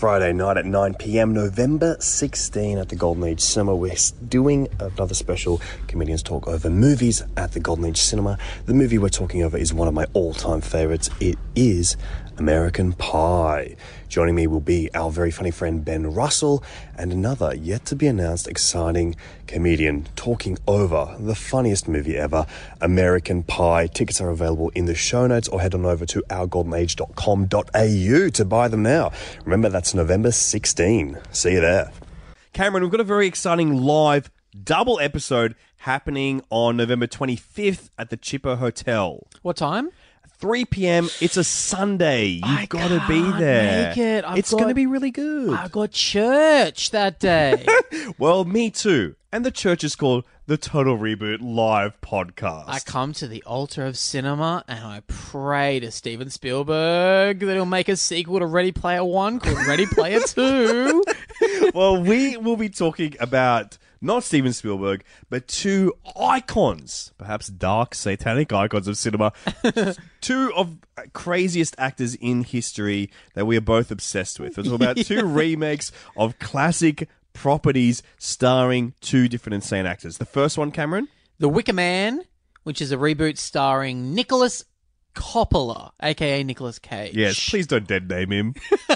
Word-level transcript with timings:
Friday 0.00 0.32
night 0.32 0.56
at 0.56 0.64
9 0.64 0.94
pm, 0.94 1.34
November 1.34 1.94
16 2.00 2.78
at 2.78 2.88
the 2.88 2.96
Golden 2.96 3.22
Age 3.22 3.42
Cinema. 3.42 3.76
We're 3.76 3.94
doing 4.26 4.66
another 4.78 5.12
special 5.12 5.60
Comedians 5.88 6.22
Talk 6.22 6.48
over 6.48 6.70
movies 6.70 7.22
at 7.36 7.52
the 7.52 7.60
Golden 7.60 7.84
Age 7.84 8.00
Cinema. 8.00 8.38
The 8.64 8.72
movie 8.72 8.96
we're 8.96 9.10
talking 9.10 9.42
over 9.42 9.58
is 9.58 9.74
one 9.74 9.88
of 9.88 9.92
my 9.92 10.06
all 10.14 10.32
time 10.32 10.62
favorites. 10.62 11.10
It 11.20 11.36
is 11.54 11.98
American 12.40 12.94
Pie. 12.94 13.76
Joining 14.08 14.34
me 14.34 14.46
will 14.46 14.60
be 14.60 14.88
our 14.94 15.10
very 15.10 15.30
funny 15.30 15.50
friend 15.50 15.84
Ben 15.84 16.12
Russell 16.12 16.64
and 16.96 17.12
another 17.12 17.54
yet 17.54 17.84
to 17.84 17.94
be 17.94 18.06
announced 18.06 18.48
exciting 18.48 19.14
comedian 19.46 20.08
talking 20.16 20.56
over 20.66 21.14
the 21.20 21.34
funniest 21.34 21.86
movie 21.86 22.16
ever, 22.16 22.46
American 22.80 23.42
Pie. 23.42 23.88
Tickets 23.88 24.22
are 24.22 24.30
available 24.30 24.70
in 24.70 24.86
the 24.86 24.94
show 24.94 25.26
notes 25.26 25.48
or 25.48 25.60
head 25.60 25.74
on 25.74 25.84
over 25.84 26.06
to 26.06 26.22
ourgoldenage.com.au 26.30 28.28
to 28.30 28.44
buy 28.46 28.68
them 28.68 28.82
now. 28.82 29.12
Remember, 29.44 29.68
that's 29.68 29.92
November 29.94 30.32
16. 30.32 31.18
See 31.32 31.52
you 31.52 31.60
there. 31.60 31.92
Cameron, 32.54 32.82
we've 32.84 32.90
got 32.90 33.00
a 33.00 33.04
very 33.04 33.26
exciting 33.26 33.82
live 33.82 34.30
double 34.64 34.98
episode 34.98 35.54
happening 35.76 36.42
on 36.48 36.78
November 36.78 37.06
25th 37.06 37.90
at 37.98 38.08
the 38.08 38.16
Chippo 38.16 38.56
Hotel. 38.56 39.26
What 39.42 39.56
time? 39.56 39.90
3 40.40 40.64
p.m. 40.64 41.08
It's 41.20 41.36
a 41.36 41.44
Sunday. 41.44 42.40
You've 42.44 42.68
got 42.68 42.88
to 42.88 43.04
be 43.06 43.20
there. 43.38 43.88
make 43.88 43.98
it. 43.98 44.24
I've 44.24 44.38
it's 44.38 44.50
got- 44.50 44.58
going 44.58 44.68
to 44.70 44.74
be 44.74 44.86
really 44.86 45.10
good. 45.10 45.50
I 45.52 45.68
got 45.68 45.90
church 45.92 46.90
that 46.90 47.18
day. 47.20 47.66
well, 48.18 48.44
me 48.44 48.70
too. 48.70 49.16
And 49.32 49.44
the 49.44 49.50
church 49.52 49.84
is 49.84 49.94
called 49.94 50.24
the 50.46 50.56
Total 50.56 50.98
Reboot 50.98 51.38
Live 51.40 52.00
Podcast. 52.00 52.64
I 52.66 52.80
come 52.80 53.12
to 53.12 53.28
the 53.28 53.42
altar 53.44 53.84
of 53.86 53.96
cinema 53.96 54.64
and 54.66 54.84
I 54.84 55.02
pray 55.06 55.78
to 55.80 55.92
Steven 55.92 56.30
Spielberg 56.30 57.38
that 57.38 57.52
he'll 57.54 57.64
make 57.66 57.88
a 57.88 57.96
sequel 57.96 58.40
to 58.40 58.46
Ready 58.46 58.72
Player 58.72 59.04
One 59.04 59.38
called 59.38 59.64
Ready 59.68 59.86
Player 59.86 60.18
Two. 60.26 61.04
well, 61.74 62.02
we 62.02 62.36
will 62.38 62.56
be 62.56 62.68
talking 62.68 63.14
about 63.20 63.78
not 64.00 64.24
Steven 64.24 64.52
Spielberg, 64.52 65.04
but 65.28 65.46
two 65.46 65.94
icons, 66.18 67.12
perhaps 67.18 67.48
dark 67.48 67.94
satanic 67.94 68.52
icons 68.52 68.88
of 68.88 68.96
cinema. 68.96 69.32
two 70.20 70.52
of 70.54 70.78
craziest 71.12 71.74
actors 71.78 72.14
in 72.14 72.44
history 72.44 73.10
that 73.34 73.46
we 73.46 73.56
are 73.56 73.62
both 73.62 73.90
obsessed 73.90 74.40
with. 74.40 74.58
It's 74.58 74.68
about 74.68 74.96
two 74.98 75.24
remakes 75.24 75.92
of 76.16 76.38
classic 76.38 77.08
properties 77.32 78.02
starring 78.18 78.94
two 79.00 79.28
different 79.28 79.54
insane 79.54 79.86
actors. 79.86 80.18
The 80.18 80.24
first 80.24 80.58
one, 80.58 80.70
Cameron. 80.70 81.08
The 81.38 81.48
Wicker 81.48 81.72
Man, 81.72 82.22
which 82.64 82.82
is 82.82 82.92
a 82.92 82.96
reboot 82.96 83.38
starring 83.38 84.14
Nicolas 84.14 84.64
Coppola, 85.14 85.92
aka 86.02 86.42
Nicolas 86.42 86.78
Cage. 86.78 87.14
Yes, 87.14 87.48
please 87.48 87.66
don't 87.66 87.86
dead 87.86 88.08
name 88.08 88.30
him. 88.30 88.54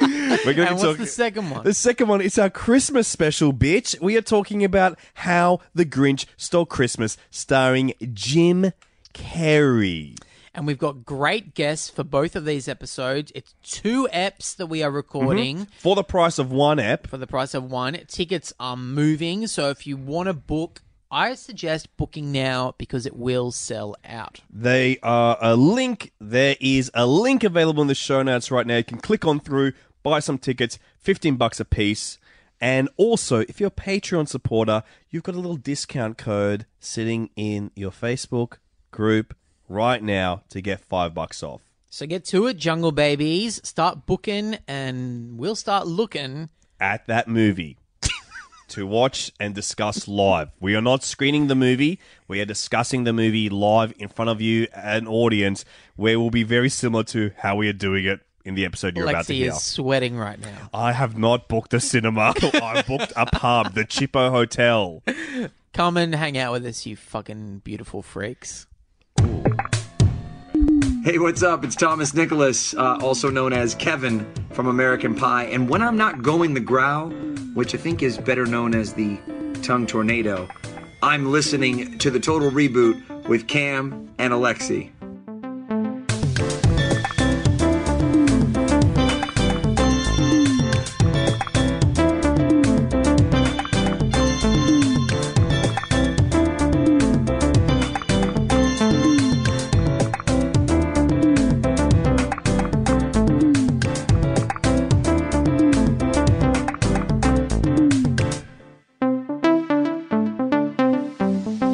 We're 0.00 0.54
going 0.54 0.56
to 0.56 0.66
And 0.68 0.78
what's 0.78 0.98
the 0.98 1.06
second 1.06 1.50
one? 1.50 1.64
The 1.64 1.74
second 1.74 2.08
one 2.08 2.20
is 2.20 2.38
our 2.38 2.50
Christmas 2.50 3.08
special, 3.08 3.52
bitch. 3.52 4.00
We 4.00 4.16
are 4.16 4.22
talking 4.22 4.64
about 4.64 4.98
How 5.14 5.60
the 5.74 5.84
Grinch 5.84 6.26
Stole 6.36 6.66
Christmas, 6.66 7.16
starring 7.30 7.94
Jim 8.12 8.72
Carrey. 9.14 10.16
And 10.56 10.66
we've 10.66 10.78
got 10.78 11.04
great 11.04 11.54
guests 11.54 11.90
for 11.90 12.02
both 12.02 12.34
of 12.34 12.46
these 12.46 12.66
episodes. 12.66 13.30
It's 13.34 13.54
two 13.62 14.08
eps 14.10 14.56
that 14.56 14.66
we 14.66 14.82
are 14.82 14.88
mm-hmm. 14.88 14.96
recording. 14.96 15.66
For 15.78 15.94
the 15.94 16.02
price 16.02 16.38
of 16.38 16.50
one 16.50 16.78
app, 16.78 17.06
for 17.06 17.18
the 17.18 17.26
price 17.26 17.52
of 17.52 17.70
one. 17.70 17.98
Tickets 18.08 18.54
are 18.58 18.76
moving, 18.76 19.46
so 19.48 19.68
if 19.68 19.86
you 19.86 19.98
want 19.98 20.28
to 20.28 20.32
book, 20.32 20.80
I 21.16 21.34
suggest 21.34 21.96
booking 21.96 22.30
now 22.30 22.74
because 22.76 23.06
it 23.06 23.16
will 23.16 23.50
sell 23.50 23.96
out. 24.04 24.42
they 24.52 24.98
are 25.02 25.38
a 25.40 25.56
link. 25.56 26.12
There 26.20 26.56
is 26.60 26.90
a 26.92 27.06
link 27.06 27.42
available 27.42 27.80
in 27.80 27.88
the 27.88 27.94
show 27.94 28.22
notes 28.22 28.50
right 28.50 28.66
now. 28.66 28.76
You 28.76 28.84
can 28.84 28.98
click 28.98 29.24
on 29.24 29.40
through, 29.40 29.72
buy 30.02 30.18
some 30.20 30.36
tickets, 30.36 30.78
15 30.98 31.36
bucks 31.36 31.58
a 31.58 31.64
piece. 31.64 32.18
And 32.60 32.90
also, 32.98 33.38
if 33.48 33.60
you're 33.60 33.68
a 33.68 33.70
Patreon 33.70 34.28
supporter, 34.28 34.82
you've 35.08 35.22
got 35.22 35.34
a 35.34 35.38
little 35.38 35.56
discount 35.56 36.18
code 36.18 36.66
sitting 36.80 37.30
in 37.34 37.70
your 37.74 37.92
Facebook 37.92 38.58
group 38.90 39.34
right 39.70 40.02
now 40.02 40.42
to 40.50 40.60
get 40.60 40.80
five 40.80 41.14
bucks 41.14 41.42
off. 41.42 41.62
So 41.88 42.06
get 42.06 42.26
to 42.26 42.46
it, 42.46 42.58
Jungle 42.58 42.92
Babies. 42.92 43.58
Start 43.66 44.04
booking, 44.04 44.58
and 44.68 45.38
we'll 45.38 45.56
start 45.56 45.86
looking. 45.86 46.50
at 46.78 47.06
that 47.06 47.26
movie 47.26 47.78
to 48.68 48.86
watch 48.86 49.32
and 49.38 49.54
discuss 49.54 50.08
live. 50.08 50.50
We 50.60 50.74
are 50.74 50.80
not 50.82 51.02
screening 51.02 51.46
the 51.46 51.54
movie. 51.54 51.98
We 52.28 52.40
are 52.40 52.44
discussing 52.44 53.04
the 53.04 53.12
movie 53.12 53.48
live 53.48 53.92
in 53.98 54.08
front 54.08 54.30
of 54.30 54.40
you, 54.40 54.66
an 54.74 55.06
audience, 55.06 55.64
where 55.96 56.18
we 56.18 56.22
will 56.22 56.30
be 56.30 56.42
very 56.42 56.68
similar 56.68 57.04
to 57.04 57.32
how 57.38 57.56
we 57.56 57.68
are 57.68 57.72
doing 57.72 58.04
it 58.04 58.20
in 58.44 58.54
the 58.54 58.64
episode 58.64 58.96
you're 58.96 59.08
about 59.08 59.26
to 59.26 59.32
Lexi 59.32 59.36
hear. 59.36 59.52
is 59.52 59.62
sweating 59.62 60.16
right 60.16 60.40
now. 60.40 60.70
I 60.72 60.92
have 60.92 61.18
not 61.18 61.48
booked 61.48 61.74
a 61.74 61.80
cinema. 61.80 62.32
I 62.42 62.84
booked 62.86 63.12
a 63.16 63.26
pub, 63.26 63.74
the 63.74 63.84
Chippo 63.84 64.30
Hotel. 64.30 65.02
Come 65.72 65.96
and 65.96 66.14
hang 66.14 66.38
out 66.38 66.52
with 66.52 66.64
us, 66.64 66.86
you 66.86 66.96
fucking 66.96 67.58
beautiful 67.64 68.02
freaks. 68.02 68.66
Hey, 71.06 71.20
what's 71.20 71.44
up? 71.44 71.62
It's 71.62 71.76
Thomas 71.76 72.14
Nicholas, 72.14 72.74
uh, 72.74 72.98
also 73.00 73.30
known 73.30 73.52
as 73.52 73.76
Kevin 73.76 74.26
from 74.50 74.66
American 74.66 75.14
Pie. 75.14 75.44
And 75.44 75.68
when 75.68 75.80
I'm 75.80 75.96
not 75.96 76.20
going 76.20 76.52
the 76.52 76.58
growl, 76.58 77.10
which 77.54 77.76
I 77.76 77.78
think 77.78 78.02
is 78.02 78.18
better 78.18 78.44
known 78.44 78.74
as 78.74 78.92
the 78.92 79.16
tongue 79.62 79.86
tornado, 79.86 80.48
I'm 81.04 81.30
listening 81.30 81.96
to 81.98 82.10
the 82.10 82.18
total 82.18 82.50
reboot 82.50 83.28
with 83.28 83.46
Cam 83.46 84.12
and 84.18 84.32
Alexei. 84.32 84.90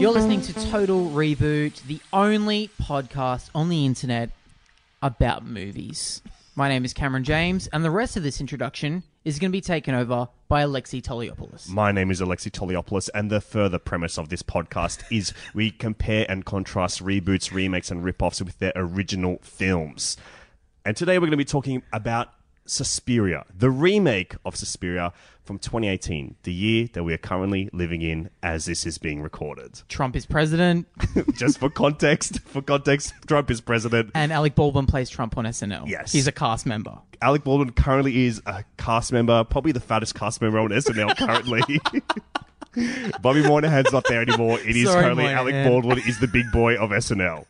You're 0.02 0.10
listening 0.10 0.40
to 0.40 0.52
Total 0.68 1.10
Reboot, 1.10 1.80
the 1.84 2.00
only 2.12 2.70
podcast 2.82 3.50
on 3.54 3.68
the 3.68 3.86
internet 3.86 4.30
about 5.00 5.46
movies. 5.46 6.22
My 6.56 6.68
name 6.68 6.84
is 6.84 6.92
Cameron 6.92 7.22
James, 7.22 7.68
and 7.68 7.84
the 7.84 7.90
rest 7.92 8.16
of 8.16 8.24
this 8.24 8.40
introduction 8.40 9.04
is 9.24 9.38
going 9.38 9.52
to 9.52 9.56
be 9.56 9.60
taken 9.60 9.94
over 9.94 10.26
by 10.48 10.62
Alexei 10.62 11.00
Toliopoulos. 11.00 11.68
My 11.68 11.92
name 11.92 12.10
is 12.10 12.20
Alexei 12.20 12.50
Toliopoulos, 12.50 13.10
and 13.14 13.30
the 13.30 13.40
further 13.40 13.78
premise 13.78 14.18
of 14.18 14.28
this 14.28 14.42
podcast 14.42 15.04
is 15.08 15.32
we 15.54 15.70
compare 15.70 16.26
and 16.28 16.44
contrast 16.44 17.00
reboots, 17.00 17.52
remakes, 17.52 17.92
and 17.92 18.02
rip-offs 18.02 18.42
with 18.42 18.58
their 18.58 18.72
original 18.74 19.38
films. 19.42 20.16
And 20.84 20.96
today 20.96 21.18
we're 21.18 21.26
going 21.26 21.30
to 21.30 21.36
be 21.36 21.44
talking 21.44 21.84
about 21.92 22.30
Suspiria, 22.64 23.44
the 23.54 23.70
remake 23.70 24.36
of 24.44 24.56
Suspiria 24.56 25.12
from 25.42 25.58
2018, 25.58 26.36
the 26.44 26.52
year 26.52 26.88
that 26.92 27.02
we 27.02 27.12
are 27.12 27.18
currently 27.18 27.68
living 27.72 28.00
in 28.02 28.30
as 28.42 28.66
this 28.66 28.86
is 28.86 28.98
being 28.98 29.20
recorded. 29.20 29.80
Trump 29.88 30.14
is 30.14 30.24
president, 30.26 30.86
Just 31.34 31.58
for 31.58 31.68
context, 31.68 32.38
for 32.40 32.62
context, 32.62 33.12
Trump 33.26 33.50
is 33.50 33.60
president. 33.60 34.10
and 34.14 34.32
Alec 34.32 34.54
Baldwin 34.54 34.86
plays 34.86 35.10
Trump 35.10 35.36
on 35.36 35.44
SNL. 35.44 35.88
Yes. 35.88 36.12
He's 36.12 36.26
a 36.28 36.32
cast 36.32 36.64
member. 36.64 36.98
Alec 37.20 37.42
Baldwin 37.44 37.72
currently 37.72 38.26
is 38.26 38.40
a 38.46 38.64
cast 38.78 39.12
member, 39.12 39.42
probably 39.44 39.72
the 39.72 39.80
fattest 39.80 40.14
cast 40.14 40.40
member 40.40 40.60
on 40.60 40.70
SNL 40.70 41.16
currently. 41.16 41.62
Bobby 43.20 43.42
Moynihan's 43.42 43.92
not 43.92 44.04
there 44.08 44.22
anymore. 44.22 44.58
It 44.60 44.76
is 44.76 44.88
Sorry, 44.88 45.02
currently 45.02 45.24
Moynihan. 45.24 45.46
Alec 45.48 45.66
Baldwin 45.68 45.98
is 46.06 46.20
the 46.20 46.28
big 46.28 46.50
boy 46.52 46.76
of 46.76 46.90
SNL. 46.90 47.44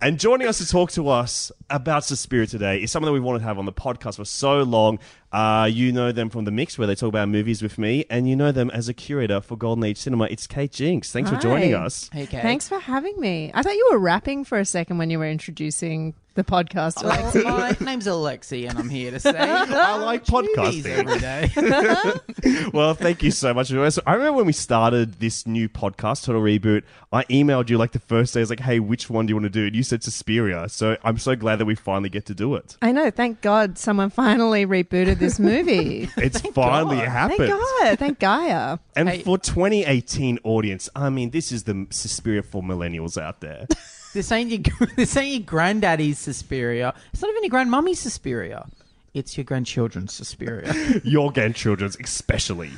And 0.00 0.18
joining 0.18 0.46
us 0.48 0.58
to 0.58 0.66
talk 0.68 0.90
to 0.92 1.08
us 1.08 1.50
about 1.70 2.04
Suspiria 2.04 2.46
today 2.46 2.82
is 2.82 2.90
someone 2.90 3.08
that 3.08 3.12
we 3.12 3.20
wanted 3.20 3.40
to 3.40 3.44
have 3.44 3.58
on 3.58 3.64
the 3.64 3.72
podcast 3.72 4.16
for 4.16 4.24
so 4.24 4.62
long. 4.62 4.98
Uh, 5.32 5.68
you 5.70 5.92
know 5.92 6.12
them 6.12 6.30
from 6.30 6.44
The 6.44 6.50
Mix, 6.52 6.78
where 6.78 6.86
they 6.86 6.94
talk 6.94 7.08
about 7.08 7.28
movies 7.28 7.60
with 7.62 7.76
me, 7.76 8.04
and 8.08 8.28
you 8.28 8.36
know 8.36 8.52
them 8.52 8.70
as 8.70 8.88
a 8.88 8.94
curator 8.94 9.40
for 9.40 9.56
Golden 9.56 9.82
Age 9.82 9.98
Cinema. 9.98 10.24
It's 10.26 10.46
Kate 10.46 10.70
Jinks. 10.70 11.10
Thanks 11.10 11.28
for 11.28 11.36
joining 11.36 11.74
us. 11.74 12.08
Hey, 12.12 12.26
Kate. 12.26 12.42
Thanks 12.42 12.68
for 12.68 12.78
having 12.78 13.18
me. 13.18 13.50
I 13.52 13.62
thought 13.62 13.74
you 13.74 13.88
were 13.90 13.98
rapping 13.98 14.44
for 14.44 14.58
a 14.58 14.64
second 14.64 14.98
when 14.98 15.10
you 15.10 15.18
were 15.18 15.28
introducing 15.28 16.14
the 16.34 16.44
podcast. 16.44 17.02
Well, 17.02 17.44
my 17.58 17.76
name's 17.80 18.06
Alexei, 18.06 18.64
and 18.66 18.78
I'm 18.78 18.88
here 18.88 19.10
to 19.10 19.20
say 19.20 19.32
I 19.36 19.96
like 19.98 20.30
movies 20.30 20.84
podcasting. 20.84 21.50
every 21.56 22.50
day. 22.50 22.70
well, 22.72 22.94
thank 22.94 23.22
you 23.22 23.30
so 23.30 23.54
much. 23.54 23.68
So 23.68 24.02
I 24.06 24.14
remember 24.14 24.38
when 24.38 24.46
we 24.46 24.52
started 24.52 25.14
this 25.20 25.46
new 25.46 25.68
podcast, 25.68 26.24
Total 26.24 26.42
Reboot, 26.42 26.82
I 27.12 27.24
emailed 27.24 27.70
you 27.70 27.78
like 27.78 27.92
the 27.92 28.00
first 28.00 28.34
day. 28.34 28.40
I 28.40 28.42
was 28.42 28.50
like, 28.50 28.60
hey, 28.60 28.80
which 28.80 29.08
one 29.08 29.26
do 29.26 29.30
you 29.30 29.36
want 29.36 29.44
to 29.44 29.50
do? 29.50 29.66
And 29.66 29.74
you 29.76 29.82
said 29.82 30.02
Suspiria. 30.02 30.68
So 30.68 30.96
I'm 31.04 31.18
so 31.18 31.36
glad 31.36 31.53
that 31.56 31.64
we 31.64 31.74
finally 31.74 32.08
get 32.08 32.26
to 32.26 32.34
do 32.34 32.54
it. 32.54 32.76
I 32.82 32.92
know. 32.92 33.10
Thank 33.10 33.40
God 33.40 33.78
someone 33.78 34.10
finally 34.10 34.66
rebooted 34.66 35.18
this 35.18 35.38
movie. 35.38 36.08
It's 36.16 36.40
finally 36.40 36.96
God. 36.96 37.08
happened. 37.08 37.38
Thank 37.38 37.50
God. 37.50 37.98
Thank 37.98 38.18
Gaia. 38.18 38.78
And 38.96 39.08
Hey. 39.08 39.22
for 39.22 39.38
2018 39.38 40.38
audience, 40.44 40.88
I 40.96 41.10
mean, 41.10 41.30
this 41.30 41.52
is 41.52 41.64
the 41.64 41.86
Suspiria 41.90 42.42
for 42.42 42.62
millennials 42.62 43.20
out 43.20 43.40
there. 43.40 43.66
This 44.14 44.30
ain't 44.30 44.50
your 44.52 44.60
this 44.96 45.16
ain't 45.16 45.32
your 45.34 45.42
granddaddy's 45.44 46.20
Suspiria. 46.20 46.94
It's 47.12 47.20
not 47.20 47.30
even 47.32 47.42
your 47.42 47.50
grandmummy's 47.50 47.98
Suspiria. 47.98 48.64
it's 49.12 49.36
your 49.36 49.42
grandchildren's 49.42 50.12
Suspiria. 50.14 50.72
Your 51.02 51.32
grandchildren's, 51.32 51.96
especially. 51.98 52.70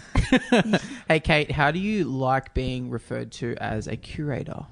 hey, 1.08 1.20
Kate, 1.20 1.50
how 1.50 1.70
do 1.70 1.79
you 1.79 2.05
like 2.05 2.55
being 2.55 2.88
referred 2.88 3.32
to 3.32 3.55
as 3.61 3.87
a 3.87 3.96
curator? 3.96 4.64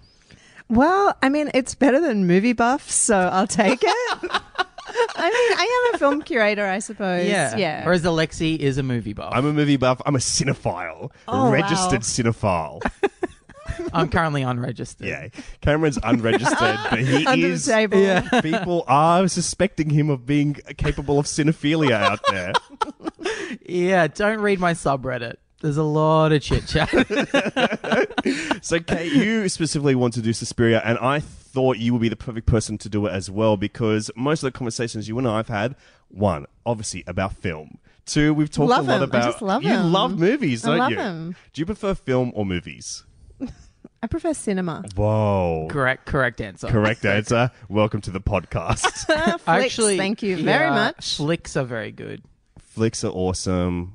Well, 0.69 1.17
I 1.23 1.29
mean, 1.29 1.51
it's 1.55 1.75
better 1.75 2.01
than 2.01 2.27
movie 2.27 2.53
buffs, 2.53 2.95
so 2.95 3.17
I'll 3.17 3.47
take 3.47 3.81
it. 3.83 4.31
I 5.17 5.31
mean, 5.31 5.59
I 5.59 5.89
am 5.89 5.95
a 5.95 5.99
film 5.99 6.23
curator, 6.23 6.67
I 6.67 6.79
suppose. 6.79 7.27
Yeah. 7.27 7.57
yeah. 7.57 7.85
Whereas 7.85 8.05
Alexei 8.05 8.55
is 8.55 8.79
a 8.79 8.83
movie 8.83 9.13
buff. 9.13 9.33
I'm 9.35 9.47
a 9.47 9.53
movie 9.53 9.77
buff. 9.77 10.01
I'm 10.07 10.15
a 10.15 10.19
cinephile. 10.19 11.11
Oh, 11.27 11.51
registered 11.51 12.01
wow. 12.01 12.81
cinephile. 12.81 12.81
I'm 13.93 14.09
currently 14.09 14.43
unregistered. 14.43 15.07
yeah. 15.07 15.29
Cameron's 15.61 15.99
unregistered, 16.03 16.79
but 16.91 16.99
he 16.99 17.27
Under 17.27 17.47
is. 17.47 17.65
the 17.65 17.73
table. 17.73 17.99
Yeah. 17.99 18.41
People 18.41 18.85
are 18.87 19.27
suspecting 19.27 19.91
him 19.91 20.11
of 20.11 20.27
being 20.27 20.55
capable 20.77 21.19
of 21.19 21.27
cinephilia 21.27 21.93
out 21.93 22.21
there. 22.31 22.53
Yeah, 23.63 24.07
don't 24.07 24.41
read 24.41 24.61
my 24.61 24.75
subreddit. 24.75 25.37
There's 25.61 25.77
a 25.79 25.83
lot 25.83 26.33
of 26.33 26.43
chit 26.43 26.67
chat. 26.67 26.91
So, 28.63 28.81
Kate, 28.81 29.13
you 29.13 29.47
specifically 29.51 29.95
want 29.95 30.15
to 30.15 30.23
do 30.23 30.33
Suspiria, 30.33 30.81
and 30.85 30.97
I 30.99 31.21
thought 31.21 31.77
you 31.77 31.93
would 31.93 32.01
be 32.01 32.09
the 32.09 32.17
perfect 32.17 32.47
person 32.47 32.79
to 32.79 32.89
do 32.89 33.05
it 33.07 33.11
as 33.13 33.31
well 33.31 33.59
because 33.59 34.11
most 34.17 34.43
of 34.43 34.51
the 34.51 34.57
conversations 34.57 35.07
you 35.07 35.19
and 35.19 35.29
I 35.29 35.37
have 35.37 35.49
had, 35.49 35.77
one, 36.09 36.47
obviously 36.65 37.05
about 37.07 37.35
film. 37.35 37.77
Two, 38.07 38.33
we've 38.33 38.51
talked 38.51 38.71
Love 38.71 38.89
a 38.89 38.93
lot 38.93 39.01
I 39.03 39.05
about. 39.05 39.25
just 39.33 39.43
love 39.43 39.63
you 39.63 39.71
'em. 39.75 39.93
love 39.93 40.19
movies, 40.19 40.65
I 40.65 40.69
don't 40.71 40.79
love 40.79 40.91
you? 40.93 40.99
'em. 40.99 41.37
Do 41.53 41.61
you 41.61 41.67
prefer 41.67 41.95
film 41.95 42.33
or 42.35 42.47
movies? 42.47 43.05
I 44.03 44.07
prefer 44.07 44.33
cinema. 44.33 44.85
Whoa. 44.97 45.69
correct, 45.71 46.07
correct 46.07 46.41
answer. 46.41 46.69
Correct 46.69 47.05
answer. 47.05 47.51
Welcome 47.69 48.01
to 48.03 48.11
the 48.11 48.21
podcast. 48.21 48.81
Flicks, 49.41 49.43
Actually, 49.47 49.99
thank 49.99 50.23
you 50.23 50.37
very 50.37 50.67
yeah, 50.69 50.75
much. 50.75 51.17
Flicks 51.17 51.57
are 51.57 51.65
very 51.65 51.93
good. 51.93 52.23
Flicks 52.59 53.05
are 53.05 53.13
awesome. 53.13 53.95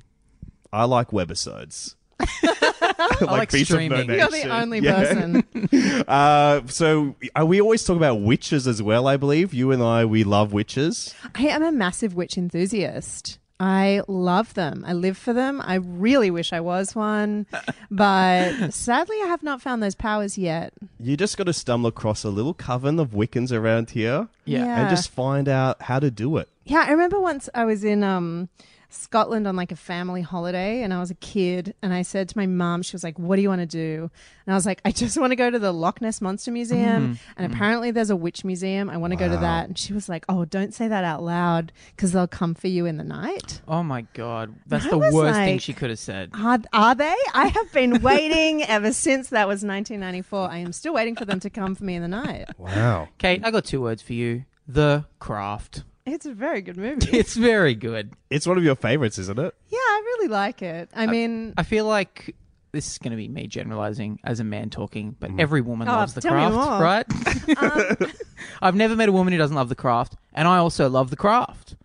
I 0.72 0.86
like 0.86 1.10
webisodes. 1.10 1.96
I 2.20 3.18
like 3.22 3.52
Beasts 3.52 3.72
of 3.72 3.80
No 3.80 3.86
streaming. 3.88 4.10
You're 4.18 4.28
the 4.28 4.50
only 4.50 4.80
Yeah. 4.80 4.96
person. 5.04 5.44
Uh, 6.08 6.62
so 6.68 7.16
uh, 7.40 7.46
we 7.46 7.62
always 7.62 7.84
talk 7.84 7.96
about 7.98 8.16
witches 8.22 8.68
as 8.68 8.82
well. 8.82 9.08
I 9.08 9.18
believe 9.18 9.54
you 9.54 9.72
and 9.72 9.82
I 9.84 10.06
we 10.06 10.24
love 10.24 10.52
witches. 10.54 11.14
I 11.36 11.44
am 11.48 11.62
a 11.64 11.72
massive 11.72 12.16
witch 12.16 12.38
enthusiast. 12.38 13.38
I 13.60 14.02
love 14.08 14.54
them. 14.54 14.84
I 14.88 14.94
live 14.94 15.18
for 15.18 15.34
them. 15.34 15.62
I 15.64 15.76
really 15.76 16.32
wish 16.32 16.54
I 16.54 16.62
was 16.62 16.96
one, 16.96 17.46
but 17.92 18.72
sadly, 18.74 19.18
I 19.24 19.28
have 19.28 19.44
not 19.44 19.62
found 19.62 19.84
those 19.84 19.96
powers 19.96 20.38
yet. 20.38 20.74
You 21.00 21.18
just 21.18 21.38
got 21.38 21.44
to 21.46 21.54
stumble 21.54 21.90
across 21.90 22.24
a 22.24 22.30
little 22.30 22.54
coven 22.54 23.00
of 23.00 23.10
Wiccans 23.12 23.52
around 23.52 23.90
here 23.92 24.28
Yeah. 24.46 24.64
Yeah. 24.66 24.80
and 24.82 24.90
just 24.90 25.10
find 25.10 25.48
out 25.50 25.82
how 25.84 26.00
to 26.00 26.10
do 26.10 26.38
it. 26.38 26.48
Yeah, 26.66 26.86
I 26.88 26.92
remember 26.92 27.20
once 27.20 27.50
I 27.54 27.66
was 27.66 27.84
in 27.84 28.04
um, 28.04 28.48
Scotland 28.90 29.48
on 29.48 29.56
like 29.56 29.72
a 29.72 29.76
family 29.76 30.22
holiday 30.22 30.82
and 30.82 30.94
I 30.94 31.00
was 31.00 31.12
a 31.12 31.16
kid 31.16 31.76
and 31.82 31.94
I 31.94 32.02
said 32.02 32.28
to 32.30 32.38
my 32.38 32.48
mum, 32.48 32.82
she 32.82 32.96
was 32.96 33.04
like, 33.04 33.20
What 33.20 33.36
do 33.36 33.42
you 33.44 33.50
want 33.50 33.62
to 33.62 33.68
do? 33.68 34.10
And 34.46 34.54
I 34.54 34.56
was 34.56 34.66
like, 34.66 34.82
I 34.84 34.92
just 34.92 35.18
want 35.18 35.32
to 35.32 35.36
go 35.36 35.50
to 35.50 35.60
the 35.60 35.72
Loch 35.72 36.02
Ness 36.02 36.22
Monster 36.22 36.52
Museum. 36.52 36.80
Mm-hmm. 36.80 37.04
And 37.04 37.18
mm-hmm. 37.18 37.54
apparently 37.54 37.92
there's 37.92 38.10
a 38.10 38.16
witch 38.16 38.44
museum. 38.44 38.90
I 38.90 38.98
want 38.98 39.12
to 39.12 39.18
go 39.18 39.30
to 39.30 39.38
that. 39.38 39.68
And 39.68 39.78
she 39.78 39.94
was 39.94 40.10
like, 40.10 40.26
Oh, 40.28 40.44
don't 40.46 40.74
say 40.74 40.88
that 40.88 41.04
out 41.04 41.22
loud 41.22 41.72
because 41.96 42.12
they'll 42.12 42.28
come 42.28 42.56
for 42.56 42.68
you 42.68 42.86
in 42.88 42.98
the 42.98 43.04
night. 43.04 43.62
Oh 43.68 43.84
my 43.84 44.02
god, 44.14 44.56
that's 44.66 44.88
I 44.88 44.90
the 44.90 44.98
was 44.98 45.14
worst 45.14 45.38
thing 45.38 45.60
she 45.60 45.74
could 45.74 45.92
have 45.92 46.00
said. 46.00 46.32
Are, 46.34 46.60
are 46.74 46.96
they? 46.96 47.16
I 47.34 47.48
have 47.48 47.72
been 47.72 48.02
waiting 48.02 48.64
ever 48.64 48.92
since 48.92 49.30
that 49.30 49.48
was 49.48 49.64
1994. 49.64 50.50
I 50.50 50.58
am 50.58 50.74
still 50.74 50.94
waiting 50.94 51.16
for 51.16 51.26
them 51.26 51.40
to 51.42 51.50
come 51.50 51.76
for 51.76 51.84
me 51.84 51.96
in 51.96 52.02
the 52.02 52.08
night. 52.08 52.50
Wow. 52.58 53.10
Kate, 53.20 53.42
I 53.44 53.52
got 53.52 53.66
two 53.66 53.82
words 53.82 54.02
for 54.02 54.14
you: 54.14 54.46
The 54.68 55.06
Craft. 55.20 55.84
It's 56.14 56.26
a 56.26 56.34
very 56.34 56.62
good 56.62 56.78
movie. 56.78 57.10
It's 57.18 57.36
very 57.36 57.76
good. 57.76 58.14
It's 58.30 58.46
one 58.48 58.58
of 58.58 58.64
your 58.64 58.76
favorites, 58.76 59.18
isn't 59.20 59.40
it? 59.40 59.54
Yeah, 59.70 59.78
I 59.78 60.02
really 60.06 60.28
like 60.30 60.62
it. 60.62 60.90
I 60.96 61.06
mean, 61.08 61.54
I 61.58 61.64
feel 61.64 61.86
like 61.86 62.36
this 62.72 62.92
is 62.92 62.98
going 63.00 63.12
to 63.12 63.18
be 63.18 63.28
me 63.28 63.48
generalizing 63.48 64.20
as 64.24 64.40
a 64.40 64.44
man 64.44 64.70
talking, 64.70 65.16
but 65.20 65.32
every 65.40 65.62
woman 65.62 65.88
Oh, 65.88 65.94
loves 65.94 66.14
the 66.14 66.22
tell 66.22 66.34
me 66.36 66.56
craft, 66.56 66.56
more. 66.56 66.80
right? 66.82 68.14
I've 68.62 68.76
never 68.76 68.96
met 68.96 69.10
a 69.10 69.12
woman 69.12 69.34
who 69.34 69.40
doesn't 69.40 69.56
love 69.56 69.70
the 69.70 69.76
craft, 69.76 70.16
and 70.34 70.48
I 70.48 70.58
also 70.58 70.90
love 70.90 71.10
the 71.10 71.16
craft. 71.16 71.76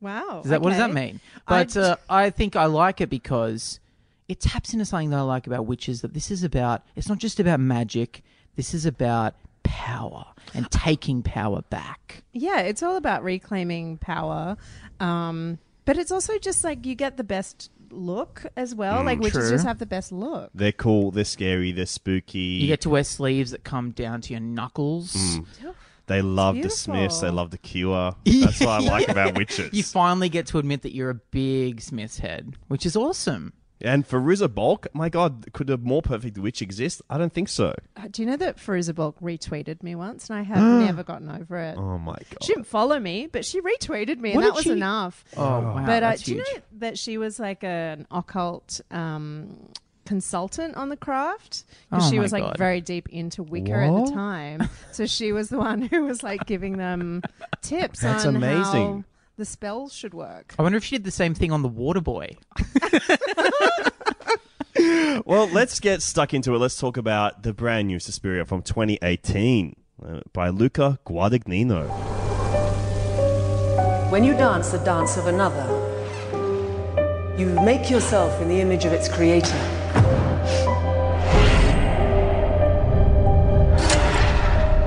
wow. 0.00 0.40
Is 0.44 0.50
that 0.50 0.60
what 0.60 0.70
does 0.70 0.78
that 0.78 0.90
okay. 0.90 1.06
mean? 1.06 1.20
I 1.46 1.64
But 1.64 1.68
d- 1.72 1.80
uh, 1.80 1.96
I 2.08 2.30
think 2.30 2.56
I 2.56 2.66
like 2.66 3.00
it 3.00 3.10
because 3.10 3.80
it 4.28 4.40
taps 4.40 4.72
into 4.72 4.84
something 4.84 5.10
that 5.10 5.18
I 5.18 5.22
like 5.22 5.46
about 5.46 5.66
witches. 5.66 6.00
That 6.02 6.14
this 6.14 6.30
is 6.30 6.42
about. 6.42 6.82
It's 6.96 7.08
not 7.08 7.18
just 7.18 7.38
about 7.40 7.60
magic. 7.60 8.22
This 8.56 8.74
is 8.74 8.86
about 8.86 9.34
power 9.64 10.24
and 10.54 10.70
taking 10.70 11.22
power 11.22 11.62
back. 11.62 12.22
Yeah, 12.32 12.60
it's 12.60 12.82
all 12.82 12.96
about 12.96 13.24
reclaiming 13.24 13.98
power. 13.98 14.56
Um, 15.00 15.58
but 15.84 15.98
it's 15.98 16.12
also 16.12 16.38
just 16.38 16.62
like 16.62 16.86
you 16.86 16.94
get 16.94 17.16
the 17.16 17.24
best 17.24 17.70
look 17.90 18.46
as 18.56 18.74
well. 18.74 19.04
like 19.04 19.18
witches 19.18 19.40
true. 19.40 19.50
just 19.50 19.66
have 19.66 19.78
the 19.78 19.86
best 19.86 20.12
look. 20.12 20.50
They're 20.54 20.72
cool. 20.72 21.10
They're 21.10 21.24
scary. 21.24 21.72
They're 21.72 21.86
spooky. 21.86 22.38
You 22.38 22.66
get 22.66 22.82
to 22.82 22.90
wear 22.90 23.04
sleeves 23.04 23.50
that 23.50 23.64
come 23.64 23.90
down 23.90 24.20
to 24.22 24.32
your 24.32 24.40
knuckles. 24.40 25.12
Mm. 25.14 25.74
they 26.06 26.22
love 26.22 26.60
the 26.60 26.70
Smiths. 26.70 27.20
They 27.20 27.30
love 27.30 27.50
the 27.50 27.58
Cure. 27.58 28.14
That's 28.24 28.60
what 28.60 28.68
I 28.68 28.78
like 28.78 29.08
about 29.08 29.36
witches. 29.36 29.72
You 29.72 29.82
finally 29.82 30.28
get 30.28 30.46
to 30.48 30.58
admit 30.58 30.82
that 30.82 30.94
you're 30.94 31.10
a 31.10 31.14
big 31.14 31.80
Smith's 31.80 32.18
head, 32.18 32.56
which 32.68 32.86
is 32.86 32.96
awesome. 32.96 33.52
And 33.80 34.08
Fairuza 34.08 34.52
Balk, 34.52 34.86
my 34.94 35.08
God, 35.08 35.46
could 35.52 35.68
a 35.68 35.76
more 35.76 36.00
perfect 36.00 36.38
witch 36.38 36.62
exist? 36.62 37.02
I 37.10 37.18
don't 37.18 37.32
think 37.32 37.48
so. 37.48 37.74
Uh, 37.96 38.08
do 38.10 38.22
you 38.22 38.28
know 38.28 38.36
that 38.36 38.56
Fairuza 38.56 38.94
Balk 38.94 39.18
retweeted 39.20 39.82
me 39.82 39.94
once 39.94 40.30
and 40.30 40.38
I 40.38 40.42
have 40.42 40.58
never 40.80 41.02
gotten 41.02 41.28
over 41.28 41.58
it? 41.58 41.76
Oh 41.76 41.98
my 41.98 42.14
God. 42.14 42.38
She 42.42 42.54
didn't 42.54 42.66
follow 42.68 42.98
me, 42.98 43.26
but 43.30 43.44
she 43.44 43.60
retweeted 43.60 44.18
me, 44.20 44.32
and 44.32 44.42
that 44.42 44.54
was 44.54 44.64
she- 44.64 44.70
enough. 44.70 45.24
Oh, 45.36 45.42
wow. 45.60 45.82
but 45.86 46.02
uh, 46.02 46.16
do 46.16 46.34
you 46.34 46.38
huge. 46.42 46.54
know 46.56 46.62
that 46.78 46.98
she 46.98 47.18
was 47.18 47.38
like 47.38 47.62
an 47.64 48.06
occult 48.10 48.80
um, 48.90 49.68
consultant 50.06 50.76
on 50.76 50.88
the 50.88 50.96
craft? 50.96 51.64
'Cause 51.90 52.06
Oh 52.06 52.10
she 52.10 52.16
my 52.16 52.22
was 52.22 52.32
like 52.32 52.44
God. 52.44 52.58
very 52.58 52.80
deep 52.80 53.08
into 53.10 53.42
Wicca 53.42 53.72
at 53.72 53.90
What? 53.90 54.06
the 54.06 54.12
time. 54.12 54.68
so 54.92 55.04
she 55.04 55.32
was 55.32 55.48
the 55.48 55.58
one 55.58 55.82
who 55.82 56.04
was 56.04 56.22
like 56.22 56.46
giving 56.46 56.76
them 56.78 57.22
tips 57.60 58.00
That's 58.00 58.24
on 58.24 58.36
amazing. 58.36 59.04
How 59.34 59.42
the 59.42 59.44
spells 59.44 59.92
should 59.92 60.14
work. 60.14 60.54
I 60.58 60.62
wonder 60.62 60.78
if 60.78 60.84
she 60.84 60.96
did 60.96 61.04
the 61.04 61.10
same 61.10 61.34
thing 61.34 61.50
on 61.50 61.62
the 61.62 61.70
Waterboy. 61.70 62.36
Well, 65.24 65.46
let's 65.48 65.80
get 65.80 66.02
stuck 66.02 66.34
into 66.34 66.54
it. 66.54 66.58
Let's 66.58 66.76
talk 66.76 66.96
about 66.96 67.44
the 67.44 67.54
brand 67.54 67.88
new 67.88 67.98
Suspiria 67.98 68.44
from 68.44 68.60
2018 68.62 69.76
uh, 70.04 70.20
by 70.32 70.48
Luca 70.50 70.98
Guadagnino. 71.06 71.88
When 74.10 74.24
you 74.24 74.34
dance 74.34 74.70
the 74.70 74.78
dance 74.78 75.16
of 75.16 75.26
another, 75.26 75.64
you 77.38 77.46
make 77.64 77.88
yourself 77.88 78.42
in 78.42 78.48
the 78.48 78.60
image 78.60 78.84
of 78.84 78.92
its 78.92 79.08
creator. 79.08 79.56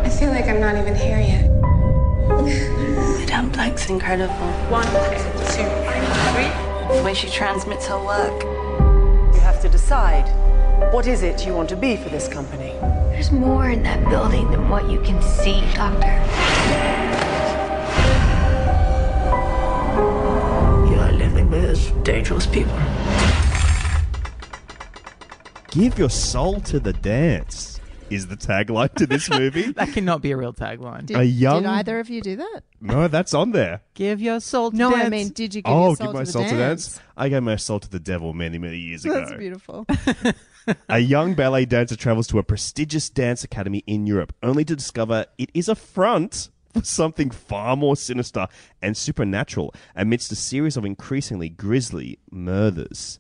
I 0.03 0.09
feel 0.19 0.29
like 0.29 0.45
I'm 0.45 0.59
not 0.59 0.75
even 0.77 0.93
here 0.93 1.19
yet. 1.19 1.46
Madame 3.89 4.01
incredible. 4.01 4.51
One, 4.69 4.83
two, 4.83 5.63
three. 6.33 6.97
The 6.97 7.03
way 7.05 7.13
she 7.13 7.29
transmits 7.29 7.87
her 7.87 7.97
work. 7.97 8.43
You 9.33 9.39
have 9.39 9.61
to 9.61 9.69
decide 9.69 10.27
what 10.93 11.07
is 11.07 11.23
it 11.23 11.45
you 11.45 11.53
want 11.53 11.69
to 11.69 11.77
be 11.77 11.95
for 11.95 12.09
this 12.09 12.27
company. 12.27 12.73
There's 13.11 13.31
more 13.31 13.69
in 13.69 13.83
that 13.83 14.09
building 14.09 14.51
than 14.51 14.69
what 14.69 14.89
you 14.89 14.99
can 15.01 15.21
see, 15.21 15.61
Doctor. 15.73 16.15
You 20.89 20.99
are 20.99 21.11
living 21.13 21.49
with 21.49 22.03
dangerous 22.03 22.45
people. 22.45 22.77
Give 25.69 25.97
your 25.97 26.09
soul 26.09 26.59
to 26.61 26.79
the 26.79 26.93
dance 26.93 27.76
is 28.09 28.27
the 28.27 28.35
tagline 28.37 28.93
to 28.95 29.05
this 29.05 29.29
movie. 29.29 29.71
That 29.77 29.93
cannot 29.93 30.21
be 30.21 30.31
a 30.31 30.37
real 30.37 30.53
tagline. 30.53 31.05
Did, 31.07 31.17
A 31.17 31.23
young- 31.23 31.63
did 31.63 31.69
either 31.69 31.99
of 31.99 32.09
you 32.09 32.21
do 32.21 32.35
that? 32.37 32.61
no, 32.81 33.07
that's 33.07 33.33
on 33.33 33.51
there. 33.51 33.81
Give 33.93 34.21
your 34.21 34.39
soul 34.39 34.71
to 34.71 34.77
No, 34.77 34.91
dance. 34.91 35.05
I 35.05 35.09
mean, 35.09 35.29
did 35.29 35.53
you 35.55 35.61
give 35.61 35.71
oh, 35.73 35.87
your 35.87 35.95
soul 35.97 36.07
Oh, 36.07 36.11
give 36.11 36.13
my 36.15 36.19
to 36.21 36.25
the 36.25 36.31
soul 36.31 36.41
dance? 36.43 36.51
to 36.51 36.57
dance. 36.57 36.99
I 37.17 37.29
gave 37.29 37.43
my 37.43 37.55
soul 37.55 37.79
to 37.79 37.89
the 37.89 37.99
devil 37.99 38.33
many, 38.33 38.57
many 38.57 38.77
years 38.77 39.05
ago. 39.05 39.13
That's 39.19 39.33
beautiful. 39.33 39.85
A 40.89 40.99
young 40.99 41.33
ballet 41.33 41.63
dancer 41.65 41.95
travels 41.95 42.27
to 42.27 42.39
a 42.39 42.43
prestigious 42.43 43.09
dance 43.09 43.41
academy 43.43 43.83
in 43.87 44.05
Europe, 44.05 44.33
only 44.43 44.65
to 44.65 44.75
discover 44.75 45.25
it 45.37 45.49
is 45.53 45.69
a 45.69 45.75
front 45.75 46.49
for 46.73 46.83
something 46.83 47.29
far 47.29 47.77
more 47.77 47.95
sinister 47.95 48.47
and 48.81 48.97
supernatural 48.97 49.73
amidst 49.95 50.29
a 50.33 50.35
series 50.35 50.75
of 50.75 50.83
increasingly 50.83 51.47
grisly 51.47 52.19
murders. 52.29 53.19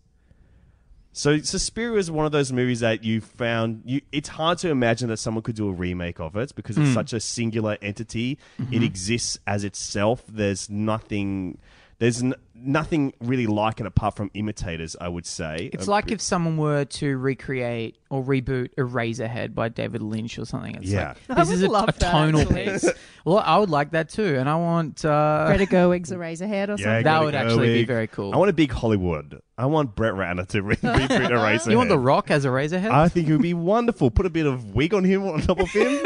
So, 1.17 1.39
Suspiria 1.39 1.97
is 1.97 2.11
one 2.11 2.27
of 2.27 2.31
those 2.31 2.53
movies 2.53 2.81
that 2.81 3.03
you 3.03 3.21
found. 3.21 3.81
You, 3.85 4.01
it's 4.11 4.29
hard 4.29 4.59
to 4.59 4.69
imagine 4.69 5.09
that 5.09 5.17
someone 5.17 5.41
could 5.41 5.55
do 5.55 5.67
a 5.67 5.71
remake 5.71 6.19
of 6.19 6.35
it 6.35 6.53
because 6.53 6.77
it's 6.77 6.89
hmm. 6.89 6.93
such 6.93 7.11
a 7.11 7.19
singular 7.19 7.75
entity. 7.81 8.37
It 8.59 8.61
mm-hmm. 8.61 8.83
exists 8.83 9.39
as 9.47 9.63
itself. 9.63 10.23
There's 10.29 10.69
nothing. 10.69 11.57
There's 11.97 12.21
n- 12.21 12.35
nothing 12.59 13.13
really 13.21 13.47
like 13.47 13.79
it 13.79 13.85
apart 13.85 14.15
from 14.15 14.31
imitators. 14.33 14.95
I 14.99 15.07
would 15.07 15.25
say 15.25 15.69
It's 15.73 15.87
like 15.87 16.11
if 16.11 16.21
someone 16.21 16.57
were 16.57 16.85
to 16.85 17.17
recreate 17.17 17.97
or 18.09 18.23
reboot 18.23 18.69
Eraserhead 18.77 19.53
by 19.53 19.69
David 19.69 20.01
Lynch 20.01 20.39
or 20.39 20.45
something. 20.45 20.75
It's 20.75 20.85
Yeah. 20.85 21.13
like, 21.29 21.37
I 21.39 21.43
this 21.43 21.51
is 21.53 21.61
a, 21.63 21.67
love 21.69 21.89
a 21.89 21.91
that, 21.93 22.11
tonal 22.11 22.41
actually. 22.41 22.63
piece. 22.65 22.89
Well, 23.25 23.39
I 23.39 23.57
would 23.57 23.69
like 23.69 23.91
that 23.91 24.09
too, 24.09 24.37
and 24.39 24.47
I 24.49 24.55
want. 24.55 25.03
Uh, 25.03 25.45
Greta 25.55 25.65
Gerwig's 25.65 26.11
Eraserhead 26.11 26.69
or 26.69 26.71
Yeah, 26.71 26.77
something. 26.77 27.03
That 27.03 27.03
Greta 27.03 27.25
would 27.25 27.35
actually 27.35 27.73
be 27.73 27.85
very 27.85 28.07
cool. 28.07 28.33
I 28.33 28.37
want 28.37 28.49
a 28.49 28.53
big 28.53 28.71
Hollywood. 28.71 29.41
I 29.57 29.65
want 29.65 29.95
Brett 29.95 30.13
Ratner 30.13 30.47
to 30.49 30.61
re- 30.63 30.75
reboot 30.77 31.07
Eraserhead. 31.09 31.71
you 31.71 31.77
want 31.77 31.89
The 31.89 31.99
Rock 31.99 32.31
as 32.31 32.45
Eraserhead? 32.45 32.91
I 32.91 33.09
think 33.09 33.27
it 33.27 33.31
would 33.33 33.41
be 33.41 33.53
wonderful. 33.53 34.09
Put 34.11 34.25
a 34.25 34.29
bit 34.29 34.45
of 34.45 34.73
wig 34.75 34.93
on 34.93 35.03
him 35.03 35.27
on 35.27 35.41
top 35.41 35.59
of 35.59 35.69
him. 35.69 36.03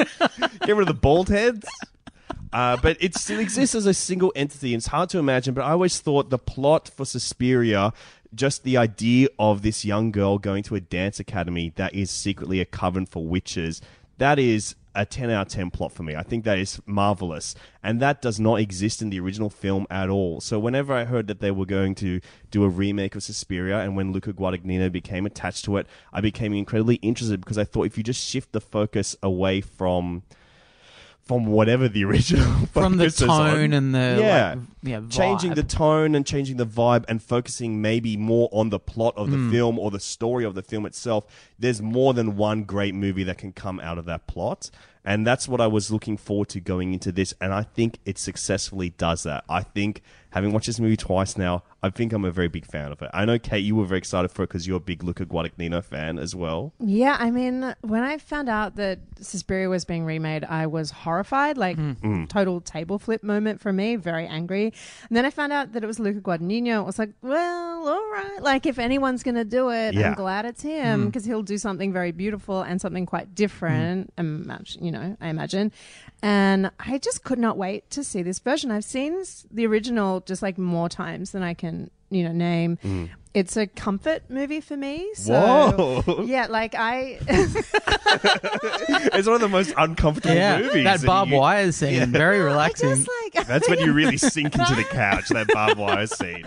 Get 0.65 0.75
rid 0.75 0.79
of 0.81 0.87
the 0.87 0.93
bald 0.99 1.29
heads. 1.29 1.67
Uh, 2.53 2.77
but 2.81 2.97
it 2.99 3.15
still 3.15 3.39
exists 3.39 3.75
as 3.75 3.85
a 3.85 3.93
single 3.93 4.31
entity. 4.35 4.73
It's 4.73 4.87
hard 4.87 5.09
to 5.09 5.19
imagine, 5.19 5.53
but 5.53 5.63
I 5.63 5.71
always 5.71 5.99
thought 5.99 6.29
the 6.29 6.37
plot 6.37 6.89
for 6.89 7.05
Suspiria, 7.05 7.93
just 8.35 8.63
the 8.63 8.77
idea 8.77 9.29
of 9.39 9.61
this 9.61 9.85
young 9.85 10.11
girl 10.11 10.37
going 10.37 10.63
to 10.63 10.75
a 10.75 10.81
dance 10.81 11.19
academy 11.19 11.71
that 11.75 11.93
is 11.93 12.11
secretly 12.11 12.59
a 12.59 12.65
coven 12.65 13.05
for 13.05 13.25
witches, 13.25 13.81
that 14.17 14.37
is 14.37 14.75
a 14.93 15.05
10 15.05 15.29
out 15.29 15.47
of 15.47 15.53
10 15.53 15.71
plot 15.71 15.91
for 15.91 16.03
me. 16.03 16.15
I 16.15 16.23
think 16.23 16.43
that 16.43 16.57
is 16.57 16.81
marvelous. 16.85 17.55
And 17.81 18.01
that 18.01 18.21
does 18.21 18.39
not 18.39 18.59
exist 18.59 19.01
in 19.01 19.09
the 19.09 19.19
original 19.19 19.49
film 19.49 19.87
at 19.89 20.09
all. 20.09 20.41
So 20.41 20.59
whenever 20.59 20.93
I 20.93 21.05
heard 21.05 21.27
that 21.27 21.39
they 21.39 21.51
were 21.51 21.65
going 21.65 21.95
to 21.95 22.19
do 22.49 22.63
a 22.63 22.69
remake 22.69 23.15
of 23.15 23.23
Suspiria 23.23 23.79
and 23.79 23.95
when 23.95 24.11
Luca 24.11 24.33
Guadagnino 24.33 24.91
became 24.91 25.25
attached 25.25 25.65
to 25.65 25.77
it, 25.77 25.87
I 26.11 26.19
became 26.19 26.53
incredibly 26.53 26.95
interested 26.95 27.39
because 27.39 27.57
I 27.57 27.63
thought 27.63 27.85
if 27.85 27.97
you 27.97 28.03
just 28.03 28.27
shift 28.27 28.51
the 28.51 28.61
focus 28.61 29.15
away 29.23 29.61
from 29.61 30.23
from 31.31 31.45
whatever 31.45 31.87
the 31.87 32.03
original 32.03 32.65
From 32.73 32.97
the 32.97 33.05
is 33.05 33.21
on. 33.21 33.27
tone 33.55 33.71
and 33.71 33.95
the, 33.95 34.17
yeah, 34.19 34.49
like, 34.57 34.59
yeah, 34.83 35.01
changing 35.09 35.53
the 35.53 35.63
tone 35.63 36.13
and 36.13 36.27
changing 36.27 36.57
the 36.57 36.65
vibe 36.65 37.05
and 37.07 37.23
focusing 37.23 37.81
maybe 37.81 38.17
more 38.17 38.49
on 38.51 38.69
the 38.69 38.79
plot 38.79 39.13
of 39.15 39.31
the 39.31 39.37
Hmm. 39.37 39.49
film 39.49 39.79
or 39.79 39.91
the 39.91 39.99
story 40.01 40.43
of 40.43 40.55
the 40.55 40.61
film 40.61 40.85
itself. 40.85 41.23
There's 41.57 41.81
more 41.81 42.13
than 42.13 42.35
one 42.35 42.63
great 42.63 42.93
movie 42.93 43.23
that 43.23 43.37
can 43.37 43.53
come 43.53 43.79
out 43.79 43.97
of 43.97 44.03
that 44.05 44.27
plot. 44.27 44.69
And 45.05 45.25
that's 45.25 45.47
what 45.47 45.61
I 45.61 45.67
was 45.67 45.89
looking 45.89 46.17
forward 46.17 46.49
to 46.49 46.59
going 46.59 46.91
into 46.91 47.13
this. 47.13 47.33
And 47.39 47.53
I 47.53 47.63
think 47.63 47.99
it 48.05 48.17
successfully 48.17 48.89
does 48.89 49.23
that. 49.23 49.45
I 49.47 49.63
think, 49.63 50.01
having 50.31 50.51
watched 50.51 50.67
this 50.67 50.79
movie 50.79 50.97
twice 50.97 51.37
now, 51.37 51.63
I 51.83 51.89
think 51.89 52.13
I'm 52.13 52.25
a 52.25 52.31
very 52.31 52.47
big 52.47 52.65
fan 52.65 52.91
of 52.91 53.01
it. 53.01 53.09
I 53.13 53.25
know, 53.25 53.39
Kate, 53.39 53.63
you 53.63 53.75
were 53.75 53.85
very 53.85 53.97
excited 53.97 54.29
for 54.31 54.43
it 54.43 54.47
because 54.47 54.67
you're 54.67 54.77
a 54.77 54.81
big 54.81 55.03
Luca 55.03 55.25
Guadagnino 55.25 55.83
fan 55.83 56.19
as 56.19 56.35
well. 56.35 56.73
Yeah, 56.79 57.17
I 57.19 57.31
mean, 57.31 57.75
when 57.81 58.03
I 58.03 58.17
found 58.17 58.49
out 58.49 58.75
that 58.75 58.99
Suspiria 59.19 59.67
was 59.69 59.83
being 59.83 60.05
remade, 60.05 60.43
I 60.43 60.67
was 60.67 60.91
horrified. 60.91 61.57
Like, 61.57 61.77
mm. 61.77 61.99
mm. 61.99 62.29
total 62.29 62.61
table 62.61 62.99
flip 62.99 63.23
moment 63.23 63.61
for 63.61 63.73
me, 63.73 63.95
very 63.95 64.27
angry. 64.27 64.73
And 65.09 65.17
then 65.17 65.25
I 65.25 65.31
found 65.31 65.51
out 65.53 65.73
that 65.73 65.83
it 65.83 65.87
was 65.87 65.99
Luca 65.99 66.21
Guadagnino. 66.21 66.81
It 66.81 66.85
was 66.85 66.99
like, 66.99 67.11
well, 67.21 67.87
all 67.87 68.11
right. 68.11 68.39
Like, 68.41 68.65
if 68.65 68.79
anyone's 68.79 69.23
going 69.23 69.35
to 69.35 69.45
do 69.45 69.69
it, 69.69 69.95
Yeah. 69.95 70.09
I'm 70.09 70.13
glad 70.13 70.45
it's 70.45 70.61
him 70.61 71.03
mm. 71.03 71.05
because 71.07 71.25
he'll 71.25 71.43
do 71.43 71.57
something 71.57 71.91
very 71.91 72.11
beautiful 72.11 72.61
and 72.61 72.79
something 72.79 73.05
quite 73.05 73.35
different, 73.35 74.15
mm. 74.15 74.45
imag- 74.45 74.81
you 74.81 74.91
know, 74.91 75.17
I 75.19 75.27
imagine. 75.27 75.71
And 76.23 76.71
I 76.79 76.99
just 76.99 77.23
could 77.23 77.39
not 77.39 77.57
wait 77.57 77.89
to 77.91 78.03
see 78.03 78.21
this 78.21 78.39
version. 78.39 78.69
I've 78.69 78.83
seen 78.83 79.23
the 79.49 79.65
original 79.65 80.20
just 80.25 80.41
like 80.41 80.57
more 80.57 80.89
times 80.89 81.31
than 81.31 81.43
I 81.43 81.53
can, 81.53 81.89
you 82.09 82.23
know, 82.23 82.31
name. 82.31 82.77
Mm. 82.83 83.09
It's 83.33 83.55
a 83.55 83.65
comfort 83.65 84.23
movie 84.29 84.59
for 84.59 84.75
me. 84.75 85.09
So, 85.13 86.03
Whoa. 86.03 86.23
yeah, 86.23 86.47
like 86.49 86.75
I. 86.77 87.17
it's 89.13 89.25
one 89.27 89.35
of 89.35 89.41
the 89.41 89.47
most 89.49 89.73
uncomfortable 89.77 90.35
yeah, 90.35 90.59
movies. 90.59 90.83
that 90.83 90.97
and 90.97 91.05
barbed 91.05 91.31
you- 91.31 91.37
wire 91.37 91.71
scene, 91.71 92.11
very 92.11 92.39
relaxing. 92.39 92.89
Just 92.89 93.09
like 93.23 93.47
That's 93.47 93.69
when 93.69 93.79
you 93.79 93.93
really 93.93 94.17
sink 94.17 94.55
into 94.55 94.75
the 94.75 94.83
couch, 94.91 95.29
that 95.29 95.47
barbed 95.47 95.79
wire 95.79 96.07
scene. 96.07 96.43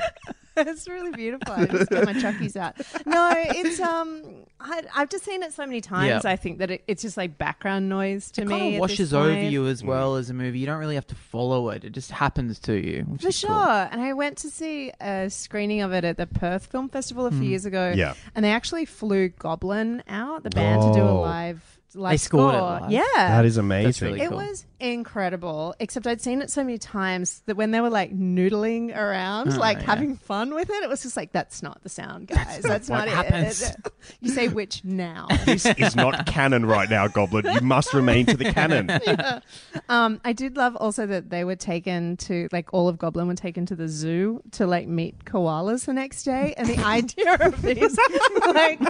it's 0.67 0.89
really 0.89 1.11
beautiful. 1.11 1.53
I 1.53 1.67
just 1.67 1.91
get 1.91 2.05
my 2.05 2.13
chuckies 2.15 2.57
out. 2.57 2.77
No, 3.07 3.33
it's 3.37 3.81
um, 3.81 4.23
I, 4.61 4.83
I've 4.95 5.09
just 5.09 5.25
seen 5.25 5.43
it 5.43 5.53
so 5.53 5.67
many 5.67 5.81
times. 5.81 6.25
Yeah. 6.25 6.31
I 6.31 6.37
think 6.37 6.59
that 6.59 6.71
it, 6.71 6.85
it's 6.87 7.03
just 7.03 7.17
like 7.17 7.37
background 7.39 7.89
noise 7.89 8.31
to 8.33 8.43
it 8.43 8.47
me. 8.47 8.59
kind 8.59 8.75
of 8.75 8.81
washes 8.81 9.13
over 9.13 9.43
you 9.43 9.67
as 9.67 9.83
well 9.83 10.17
as 10.17 10.31
a 10.31 10.35
movie. 10.35 10.61
You 10.61 10.67
don't 10.67 10.79
really 10.79 10.95
have 10.95 11.07
to 11.09 11.15
follow 11.15 11.71
it; 11.71 11.85
it 11.85 11.91
just 11.91 12.11
happens 12.11 12.59
to 12.61 12.75
you. 12.75 13.07
For 13.21 13.33
sure. 13.33 13.51
cool. 13.51 13.59
And 13.59 14.01
I 14.01 14.13
went 14.13 14.39
to 14.39 14.51
see 14.51 14.93
a 15.01 15.29
screening 15.29 15.81
of 15.83 15.93
it 15.93 16.05
at 16.05 16.17
the 16.17 16.27
Perth 16.27 16.67
Film 16.67 16.89
Festival 16.89 17.27
a 17.27 17.31
few 17.31 17.43
years 17.45 17.67
ago. 17.67 17.93
Yeah. 17.95 18.15
And 18.35 18.45
they 18.45 18.53
actually 18.53 18.85
flew 18.85 19.29
Goblin 19.29 20.03
out, 20.09 20.45
the 20.45 20.51
band, 20.51 20.83
to 20.83 20.93
do 20.93 21.05
a 21.05 21.11
live, 21.11 21.81
live 21.97 22.13
They 22.13 22.17
scored 22.19 22.55
it 22.55 22.59
score. 22.59 22.87
Yeah. 22.91 23.03
That 23.17 23.45
is 23.45 23.57
amazing. 23.57 23.85
That's 23.87 24.03
really 24.03 24.21
It 24.21 24.29
cool. 24.29 24.39
was 24.39 24.67
incredible, 24.81 25.75
except 25.81 26.07
I'd 26.07 26.21
seen 26.21 26.43
it 26.43 26.51
so 26.51 26.63
many 26.63 26.79
times 26.79 27.43
that 27.47 27.57
when 27.57 27.71
they 27.71 27.81
were 27.81 27.91
like 27.91 28.13
noodling 28.15 28.95
around, 28.97 29.53
Oh, 29.55 29.59
like 29.59 29.79
yeah. 29.79 29.85
having 29.87 30.17
fun 30.17 30.55
with 30.55 30.69
it, 30.71 30.83
it 30.83 30.89
was 30.89 31.03
just 31.03 31.17
like, 31.17 31.33
that's 31.33 31.63
not 31.63 31.83
the 31.83 31.89
sound, 31.89 32.29
guys. 32.29 32.61
That's, 32.63 32.89
what 32.91 33.07
not 33.07 33.09
happens. 33.09 33.63
it. 33.63 33.77
You 34.21 34.31
say 34.31 34.49
which 34.49 34.85
now? 34.85 35.29
This 35.47 35.65
is 35.67 35.97
not 35.97 36.27
canon 36.27 36.67
right 36.67 36.91
now, 36.91 37.09
Goblin. 37.09 37.47
You 37.55 37.61
must 37.61 37.95
remain 37.95 38.27
to 38.27 38.37
the 38.37 38.53
canon. 38.53 38.91
um, 39.89 40.21
I 40.25 40.33
did 40.33 40.57
love 40.57 40.77
also 40.77 41.07
that 41.07 41.31
they 41.31 41.45
were 41.45 41.57
taken 41.57 42.17
to, 42.19 42.49
like, 42.53 42.73
all 42.75 42.89
of 42.89 42.99
Goblin 42.99 43.27
were 43.29 43.35
taken 43.35 43.65
to 43.67 43.77
the 43.77 43.89
zoo 43.89 44.43
to, 44.53 44.67
like, 44.67 44.87
meet 44.89 45.25
koalas 45.25 45.87
the 45.87 45.93
next 45.95 46.25
day. 46.25 46.53
And 46.59 46.69
the 46.69 46.79
idea 46.85 47.35
of 47.41 47.63
these, 47.63 47.97
like, 48.47 48.81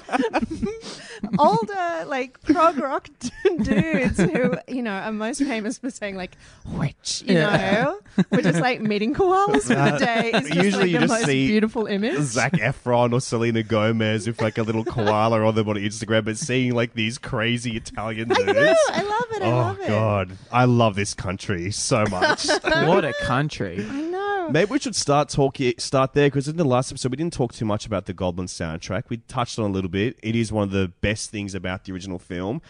older, 1.39 2.05
like, 2.07 2.41
prog 2.43 2.79
rock 2.95 3.09
dudes 3.63 4.19
who, 4.19 4.55
you 4.69 4.83
know, 4.83 4.93
are 4.93 5.13
most 5.13 5.43
famous 5.43 5.79
for 5.79 5.91
saying, 5.91 6.17
like, 6.17 6.37
which, 6.77 7.23
you 7.27 7.35
Yeah. 7.35 7.83
know, 7.85 8.25
we're 8.31 8.43
just, 8.43 8.61
like, 8.61 8.81
meeting 8.81 9.15
koalas 9.15 9.63
for 9.63 9.75
the 9.75 9.99
day. 9.99 10.31
It's 10.35 10.49
just, 10.49 10.63
usually 10.65 10.83
like, 10.85 10.91
you 10.93 10.99
the 11.01 11.07
just 11.07 11.13
most 11.21 11.27
see 11.27 11.47
beautiful 11.49 11.87
image. 11.87 12.19
Zac 12.21 12.53
Efron 12.55 13.13
or 13.13 13.21
Selena 13.21 13.63
Gomez 13.63 14.27
with 14.27 14.41
like 14.41 14.59
a 14.59 14.63
little 14.63 14.85
koala 14.85 15.45
on 15.45 15.55
them 15.55 15.69
on 15.69 15.77
Instagram, 15.77 16.25
but 16.25 16.39
seeing 16.39 16.75
like 16.75 16.95
these 16.95 17.19
crazy 17.19 17.77
Italian 17.77 18.29
dudes. 18.29 18.41
I 18.49 18.53
know, 18.53 18.75
I 18.89 19.03
love 19.03 19.25
it, 19.33 19.43
I 19.43 19.47
oh 19.47 19.57
love 19.57 19.81
it. 19.81 19.89
God, 19.89 20.39
I 20.53 20.65
love 20.65 20.95
this 20.95 21.15
country 21.15 21.71
so 21.71 22.05
much. 22.11 22.47
what 22.63 23.05
a 23.05 23.13
country! 23.23 23.85
I 23.89 24.01
know. 24.03 24.49
Maybe 24.51 24.71
we 24.71 24.79
should 24.79 24.95
start 24.97 25.29
talking 25.31 25.75
start 25.79 26.13
there 26.13 26.27
because 26.29 26.49
in 26.49 26.57
the 26.57 26.65
last 26.65 26.93
episode 26.93 27.11
we 27.11 27.17
didn't 27.17 27.33
talk 27.33 27.53
too 27.53 27.65
much 27.65 27.87
about 27.87 28.07
the 28.07 28.13
Goblin 28.13 28.47
soundtrack. 28.47 29.05
We 29.09 29.19
touched 29.19 29.59
on 29.59 29.65
it 29.67 29.69
a 29.69 29.73
little 29.73 29.91
bit. 29.91 30.19
It 30.23 30.37
is 30.37 30.53
one 30.53 30.65
of 30.65 30.71
the 30.71 30.89
best 31.01 31.31
things 31.31 31.55
about 31.55 31.85
the 31.85 31.93
original 31.93 32.19
film. 32.19 32.61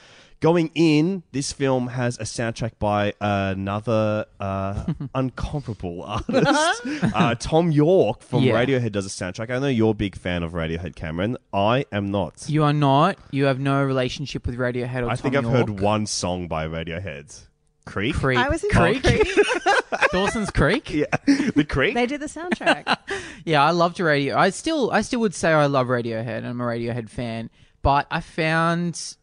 Going 0.44 0.70
in, 0.74 1.22
this 1.32 1.52
film 1.54 1.86
has 1.88 2.18
a 2.18 2.24
soundtrack 2.24 2.72
by 2.78 3.14
another 3.18 4.26
uh, 4.38 4.84
uncomparable 5.14 6.06
artist, 6.06 7.14
uh, 7.16 7.34
Thom 7.36 7.70
Yorke 7.70 8.20
from 8.22 8.42
Yeah. 8.42 8.52
Radiohead. 8.52 8.92
Does 8.92 9.06
a 9.06 9.08
soundtrack. 9.08 9.48
I 9.48 9.58
know 9.58 9.68
you're 9.68 9.92
a 9.92 9.94
big 9.94 10.14
fan 10.16 10.42
of 10.42 10.52
Radiohead, 10.52 10.96
Cameron. 10.96 11.38
I 11.54 11.86
am 11.90 12.10
not. 12.10 12.44
You 12.46 12.62
are 12.64 12.74
not. 12.74 13.16
You 13.30 13.46
have 13.46 13.58
no 13.58 13.82
relationship 13.84 14.46
with 14.46 14.58
Radiohead 14.58 15.02
or 15.06 15.08
I 15.08 15.16
think 15.16 15.32
Tom 15.34 15.46
I've 15.46 15.50
York. 15.50 15.68
heard 15.70 15.80
one 15.80 16.04
song 16.04 16.46
by 16.46 16.66
Radiohead. 16.68 17.46
Creek. 17.86 18.14
Creek. 18.14 18.38
I 18.38 18.50
was 18.50 18.62
in 18.62 18.68
Creek. 18.68 19.02
Creek. 19.02 19.26
Dawson's 20.12 20.50
Creek. 20.50 20.90
Yeah, 20.92 21.06
the 21.54 21.64
Creek. 21.66 21.94
They 21.94 22.04
did 22.04 22.20
the 22.20 22.26
soundtrack. 22.26 22.98
Yeah, 23.46 23.62
I 23.64 23.70
loved 23.70 23.98
radio. 23.98 24.36
I 24.36 24.50
still, 24.50 24.90
I 24.90 25.00
still 25.00 25.20
would 25.20 25.34
say 25.34 25.52
I 25.52 25.66
love 25.66 25.86
Radiohead. 25.86 26.36
And 26.38 26.46
I'm 26.46 26.60
a 26.60 26.64
Radiohead 26.64 27.08
fan, 27.08 27.48
but 27.80 28.06
I 28.10 28.20
found 28.20 29.16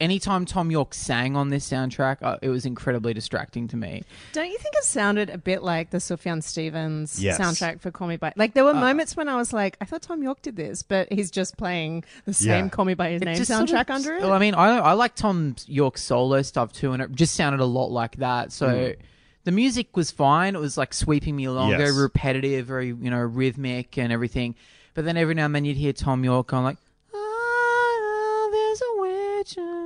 anytime 0.00 0.44
Thom 0.44 0.70
Yorke 0.70 0.94
sang 0.94 1.36
on 1.36 1.48
this 1.48 1.68
soundtrack, 1.68 2.18
uh, 2.22 2.36
it 2.42 2.48
was 2.48 2.66
incredibly 2.66 3.14
distracting 3.14 3.68
to 3.68 3.76
me. 3.76 4.02
Don't 4.32 4.46
you 4.50 4.58
think 4.58 4.74
it 4.76 4.84
sounded 4.84 5.30
a 5.30 5.38
bit 5.38 5.62
like 5.62 5.90
the 5.90 5.98
Sufjan 5.98 6.42
Stevens 6.42 7.22
Yes. 7.22 7.38
soundtrack 7.38 7.80
for 7.80 7.90
Call 7.90 8.08
Me 8.08 8.16
By? 8.16 8.32
Like 8.36 8.54
there 8.54 8.64
were 8.64 8.74
moments 8.74 9.16
when 9.16 9.28
I 9.28 9.36
was 9.36 9.52
like, 9.52 9.76
I 9.80 9.84
thought 9.84 10.02
Thom 10.02 10.22
Yorke 10.22 10.42
did 10.42 10.56
this, 10.56 10.82
but 10.82 11.12
he's 11.12 11.30
just 11.30 11.56
playing 11.56 12.04
the 12.24 12.34
same 12.34 12.66
Yeah. 12.66 12.68
Call 12.70 12.84
Me 12.84 12.94
By 12.94 13.10
His 13.10 13.22
Name 13.22 13.36
just 13.36 13.50
soundtrack 13.50 13.68
sort 13.68 13.90
of- 13.90 13.90
under 13.96 14.14
it. 14.14 14.22
Well, 14.22 14.32
I 14.32 14.38
mean, 14.38 14.54
I 14.54 14.78
I 14.78 14.92
like 14.92 15.14
Thom 15.14 15.56
Yorke's 15.66 16.02
solo 16.02 16.42
stuff 16.42 16.72
too, 16.72 16.92
and 16.92 17.02
it 17.02 17.12
just 17.12 17.34
sounded 17.34 17.60
a 17.60 17.66
lot 17.66 17.90
like 17.90 18.16
that. 18.16 18.52
So. 18.52 18.94
The 19.44 19.52
music 19.52 19.96
was 19.96 20.10
fine. 20.10 20.56
It 20.56 20.60
was 20.60 20.76
like 20.76 20.92
sweeping 20.92 21.36
me 21.36 21.44
along, 21.44 21.70
Yes. 21.70 21.78
very 21.78 21.92
repetitive, 22.02 22.66
very 22.66 22.88
you 22.88 23.10
know 23.10 23.18
rhythmic 23.20 23.96
and 23.96 24.12
everything. 24.12 24.56
But 24.92 25.04
then 25.04 25.16
every 25.16 25.34
now 25.34 25.44
and 25.44 25.54
then 25.54 25.64
you'd 25.64 25.76
hear 25.76 25.92
Thom 25.92 26.24
Yorke 26.24 26.48
going 26.48 26.64
like, 26.64 26.78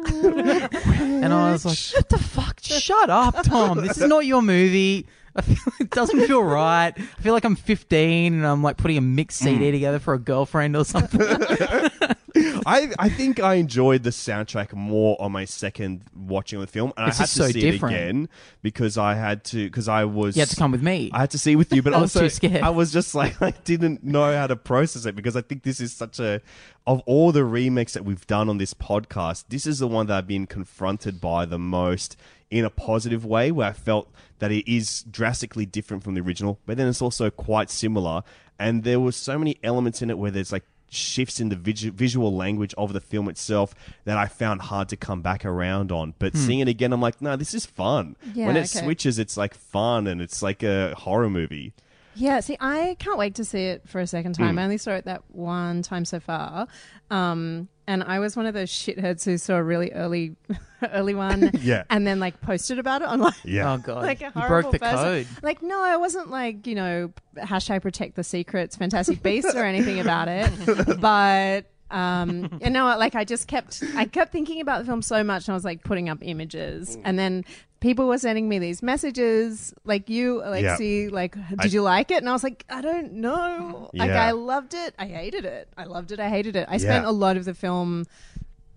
and 0.07 1.33
I 1.33 1.52
was 1.52 1.64
like, 1.64 1.78
"What 1.95 2.09
the 2.09 2.19
fuck? 2.19 2.61
Shut 2.62 3.11
up, 3.11 3.42
Tom! 3.42 3.80
This 3.80 3.99
is 3.99 4.09
not 4.09 4.26
your 4.26 4.42
movie." 4.42 5.07
I 5.37 5.42
feel, 5.42 5.73
it 5.78 5.90
doesn't 5.90 6.26
feel 6.26 6.42
right. 6.42 6.92
I 6.97 7.23
feel 7.23 7.33
like 7.33 7.45
I'm 7.45 7.54
15 7.54 8.35
and 8.35 8.45
I'm 8.45 8.64
like 8.64 8.76
putting 8.76 8.97
a 8.97 9.00
mixed 9.00 9.38
CD 9.38 9.69
mm. 9.69 9.73
together 9.73 10.00
for 10.00 10.12
a 10.12 10.19
girlfriend 10.19 10.76
or 10.76 10.85
something. 10.85 11.21
I, 12.67 12.90
I 12.99 13.09
think 13.09 13.40
I 13.40 13.55
enjoyed 13.55 14.02
the 14.02 14.11
soundtrack 14.11 14.73
more 14.73 15.21
on 15.21 15.33
my 15.33 15.45
second 15.45 16.02
watching 16.14 16.59
of 16.61 16.67
the 16.67 16.73
film, 16.73 16.93
and 16.97 17.09
It's 17.09 17.19
I 17.19 17.23
had 17.23 17.29
to 17.29 17.35
so 17.35 17.47
see 17.49 17.61
different. 17.61 17.95
it 17.95 17.99
again 17.99 18.29
because 18.62 18.99
I 18.99 19.14
had 19.14 19.45
to 19.45 19.64
because 19.67 19.88
I 19.88 20.05
was 20.05 20.37
You 20.37 20.40
had 20.40 20.49
to 20.50 20.57
come 20.57 20.73
with 20.73 20.83
me. 20.83 21.11
I 21.12 21.21
had 21.21 21.31
to 21.31 21.38
see 21.38 21.52
it 21.52 21.57
with 21.57 21.73
you, 21.73 21.83
but 21.83 21.95
I 21.95 22.00
was 22.00 22.14
also 22.17 22.26
too 22.26 22.31
scared. 22.31 22.62
I 22.62 22.71
was 22.71 22.93
just 22.93 23.14
like 23.14 23.40
I 23.43 23.50
didn't 23.64 24.05
know 24.05 24.35
how 24.35 24.47
to 24.47 24.57
process 24.57 25.07
it 25.07 25.17
because 25.17 25.37
I 25.37 25.43
think 25.43 25.62
this 25.62 25.81
is 25.81 25.93
such 25.93 26.19
a 26.21 26.40
of 26.87 27.00
all 27.07 27.33
the 27.33 27.45
remakes 27.45 27.93
that 27.93 28.05
we've 28.05 28.26
done 28.26 28.49
on 28.49 28.59
this 28.59 28.75
podcast, 28.75 29.45
this 29.49 29.67
is 29.67 29.79
the 29.79 29.88
one 29.88 30.07
that 30.07 30.17
I've 30.17 30.26
been 30.26 30.47
confronted 30.47 31.21
by 31.21 31.45
the 31.45 31.59
most 31.59 32.17
in 32.50 32.64
a 32.64 32.71
positive 32.71 33.25
way, 33.25 33.52
where 33.52 33.69
I 33.69 33.73
felt 33.73 34.11
that 34.40 34.50
it 34.50 34.69
is 34.71 35.02
drastically 35.05 35.67
different 35.67 36.02
from 36.02 36.14
the 36.14 36.21
original, 36.21 36.59
but 36.67 36.76
then 36.76 36.88
it's 36.88 37.00
also 37.02 37.31
quite 37.31 37.71
similar. 37.71 38.23
And 38.59 38.83
there 38.83 38.99
were 38.99 39.12
so 39.12 39.38
many 39.38 39.57
elements 39.62 40.02
in 40.02 40.11
it 40.11 40.19
where 40.19 40.31
there's 40.33 40.50
like 40.50 40.64
shifts 40.90 41.40
in 41.40 41.49
the 41.49 41.56
visu- 41.56 41.92
visual 41.92 42.35
language 42.35 42.75
of 42.76 42.92
the 42.92 43.00
film 43.00 43.28
itself 43.28 43.75
that 44.04 44.18
I 44.18 44.26
found 44.26 44.62
hard 44.62 44.88
to 44.90 44.97
come 44.97 45.23
back 45.23 45.44
around 45.44 45.90
on. 45.90 46.14
But 46.18 46.32
hmm. 46.32 46.38
seeing 46.38 46.61
it 46.61 46.68
again, 46.68 46.92
I'm 46.92 47.00
like, 47.00 47.23
no, 47.23 47.37
this 47.37 47.54
is 47.54 47.64
fun. 47.64 48.16
Yeah, 48.35 48.47
when 48.47 48.56
it 48.56 48.61
okay. 48.61 48.85
switches, 48.85 49.18
it's 49.18 49.37
like 49.37 49.54
fun 49.54 50.06
and 50.06 50.20
it's 50.20 50.42
like 50.42 50.62
a 50.62 50.94
horror 50.94 51.30
movie. 51.30 51.73
Yeah, 52.14 52.40
see, 52.40 52.57
I 52.61 52.97
can't 52.99 53.19
wait 53.19 53.37
to 53.37 53.45
see 53.45 53.64
it 53.67 53.88
for 53.88 54.00
a 54.00 54.07
second 54.07 54.37
Hmm. 54.37 54.43
time. 54.45 54.59
I 54.59 54.64
only 54.64 54.79
saw 54.79 54.93
it 54.93 55.05
that 55.05 55.23
one 55.29 55.83
time 55.83 56.05
so 56.05 56.21
far. 56.21 56.67
Um, 57.11 57.69
and 57.87 58.02
I 58.05 58.19
was 58.21 58.37
one 58.37 58.47
of 58.47 58.55
those 58.55 58.71
shitheads 58.71 59.25
who 59.25 59.37
saw 59.38 59.57
a 59.57 59.62
really 59.62 59.93
early, 59.93 60.37
early 60.93 61.14
one, 61.14 61.50
Yeah. 61.61 61.83
and 61.90 62.07
then 62.07 62.21
like 62.21 62.40
posted 62.40 62.79
about 62.79 63.02
it 63.02 63.07
online. 63.09 63.33
Yeah. 63.45 63.73
Oh 63.73 63.79
god, 63.79 64.02
like 64.02 64.21
a 64.23 64.26
you 64.26 64.31
horrible 64.31 64.71
broke 64.71 64.73
the 64.73 64.79
person. 64.79 64.97
code. 64.97 65.26
Like, 65.43 65.62
no, 65.62 65.83
I 65.83 65.97
wasn't 65.97 66.31
like 66.31 66.67
you 66.67 66.75
know 66.76 67.12
hashtag 67.37 67.83
protect 67.83 68.14
the 68.17 68.25
secrets, 68.25 68.76
Fantastic 68.76 69.23
Beasts 69.23 69.55
or 69.55 69.64
anything 69.64 69.99
about 70.00 70.29
it. 70.29 70.50
But 71.00 71.67
um, 71.90 72.61
you 72.62 72.71
know, 72.71 72.85
like 72.97 73.17
I 73.17 73.25
just 73.25 73.49
kept 73.49 73.83
I 73.97 74.05
kept 74.05 74.31
thinking 74.31 74.61
about 74.61 74.79
the 74.81 74.85
film 74.87 75.02
so 75.02 75.25
much, 75.25 75.49
and 75.49 75.52
I 75.52 75.57
was 75.57 75.64
like 75.64 75.83
putting 75.83 76.09
up 76.09 76.19
images, 76.23 76.97
Mm. 76.97 77.02
and 77.05 77.19
then 77.19 77.45
people 77.81 78.07
were 78.07 78.19
sending 78.19 78.49
me 78.49 78.59
these 78.59 78.83
messages, 78.83 79.75
like 79.85 80.09
you, 80.09 80.43
Alexei, 80.45 81.09
like 81.09 81.35
did 81.35 81.61
I- 81.61 81.65
you 81.67 81.83
like 81.83 82.11
it? 82.11 82.19
And 82.19 82.29
I 82.29 82.33
was 82.33 82.45
like, 82.45 82.65
I 82.69 82.81
don't 82.81 83.15
know. 83.15 83.91
Like 83.95 84.11
I 84.11 84.33
loved 84.33 84.75
it, 84.75 84.95
I 84.99 85.07
hated 85.07 85.45
it, 85.45 85.69
I 85.77 85.85
loved 85.85 86.13
it, 86.13 86.21
I 86.21 86.29
hated 86.29 86.57
it. 86.57 86.67
I 86.71 86.77
spent 86.77 87.07
a 87.07 87.11
lot 87.11 87.37
of 87.37 87.45
the 87.45 87.55
film 87.55 88.05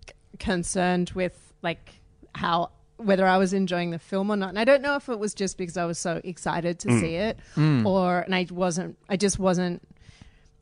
c- 0.08 0.14
concerned 0.38 1.12
with 1.14 1.52
like 1.62 1.90
how 2.34 2.70
whether 2.96 3.26
I 3.26 3.38
was 3.38 3.52
enjoying 3.52 3.90
the 3.90 3.98
film 3.98 4.30
or 4.30 4.36
not. 4.36 4.50
And 4.50 4.58
I 4.58 4.64
don't 4.64 4.80
know 4.80 4.96
if 4.96 5.08
it 5.08 5.18
was 5.18 5.34
just 5.34 5.58
because 5.58 5.76
I 5.76 5.84
was 5.84 5.98
so 5.98 6.20
excited 6.24 6.78
to 6.80 6.90
hmm. 6.90 7.00
see 7.00 7.14
it 7.16 7.38
hmm. 7.54 7.86
or 7.86 8.20
and 8.20 8.34
I 8.34 8.46
wasn't 8.50 8.96
I 9.08 9.16
just 9.16 9.38
wasn't 9.38 9.82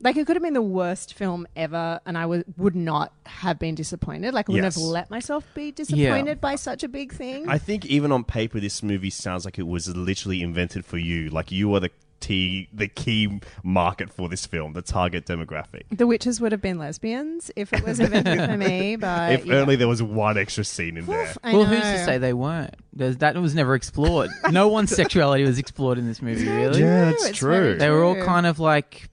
like 0.03 0.17
it 0.17 0.27
could 0.27 0.35
have 0.35 0.43
been 0.43 0.53
the 0.53 0.61
worst 0.61 1.13
film 1.13 1.47
ever 1.55 1.99
and 2.05 2.17
I 2.17 2.25
would 2.25 2.43
would 2.57 2.75
not 2.75 3.13
have 3.25 3.57
been 3.59 3.73
disappointed. 3.75 4.33
Like 4.33 4.49
I 4.49 4.53
wouldn't 4.53 4.65
Yes. 4.65 4.75
have 4.75 4.83
let 4.83 5.09
myself 5.09 5.47
be 5.55 5.71
disappointed 5.71 6.39
by 6.41 6.55
such 6.55 6.83
a 6.83 6.87
big 6.87 7.13
thing. 7.13 7.47
I 7.49 7.57
think 7.57 7.85
even 7.85 8.11
on 8.11 8.23
paper, 8.23 8.59
this 8.59 8.83
movie 8.83 9.09
sounds 9.09 9.45
like 9.45 9.57
it 9.57 9.67
was 9.67 9.87
literally 9.95 10.41
invented 10.41 10.85
for 10.85 10.97
you. 10.97 11.29
Like 11.29 11.51
you 11.51 11.73
are 11.75 11.79
the 11.79 11.89
key, 12.19 12.69
the 12.71 12.87
key 12.87 13.41
market 13.63 14.09
for 14.09 14.29
this 14.29 14.45
film, 14.45 14.71
the 14.71 14.81
target 14.81 15.25
demographic. 15.25 15.83
the 15.91 16.07
witches 16.07 16.39
would 16.39 16.53
have 16.53 16.61
been 16.61 16.77
lesbians 16.79 17.51
if 17.57 17.73
it 17.73 17.83
was 17.83 17.99
invented 17.99 18.39
for 18.49 18.55
me, 18.55 18.95
but 18.99 19.33
if 19.33 19.45
yeah. 19.45 19.55
only 19.55 19.75
there 19.75 19.89
was 19.89 20.01
one 20.01 20.37
extra 20.37 20.63
scene 20.63 20.95
in 20.95 21.05
there. 21.05 21.33
I 21.43 21.51
well, 21.53 21.63
know. 21.63 21.69
who's 21.75 21.81
to 21.81 22.05
say 22.05 22.17
they 22.19 22.31
weren't? 22.31 22.75
There's, 22.93 23.17
that 23.17 23.35
was 23.35 23.53
never 23.55 23.75
explored. 23.75 24.29
no 24.51 24.69
one's 24.69 24.91
sexuality 24.95 25.43
was 25.43 25.57
explored 25.59 25.97
in 25.97 26.07
this 26.07 26.21
movie, 26.21 26.47
really. 26.47 26.79
Yeah, 26.79 27.05
that's 27.11 27.25
It's 27.27 27.37
true. 27.39 27.51
very 27.51 27.77
They 27.77 27.89
were 27.89 28.05
all 28.05 28.15
kind 28.23 28.45
of 28.45 28.57
like 28.57 29.09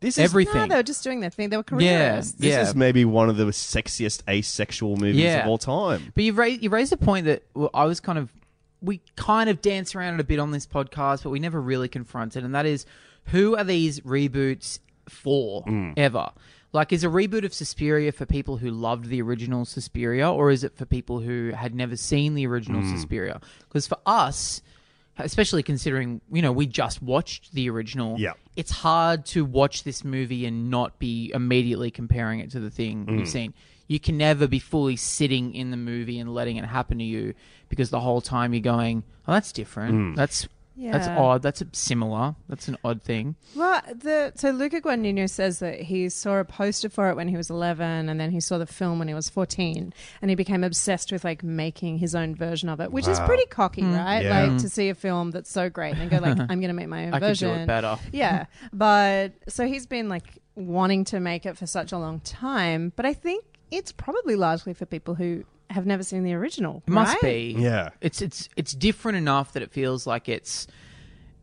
This 0.00 0.14
is 0.14 0.18
No, 0.18 0.24
everything. 0.24 0.68
they 0.68 0.76
were 0.76 0.82
just 0.82 1.02
doing 1.02 1.20
their 1.20 1.30
thing. 1.30 1.50
They 1.50 1.56
were 1.56 1.62
careerists. 1.62 1.84
Yeah. 1.84 2.10
careerists. 2.10 2.32
this 2.38 2.50
Yeah. 2.50 2.62
is 2.62 2.74
maybe 2.74 3.04
one 3.04 3.28
of 3.28 3.36
the 3.36 3.46
sexiest 3.46 4.22
asexual 4.28 4.96
movies 4.96 5.16
Yeah. 5.16 5.42
of 5.42 5.48
all 5.48 5.58
time. 5.58 6.12
But 6.14 6.24
you 6.24 6.32
raised 6.32 6.62
you 6.62 6.70
raised 6.70 6.92
a 6.92 6.96
point 6.96 7.26
that 7.26 7.42
well, 7.54 7.70
I 7.74 7.84
was 7.84 8.00
kind 8.00 8.18
of 8.18 8.32
we 8.80 9.00
kind 9.16 9.50
of 9.50 9.60
dance 9.60 9.94
around 9.94 10.14
it 10.14 10.20
a 10.20 10.24
bit 10.24 10.38
on 10.38 10.52
this 10.52 10.66
podcast, 10.66 11.24
but 11.24 11.30
we 11.30 11.40
never 11.40 11.60
really 11.60 11.88
confronted, 11.88 12.44
and 12.44 12.54
that 12.54 12.66
is 12.66 12.86
who 13.26 13.56
are 13.56 13.64
these 13.64 14.00
reboots 14.00 14.78
for 15.08 15.64
mm. 15.64 15.94
ever? 15.96 16.30
Like, 16.72 16.92
is 16.92 17.02
a 17.02 17.08
reboot 17.08 17.44
of 17.44 17.54
Suspiria 17.54 18.12
for 18.12 18.26
people 18.26 18.58
who 18.58 18.70
loved 18.70 19.06
the 19.06 19.22
original 19.22 19.64
Suspiria, 19.64 20.30
or 20.30 20.50
is 20.50 20.64
it 20.64 20.76
for 20.76 20.84
people 20.84 21.20
who 21.20 21.52
had 21.56 21.74
never 21.74 21.96
seen 21.96 22.34
the 22.34 22.46
original 22.46 22.82
mm. 22.82 22.90
Suspiria? 22.92 23.40
Because 23.60 23.86
for 23.86 23.96
us, 24.04 24.60
especially 25.18 25.62
considering 25.62 26.20
you 26.32 26.42
know 26.42 26.52
we 26.52 26.66
just 26.66 27.02
watched 27.02 27.52
the 27.52 27.68
original, 27.70 28.16
Yeah. 28.18 28.32
it's 28.56 28.70
hard 28.70 29.24
to 29.26 29.44
watch 29.44 29.82
this 29.84 30.04
movie 30.04 30.46
and 30.46 30.70
not 30.70 30.98
be 30.98 31.30
immediately 31.34 31.90
comparing 31.90 32.40
it 32.40 32.50
to 32.52 32.60
the 32.60 32.70
thing 32.70 33.06
Mm. 33.06 33.18
you've 33.20 33.28
seen. 33.28 33.54
You 33.86 33.98
can 33.98 34.18
never 34.18 34.46
be 34.46 34.58
fully 34.58 34.96
sitting 34.96 35.54
in 35.54 35.70
the 35.70 35.76
movie 35.78 36.18
and 36.18 36.32
letting 36.34 36.56
it 36.56 36.64
happen 36.66 36.98
to 36.98 37.04
you 37.04 37.32
because 37.70 37.88
the 37.90 38.00
whole 38.00 38.20
time 38.20 38.52
you're 38.52 38.60
going, 38.60 39.02
"Oh, 39.26 39.32
that's 39.32 39.50
different. 39.52 39.94
Mm. 39.94 40.16
That's 40.16 40.46
that's 40.78 41.08
odd. 41.08 41.42
That's 41.42 41.62
similar. 41.72 42.36
That's 42.48 42.68
an 42.68 42.76
odd 42.84 43.02
thing." 43.02 43.36
Well, 43.54 43.82
the 43.94 44.32
so 44.36 44.50
Luca 44.50 44.80
Guadagnino 44.80 45.28
says 45.28 45.58
that 45.58 45.80
he 45.80 46.08
saw 46.08 46.38
a 46.38 46.44
poster 46.44 46.88
for 46.88 47.10
it 47.10 47.16
when 47.16 47.28
he 47.28 47.36
was 47.36 47.50
11, 47.50 48.08
and 48.08 48.20
then 48.20 48.30
he 48.30 48.40
saw 48.40 48.58
the 48.58 48.66
film 48.66 48.98
when 48.98 49.08
he 49.08 49.14
was 49.14 49.28
14, 49.28 49.92
and 50.22 50.30
he 50.30 50.34
became 50.34 50.64
obsessed 50.64 51.12
with 51.12 51.24
like 51.24 51.42
making 51.42 51.98
his 51.98 52.14
own 52.14 52.34
version 52.34 52.68
of 52.68 52.80
it, 52.80 52.92
which 52.92 53.08
is 53.08 53.18
pretty 53.20 53.46
cocky, 53.46 53.82
hmm. 53.82 53.94
right? 53.94 54.22
Yeah. 54.22 54.44
Like 54.46 54.58
to 54.62 54.68
see 54.68 54.88
a 54.88 54.94
film 54.94 55.30
that's 55.30 55.50
so 55.50 55.68
great 55.68 55.96
and 55.96 56.10
go 56.10 56.18
like, 56.18 56.38
I'm 56.48 56.60
going 56.60 56.68
to 56.68 56.72
make 56.72 56.88
my 56.88 57.06
own 57.06 57.14
I 57.14 57.20
could 57.20 57.38
do 57.38 57.46
version. 57.46 57.62
it 57.62 57.66
better. 57.66 57.98
Yeah, 58.12 58.46
but 58.72 59.32
so 59.48 59.66
he's 59.66 59.86
been 59.86 60.08
like 60.08 60.38
wanting 60.54 61.04
to 61.04 61.20
make 61.20 61.46
it 61.46 61.56
for 61.56 61.66
such 61.66 61.92
a 61.92 61.98
long 61.98 62.20
time, 62.20 62.92
but 62.96 63.06
I 63.06 63.14
think 63.14 63.44
it's 63.70 63.92
probably 63.92 64.36
largely 64.36 64.74
for 64.74 64.86
people 64.86 65.14
who 65.14 65.44
have 65.70 65.86
never 65.86 66.02
seen 66.02 66.22
the 66.24 66.34
original. 66.34 66.82
It 66.86 66.90
must 66.90 67.14
right? 67.14 67.54
be. 67.56 67.56
Yeah. 67.58 67.90
It's 68.00 68.20
it's 68.22 68.48
it's 68.56 68.72
different 68.72 69.18
enough 69.18 69.52
that 69.52 69.62
it 69.62 69.70
feels 69.72 70.06
like 70.06 70.28
it's 70.28 70.66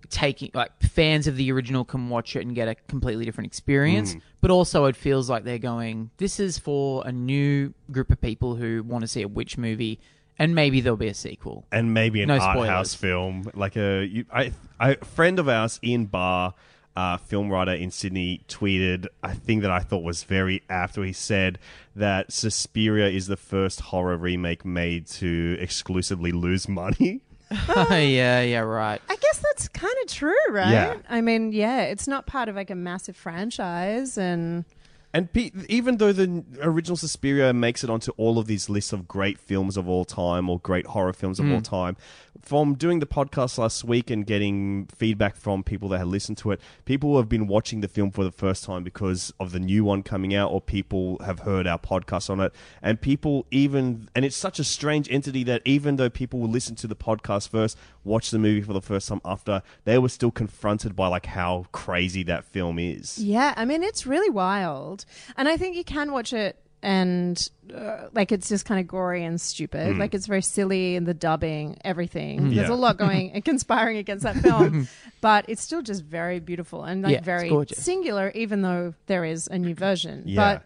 taking 0.09 0.51
like 0.53 0.71
fans 0.83 1.25
of 1.25 1.35
the 1.35 1.51
original 1.51 1.83
can 1.83 2.09
watch 2.09 2.35
it 2.35 2.41
and 2.45 2.53
get 2.53 2.67
a 2.67 2.75
completely 2.87 3.25
different 3.25 3.47
experience, 3.47 4.13
Mm. 4.15 4.21
but 4.39 4.51
also 4.51 4.85
it 4.85 4.95
feels 4.95 5.29
like 5.29 5.43
they're 5.43 5.57
going 5.57 6.11
this 6.17 6.39
is 6.39 6.59
for 6.59 7.05
a 7.07 7.11
new 7.11 7.73
group 7.91 8.11
of 8.11 8.21
people 8.21 8.55
who 8.55 8.83
want 8.83 9.01
to 9.01 9.07
see 9.07 9.23
a 9.23 9.27
witch 9.27 9.57
movie 9.57 9.99
and 10.37 10.53
maybe 10.53 10.79
there'll 10.81 10.95
be 10.97 11.07
a 11.07 11.13
sequel. 11.13 11.65
and 11.71 11.93
maybe 11.93 12.21
an 12.21 12.27
No 12.27 12.35
art 12.37 12.55
spoilers. 12.55 12.69
house 12.69 12.93
film, 12.93 13.49
like 13.55 13.75
a 13.77 14.05
you, 14.05 14.25
I, 14.31 14.51
I, 14.79 14.91
a 14.91 15.05
friend 15.05 15.39
of 15.39 15.47
ours, 15.49 15.79
Ian 15.83 16.05
Barr, 16.05 16.53
uh, 16.95 17.17
film 17.17 17.49
writer 17.49 17.73
in 17.73 17.91
Sydney, 17.91 18.41
tweeted 18.47 19.07
a 19.23 19.33
thing 19.35 19.61
that 19.61 19.71
I 19.71 19.79
thought 19.79 20.03
was 20.03 20.23
very 20.23 20.63
apt. 20.69 20.97
Where 20.97 21.05
he 21.05 21.13
said 21.13 21.59
that 21.95 22.31
Suspiria 22.31 23.07
is 23.09 23.27
the 23.27 23.37
first 23.37 23.81
horror 23.81 24.17
remake 24.17 24.65
made 24.65 25.07
to 25.07 25.57
exclusively 25.59 26.31
lose 26.31 26.67
money. 26.67 27.21
yeah, 27.69 28.41
yeah, 28.41 28.59
right. 28.59 28.99
I 29.07 29.15
guess 29.15 29.37
that's 29.39 29.67
kind 29.67 29.93
of 30.03 30.09
true, 30.09 30.33
right? 30.49 30.71
Yeah. 30.71 30.97
I 31.07 31.21
mean, 31.21 31.51
yeah, 31.53 31.81
it's 31.83 32.07
not 32.07 32.25
part 32.25 32.49
of 32.49 32.55
like 32.55 32.71
a 32.71 32.75
massive 32.75 33.15
franchise, 33.15 34.17
and 34.17 34.65
And 35.13 35.31
pe- 35.31 35.51
even 35.69 35.97
though 35.97 36.11
the 36.11 36.43
original 36.61 36.97
Suspiria 36.97 37.53
makes 37.53 37.83
it 37.83 37.89
onto 37.89 38.11
all 38.17 38.39
of 38.39 38.47
these 38.47 38.67
lists 38.67 38.91
of 38.93 39.07
great 39.07 39.37
films 39.37 39.77
of 39.77 39.87
all 39.87 40.05
time 40.05 40.49
or 40.49 40.59
great 40.59 40.87
horror 40.87 41.13
films 41.13 41.39
of 41.39 41.49
all 41.51 41.61
time, 41.61 41.97
from 42.45 42.75
doing 42.75 42.99
the 42.99 43.07
podcast 43.07 43.57
last 43.57 43.83
week 43.83 44.11
and 44.11 44.25
getting 44.25 44.87
feedback 44.95 45.35
from 45.35 45.63
people 45.63 45.89
that 45.89 45.97
had 45.97 46.07
listened 46.07 46.37
to 46.37 46.51
it, 46.51 46.61
people 46.85 47.17
have 47.17 47.27
been 47.27 47.47
watching 47.47 47.81
the 47.81 47.87
film 47.87 48.11
for 48.11 48.23
the 48.23 48.31
first 48.31 48.63
time 48.63 48.83
because 48.83 49.33
of 49.39 49.51
the 49.51 49.59
new 49.59 49.83
one 49.83 50.03
coming 50.03 50.35
out, 50.35 50.51
or 50.51 50.61
people 50.61 51.17
have 51.25 51.39
heard 51.39 51.65
our 51.65 51.79
podcast 51.79 52.29
on 52.29 52.39
it, 52.39 52.53
and 52.83 53.01
people 53.01 53.47
even 53.49 54.07
and 54.15 54.23
it's 54.23 54.37
such 54.37 54.59
a 54.59 54.63
strange 54.63 55.11
entity 55.11 55.43
that 55.43 55.63
even 55.65 55.95
though 55.95 56.09
people 56.09 56.39
will 56.39 56.49
listen 56.49 56.75
to 56.75 56.87
the 56.87 56.95
podcast 56.95 57.49
first, 57.49 57.77
watch 58.03 58.29
the 58.29 58.39
movie 58.39 58.61
for 58.61 58.73
the 58.73 58.81
first 58.81 59.09
time 59.09 59.21
after, 59.25 59.63
they 59.85 59.97
were 59.97 60.09
still 60.09 60.31
confronted 60.31 60.95
by 60.95 61.07
like 61.07 61.25
how 61.25 61.65
crazy 61.71 62.21
that 62.23 62.45
film 62.45 62.77
is. 62.77 63.17
yeah, 63.17 63.55
I 63.57 63.65
mean, 63.65 63.81
it's 63.81 64.05
really 64.05 64.29
wild, 64.29 65.05
and 65.35 65.49
I 65.49 65.57
think 65.57 65.75
you 65.75 65.83
can 65.83 66.11
watch 66.11 66.31
it. 66.31 66.57
And 66.81 67.49
uh, 67.73 68.09
like 68.13 68.31
it's 68.31 68.47
just 68.47 68.65
kind 68.65 68.79
of 68.79 68.87
gory 68.87 69.23
and 69.23 69.41
stupid. 69.41 69.97
Like 69.97 70.13
it's 70.13 70.27
very 70.27 70.43
silly 70.43 70.95
in 70.95 71.05
the 71.05 71.13
dubbing, 71.15 71.77
everything. 71.83 72.53
There's 72.53 72.69
Yeah. 72.69 72.73
a 72.73 72.75
lot 72.75 72.97
going 73.05 73.31
and 73.31 73.43
conspiring 73.43 73.97
against 73.97 74.23
that 74.23 74.35
film, 74.37 74.87
but 75.21 75.45
it's 75.47 75.63
still 75.63 75.81
just 75.81 76.03
very 76.03 76.39
beautiful 76.39 76.83
and 76.83 77.01
like 77.01 77.13
Yeah, 77.13 77.21
very 77.21 77.51
singular. 77.73 78.31
Even 78.35 78.61
though 78.61 78.93
there 79.07 79.25
is 79.25 79.47
a 79.47 79.57
new 79.57 79.73
version, 79.73 80.23
Yeah. 80.25 80.35
but 80.59 80.65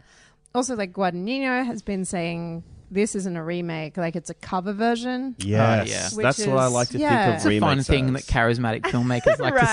also 0.53 0.75
like 0.75 0.91
Guadagnino 0.91 1.65
has 1.65 1.81
been 1.81 2.03
saying 2.03 2.63
this 2.91 3.15
isn't 3.15 3.35
a 3.37 3.43
remake, 3.43 3.97
like 3.97 4.15
it's 4.15 4.29
a 4.29 4.33
cover 4.33 4.73
version. 4.73 5.35
Yes, 5.39 5.89
yeah. 5.89 6.09
Which 6.17 6.23
that's 6.23 6.45
what 6.47 6.57
I 6.57 6.67
like 6.67 6.89
to 6.89 6.97
yeah. 6.97 7.09
think 7.09 7.29
of 7.29 7.35
It's 7.35 7.45
a 7.45 7.59
fun 7.59 7.69
remakes 7.69 7.87
thing 7.87 8.15
as. 8.15 8.25
that 8.25 8.33
charismatic 8.33 8.81
filmmakers 8.81 9.39
like 9.39 9.55
to 9.55 9.65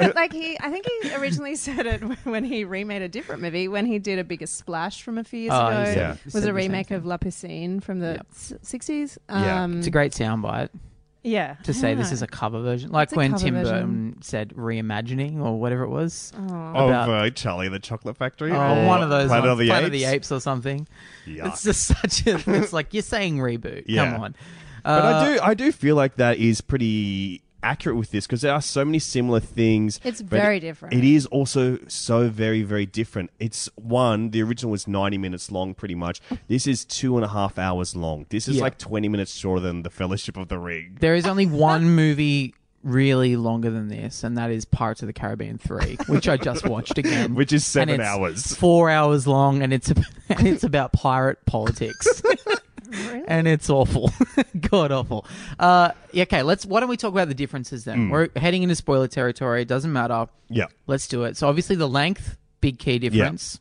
say. 0.00 0.12
Like 0.14 0.32
he, 0.32 0.56
I 0.60 0.70
think 0.70 0.86
he 1.02 1.14
originally 1.14 1.56
said 1.56 1.86
it 1.86 2.00
when 2.24 2.44
he 2.44 2.64
remade 2.64 3.02
a 3.02 3.08
different 3.08 3.42
movie. 3.42 3.68
When 3.68 3.86
he 3.86 3.98
did 3.98 4.18
a 4.18 4.24
bigger 4.24 4.46
splash 4.46 5.02
from 5.02 5.18
a 5.18 5.24
few 5.24 5.40
years 5.40 5.52
Oh, 5.54 5.66
ago, 5.66 5.80
he 5.80 5.86
said- 5.86 5.96
Yeah. 5.96 6.14
he 6.14 6.20
was 6.24 6.32
said 6.32 6.42
a 6.42 6.46
same 6.46 6.54
remake 6.54 6.90
of 6.90 7.04
La 7.06 7.16
Piscine 7.18 7.82
from 7.82 8.00
the 8.00 8.12
Yep. 8.14 8.26
sixties. 8.62 9.18
Yeah. 9.28 9.64
Um, 9.64 9.78
It's 9.78 9.86
a 9.86 9.90
great 9.90 10.12
soundbite 10.12 10.68
yeah. 11.24 11.54
to 11.64 11.74
say 11.74 11.94
this 11.94 12.12
is 12.12 12.22
a 12.22 12.26
cover 12.28 12.60
version, 12.62 12.92
like 12.92 13.06
It's 13.06 13.12
a 13.14 13.16
when 13.16 13.32
cover 13.32 13.42
Tim 13.44 13.54
version. 13.54 13.72
Burton 14.10 14.22
said 14.22 14.50
reimagining 14.50 15.40
or 15.42 15.58
whatever 15.58 15.82
it 15.82 15.88
was. 15.88 16.32
of 16.36 16.44
about- 16.44 17.08
uh, 17.10 17.30
Charlie 17.30 17.66
and 17.66 17.74
the 17.74 17.80
Chocolate 17.80 18.16
Factory. 18.16 18.52
Oh, 18.52 18.56
or 18.56 18.86
one 18.86 19.02
of 19.02 19.10
those 19.10 19.26
Planet 19.28 19.44
ones, 19.46 19.52
of 19.52 19.58
the 19.58 19.66
Planet 19.68 19.84
Apes. 19.84 19.86
of 19.86 19.92
the 19.92 20.04
Apes 20.04 20.32
or 20.32 20.40
something. 20.40 20.86
Yuck. 21.26 21.46
It's 21.48 21.64
just 21.64 21.82
such 22.00 22.26
a. 22.28 22.40
It's 22.54 22.72
like 22.72 22.94
you're 22.94 23.02
saying 23.02 23.38
reboot. 23.38 23.84
Yeah. 23.88 24.12
Come 24.12 24.22
on. 24.22 24.34
But 24.84 24.90
Uh, 24.90 25.16
I 25.18 25.24
do, 25.34 25.40
I 25.42 25.54
do 25.54 25.72
feel 25.72 25.96
like 25.96 26.16
that 26.16 26.36
is 26.38 26.60
pretty 26.60 27.42
accurate 27.64 27.96
with 27.96 28.10
this 28.10 28.26
because 28.26 28.42
there 28.42 28.52
are 28.52 28.60
so 28.62 28.84
many 28.84 28.98
similar 28.98 29.40
things. 29.40 29.98
It's 30.04 30.20
very 30.20 30.58
it- 30.58 30.60
different. 30.60 30.94
It 30.94 31.04
is 31.04 31.26
also 31.26 31.78
so 31.88 32.28
very, 32.28 32.62
very 32.62 32.86
different. 32.86 33.30
It's 33.38 33.68
one, 33.76 34.30
the 34.30 34.42
original 34.42 34.70
was 34.70 34.86
90 34.86 35.18
minutes 35.18 35.50
long, 35.50 35.74
pretty 35.74 35.94
much. 35.94 36.20
This 36.46 36.66
is 36.66 36.84
two 36.84 37.16
and 37.16 37.24
a 37.24 37.28
half 37.28 37.58
hours 37.58 37.96
long. 37.96 38.26
This 38.28 38.48
is 38.48 38.56
Yeah. 38.56 38.62
like 38.62 38.78
20 38.78 39.08
minutes 39.08 39.34
shorter 39.34 39.60
than 39.60 39.82
The 39.82 39.90
Fellowship 39.90 40.36
of 40.36 40.48
the 40.48 40.58
Ring. 40.58 40.98
There 41.00 41.14
is 41.14 41.26
only 41.26 41.46
one 41.72 41.90
movie 41.90 42.54
really 42.82 43.34
longer 43.34 43.70
than 43.70 43.88
this, 43.88 44.22
and 44.22 44.36
that 44.36 44.50
is 44.50 44.66
Pirates 44.66 45.00
of 45.02 45.06
the 45.06 45.14
Caribbean 45.14 45.56
Three, 45.56 45.96
which 46.06 46.28
I 46.28 46.36
just 46.36 46.66
watched 46.66 46.98
again, 46.98 47.34
Which 47.34 47.50
is 47.52 47.64
seven 47.64 47.88
And 47.94 48.02
it's 48.02 48.08
hours. 48.08 48.54
four 48.56 48.90
hours 48.90 49.26
long, 49.26 49.62
and 49.62 49.72
it's 49.72 49.88
and 49.90 50.46
it's 50.46 50.64
about 50.64 50.92
pirate 50.92 51.38
politics. 51.46 52.22
And 53.26 53.48
it's 53.48 53.68
awful, 53.70 54.12
god 54.70 54.92
awful. 54.92 55.26
Uh, 55.58 55.90
okay, 56.16 56.42
let's. 56.42 56.64
Why 56.66 56.80
don't 56.80 56.88
we 56.88 56.96
talk 56.96 57.12
about 57.12 57.28
the 57.28 57.34
differences 57.34 57.84
then? 57.84 58.08
We're 58.10 58.28
heading 58.36 58.62
into 58.62 58.74
spoiler 58.74 59.08
territory. 59.08 59.62
It 59.62 59.68
doesn't 59.68 59.92
matter. 59.92 60.26
Yeah. 60.48 60.66
Let's 60.86 61.08
do 61.08 61.24
it. 61.24 61.36
So 61.36 61.48
obviously 61.48 61.76
the 61.76 61.88
length, 61.88 62.36
big 62.64 62.78
key 62.78 62.98
difference. 62.98 63.60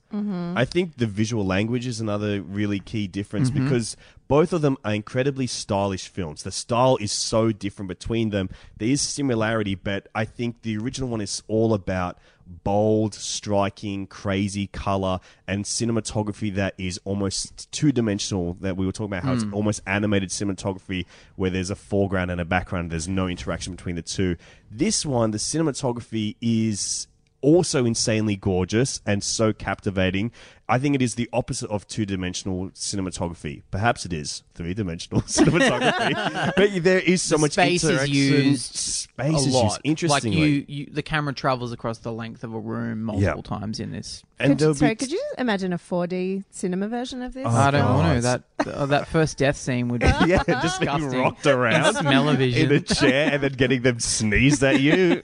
I 0.61 0.65
think 0.65 0.97
the 0.97 1.07
visual 1.07 1.45
language 1.45 1.85
is 1.87 1.99
another 1.99 2.41
really 2.41 2.79
key 2.79 3.07
difference 3.07 3.49
Mm-hmm. 3.49 3.63
because 3.65 3.97
both 4.27 4.53
of 4.53 4.61
them 4.61 4.77
are 4.85 4.93
incredibly 4.93 5.47
stylish 5.47 6.07
films. 6.07 6.43
The 6.43 6.51
style 6.51 6.97
is 7.01 7.11
so 7.11 7.51
different 7.51 7.89
between 7.89 8.29
them. 8.29 8.49
There 8.77 8.87
is 8.87 9.01
similarity, 9.01 9.75
but 9.75 10.07
I 10.15 10.25
think 10.25 10.61
the 10.61 10.77
original 10.77 11.09
one 11.09 11.21
is 11.21 11.43
all 11.47 11.73
about 11.73 12.17
bold, 12.63 13.13
striking, 13.13 14.05
crazy 14.07 14.67
color 14.67 15.19
and 15.47 15.65
cinematography 15.65 16.53
that 16.55 16.73
is 16.77 16.99
almost 17.05 17.71
two 17.71 17.91
dimensional. 17.91 18.57
That 18.61 18.75
we 18.77 18.85
were 18.85 18.91
talking 18.91 19.13
about 19.13 19.23
how 19.23 19.33
it's 19.33 19.45
almost 19.51 19.81
animated 19.87 20.29
cinematography 20.29 21.05
where 21.35 21.49
there's 21.49 21.69
a 21.69 21.75
foreground 21.75 22.31
and 22.31 22.39
a 22.41 22.45
background. 22.45 22.91
There's 22.91 23.07
no 23.07 23.27
interaction 23.27 23.75
between 23.75 23.95
the 23.95 24.01
two. 24.01 24.35
This 24.71 25.05
one, 25.05 25.31
the 25.31 25.37
cinematography 25.37 26.35
is 26.41 27.07
also 27.43 27.85
insanely 27.85 28.35
gorgeous 28.35 29.01
and 29.05 29.23
so 29.23 29.53
captivating. 29.53 30.31
I 30.69 30.79
think 30.79 30.95
it 30.95 31.01
is 31.01 31.15
the 31.15 31.29
opposite 31.33 31.69
of 31.69 31.85
two 31.87 32.05
dimensional 32.05 32.69
cinematography. 32.69 33.63
Perhaps 33.69 34.05
it 34.05 34.13
is 34.13 34.43
three 34.55 34.73
dimensional 34.73 35.21
cinematography. 35.67 36.53
but 36.55 36.83
there 36.83 36.99
is 36.99 37.21
so 37.21 37.35
The 37.35 37.41
much 37.41 37.51
space 37.53 37.83
is 37.83 38.09
used 38.09 38.75
Space 38.75 39.33
a 39.33 39.35
is 39.35 39.47
lot. 39.53 39.63
used 39.63 39.81
interestingly. 39.83 40.39
Like 40.59 40.69
you, 40.69 40.75
you, 40.85 40.85
the 40.91 41.03
camera 41.03 41.33
travels 41.33 41.71
across 41.73 41.97
the 41.99 42.13
length 42.13 42.43
of 42.43 42.53
a 42.53 42.59
room 42.59 43.03
multiple 43.03 43.43
Yeah. 43.45 43.57
times 43.59 43.79
in 43.79 43.91
this. 43.91 44.23
and 44.39 44.57
Could, 44.57 44.77
sorry, 44.77 44.91
be- 44.91 44.95
could 44.95 45.11
you 45.11 45.23
imagine 45.37 45.73
a 45.73 45.77
4D 45.77 46.45
cinema 46.49 46.87
version 46.87 47.21
of 47.21 47.33
this? 47.33 47.45
I 47.45 47.71
don't 47.71 47.81
God. 47.81 47.97
want 47.97 48.15
to. 48.17 48.21
That 48.21 48.43
uh, 48.65 48.85
that 48.87 49.07
first 49.09 49.37
death 49.37 49.57
scene 49.57 49.89
would 49.89 49.99
be 50.01 50.07
yeah, 50.25 50.37
just 50.37 50.45
being 50.47 50.61
disgusting. 50.61 51.19
rocked 51.19 51.45
around 51.45 51.93
Smell-o-vision. 51.95 52.71
in 52.71 52.77
a 52.77 52.79
chair 52.81 53.29
and 53.33 53.43
then 53.43 53.51
getting 53.53 53.81
them 53.81 53.99
sneezed 53.99 54.63
at 54.63 54.79
you. 54.79 55.21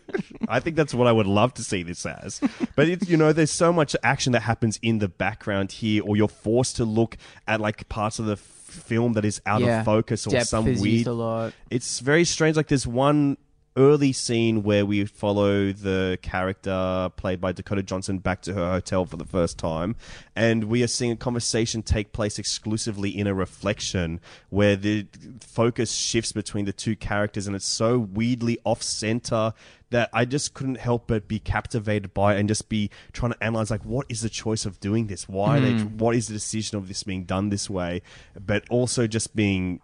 I 0.49 0.60
think 0.60 0.75
that's 0.75 0.93
what 0.93 1.08
I 1.08 1.12
would 1.13 1.28
love 1.28 1.54
to 1.56 1.63
see 1.63 1.84
this 1.84 2.06
as. 2.06 2.41
But 2.75 2.89
it's, 2.89 3.08
you 3.10 3.15
know, 3.17 3.32
there's 3.32 3.52
so 3.52 3.71
much 3.71 3.95
action 4.04 4.34
that 4.34 4.41
happens 4.41 4.78
in 4.82 4.99
the 4.99 5.08
background 5.29 5.71
here, 5.71 6.03
or 6.03 6.17
you're 6.17 6.27
forced 6.27 6.77
to 6.77 6.85
look 6.85 7.17
at 7.47 7.61
like 7.61 7.87
parts 7.89 8.19
of 8.19 8.25
the 8.25 8.35
film 8.35 9.13
that 9.13 9.25
is 9.25 9.41
out 9.45 9.61
Yeah. 9.61 9.79
of 9.79 9.85
focus 9.85 10.25
or 10.27 10.31
Depth 10.31 10.47
some 10.47 10.67
is 10.67 10.81
weird. 10.81 10.93
used 10.93 11.07
a 11.07 11.13
lot. 11.13 11.53
It's 11.69 11.99
very 11.99 12.23
strange. 12.25 12.55
Like 12.55 12.67
there's 12.67 12.87
one 12.87 13.37
early 13.77 14.12
scene 14.12 14.63
where 14.63 14.86
we 14.86 15.05
follow 15.05 15.71
the 15.71 16.17
character 16.21 17.10
played 17.15 17.39
by 17.39 17.51
Dakota 17.51 17.84
Johnson 17.84 18.19
back 18.19 18.41
to 18.43 18.53
her 18.53 18.71
hotel 18.71 19.05
for 19.05 19.17
the 19.17 19.25
first 19.25 19.58
time, 19.58 19.95
and 20.36 20.65
we 20.65 20.84
are 20.84 20.88
seeing 20.88 21.12
a 21.12 21.15
conversation 21.15 21.82
take 21.82 22.12
place 22.12 22.39
exclusively 22.39 23.10
in 23.10 23.27
a 23.27 23.34
reflection 23.34 24.19
where 24.49 24.75
the 24.75 25.08
focus 25.41 25.93
shifts 25.93 26.32
between 26.32 26.65
the 26.65 26.73
two 26.73 26.95
characters, 26.95 27.47
and 27.47 27.55
it's 27.55 27.65
so 27.65 27.97
weirdly 27.99 28.58
off 28.63 28.82
center 28.82 29.53
that 29.91 30.10
I 30.13 30.25
just 30.25 30.53
couldn't 30.53 30.77
help 30.77 31.08
but 31.08 31.27
be 31.27 31.39
captivated 31.39 32.13
by 32.13 32.36
it 32.36 32.39
and 32.39 32.47
just 32.47 32.69
be 32.69 32.89
trying 33.12 33.34
to 33.34 33.43
analyze 33.43 33.71
like 33.71 33.84
what 33.84 34.05
is 34.10 34.21
the 34.21 34.29
choice 34.29 34.65
of 34.65 34.79
doing 34.79 35.08
this? 35.08 35.27
Why 35.27 35.58
are 35.58 35.62
they? 35.62 35.73
Hmm. 35.73 35.97
What 35.97 36.15
is 36.15 36.27
the 36.27 36.34
decision 36.34 36.77
of 36.77 36.88
this 36.88 37.03
being 37.03 37.23
done 37.23 37.49
this 37.49 37.69
way? 37.69 38.01
But 38.39 38.63
also 38.69 39.08
just 39.08 39.36
being 39.36 39.82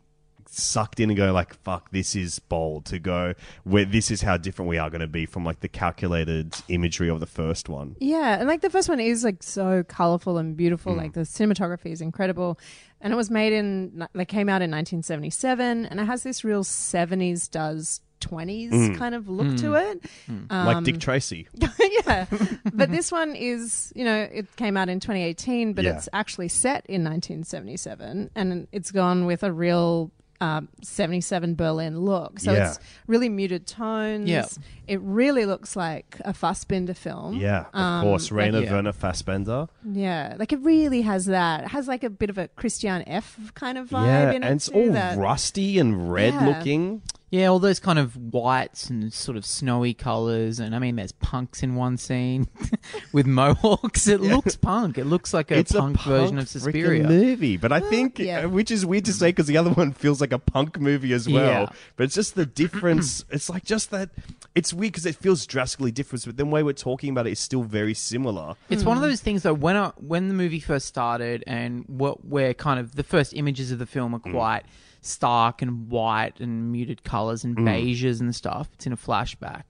sucked 0.58 1.00
in 1.00 1.10
and 1.10 1.18
go 1.18 1.32
like 1.34 1.54
fuck 1.64 1.92
this 1.92 2.16
is 2.16 2.40
bold 2.40 2.86
to 2.86 2.98
go 3.00 3.34
where 3.64 3.86
this 3.86 4.10
is 4.10 4.22
how 4.22 4.38
different 4.38 4.70
we 4.70 4.78
are 4.78 4.90
going 4.90 5.02
to 5.02 5.08
be 5.08 5.26
from 5.26 5.44
like 5.44 5.60
the 5.60 5.68
calculated 5.68 6.54
imagery 6.70 7.10
of 7.10 7.20
the 7.20 7.26
first 7.26 7.68
one 7.70 7.96
Yeah, 8.00 8.40
and 8.40 8.48
like 8.48 8.62
the 8.62 8.70
first 8.70 8.88
one 8.90 9.00
is 9.00 9.24
like 9.24 9.44
so 9.44 9.84
colorful 9.84 10.38
and 10.38 10.56
beautiful. 10.56 10.94
Mm. 10.94 10.98
Like 10.98 11.14
the 11.14 11.22
cinematography 11.22 11.92
is 11.92 12.02
incredible, 12.02 12.60
and 13.02 13.12
it 13.14 13.16
was 13.16 13.30
made 13.30 13.54
in 13.54 14.08
like 14.14 14.28
came 14.28 14.48
out 14.50 14.62
in 14.62 14.72
1977, 14.72 15.86
and 15.86 16.00
it 16.00 16.06
has 16.06 16.24
this 16.24 16.44
real 16.44 16.64
70s 16.64 17.50
does 17.50 18.02
20s 18.22 18.72
Mm. 18.72 18.98
kind 18.98 19.14
of 19.14 19.28
look 19.28 19.58
to 19.58 19.76
it. 19.76 20.02
like 20.50 20.76
Um, 20.78 20.84
dick 20.84 21.00
tracy 21.00 21.48
yeah, 22.06 22.26
but 22.74 22.90
this 22.90 23.12
one 23.12 23.36
is 23.36 23.92
you 23.96 24.06
know 24.06 24.16
it 24.32 24.56
came 24.56 24.78
out 24.78 24.90
in 24.90 25.00
2018, 25.00 25.74
but 25.74 25.84
Yeah. 25.84 25.98
it's 25.98 26.08
actually 26.14 26.48
set 26.48 26.86
in 26.88 27.04
1977, 27.04 28.32
and 28.36 28.68
it's 28.72 28.92
gone 28.92 29.26
with 29.26 29.44
a 29.44 29.52
real. 29.52 30.12
Um, 30.46 30.70
77 30.84 31.56
Berlin 31.56 32.00
look. 32.00 32.40
So 32.40 32.52
Yeah. 32.54 32.70
it's 32.70 32.80
really 33.08 33.30
muted 33.30 33.66
tones. 33.68 34.30
Yeah. 34.30 34.46
It 34.88 35.00
really 35.02 35.46
looks 35.46 35.76
like 35.76 36.18
a 36.24 36.34
Fassbinder 36.34 36.96
film. 36.96 37.38
yeah 37.38 37.66
of 37.74 37.80
Um, 37.82 38.04
course 38.04 38.30
like- 38.32 38.38
Rainer 38.38 38.60
yeah. 38.62 38.72
Werner 38.74 38.94
Fassbinder 38.94 39.68
yeah, 39.84 40.36
like 40.38 40.54
it 40.54 40.60
really 40.60 41.02
has 41.02 41.26
that. 41.26 41.64
It 41.64 41.68
has 41.70 41.88
like 41.88 42.04
a 42.04 42.10
bit 42.10 42.30
of 42.30 42.38
a 42.38 42.48
Christiane 42.50 43.04
F 43.08 43.52
kind 43.56 43.78
of 43.78 43.90
vibe 43.90 44.06
yeah 44.06 44.30
in 44.32 44.44
it 44.44 44.48
and 44.48 44.56
it's 44.58 44.70
too, 44.70 44.76
all 44.76 44.92
that- 44.92 45.18
rusty 45.18 45.80
and 45.80 46.12
red 46.12 46.34
Yeah. 46.36 46.46
looking 46.48 47.02
Yeah, 47.36 47.48
all 47.48 47.60
those 47.60 47.80
kind 47.80 48.00
of 48.00 48.16
whites 48.34 48.90
and 48.90 49.12
sort 49.12 49.36
of 49.38 49.46
snowy 49.46 49.94
colors, 49.94 50.60
and 50.60 50.74
I 50.76 50.80
mean, 50.80 50.96
there's 50.96 51.12
punks 51.12 51.64
in 51.64 51.76
one 51.76 51.98
scene 51.98 52.48
with 53.12 53.26
mohawks. 53.26 54.08
It 54.08 54.22
looks 54.22 54.56
punk. 54.56 54.98
It 54.98 55.06
looks 55.06 55.34
like 55.34 55.52
a 55.52 55.58
it's 55.58 55.72
punk, 55.74 55.96
a 55.96 56.00
punk 56.00 56.08
version 56.08 56.38
of 56.38 56.46
freaking 56.46 56.62
Suspiria. 56.62 57.08
movie 57.08 57.58
but 57.58 57.72
I 57.72 57.80
think 57.80 58.20
yeah. 58.20 58.46
uh, 58.46 58.50
which 58.50 58.72
is 58.72 58.86
weird 58.86 59.06
to 59.06 59.14
say 59.14 59.30
because 59.30 59.48
the 59.48 59.58
other 59.58 59.72
one 59.72 59.92
feels 59.92 60.22
like 60.22 60.32
a 60.32 60.40
punk 60.40 60.80
movie 60.80 61.12
as 61.14 61.28
well 61.28 61.64
Yeah. 61.64 61.70
but 61.98 62.06
it's 62.06 62.16
just 62.16 62.36
the 62.36 62.46
difference 62.46 63.26
it's 63.32 63.50
like 63.50 63.66
just 63.66 63.92
that 63.92 64.10
it's 64.54 64.74
weird 64.74 64.94
because 64.94 65.06
it 65.06 65.16
feels 65.16 65.46
drastically 65.46 65.92
different 65.92 66.26
but 66.26 66.38
then 66.38 66.48
the 66.48 66.54
way 66.54 66.64
we're 66.64 66.74
talking 66.74 67.10
about 67.10 67.28
it 67.28 67.32
is 67.32 67.40
still 67.40 67.64
very 67.64 67.94
similar 67.94 68.56
It's 68.70 68.84
one 68.84 68.98
of 68.98 69.04
those 69.04 69.22
things 69.22 69.44
though. 69.44 69.54
When 69.54 69.76
I, 69.76 69.92
when 69.98 70.28
the 70.30 70.34
movie 70.34 70.60
first 70.60 70.86
started, 70.88 71.44
and 71.48 71.84
what 71.88 72.26
where 72.26 72.54
kind 72.54 72.80
of 72.80 72.96
the 72.96 73.04
first 73.04 73.34
images 73.34 73.72
of 73.72 73.80
the 73.80 73.86
film 73.86 74.14
are 74.16 74.20
quite 74.20 74.64
stark 75.06 75.62
and 75.62 75.90
white 75.90 76.40
and 76.40 76.72
muted 76.72 77.04
colors 77.04 77.44
and 77.44 77.56
mm. 77.56 77.64
beiges 77.66 78.20
and 78.20 78.36
stuff. 78.36 78.70
It's 78.74 78.86
in 78.86 78.94
a 78.94 78.98
flashback, 78.98 79.64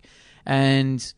and 0.45 1.13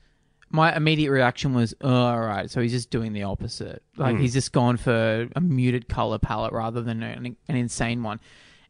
my 0.50 0.76
immediate 0.76 1.12
reaction 1.12 1.54
was, 1.54 1.74
oh, 1.82 1.94
"All 1.94 2.20
right, 2.20 2.50
so 2.50 2.62
he's 2.62 2.72
just 2.72 2.90
doing 2.90 3.14
the 3.14 3.24
opposite. 3.24 3.84
Like 3.96 4.16
mm. 4.16 4.22
he's 4.22 4.34
just 4.34 4.52
gone 4.52 4.78
for 4.78 5.28
a 5.36 5.42
muted 5.42 5.90
color 5.90 6.20
palette 6.20 6.54
rather 6.54 6.82
than 6.82 7.04
an, 7.04 7.36
an 7.48 7.56
insane 7.56 8.04
one," 8.04 8.20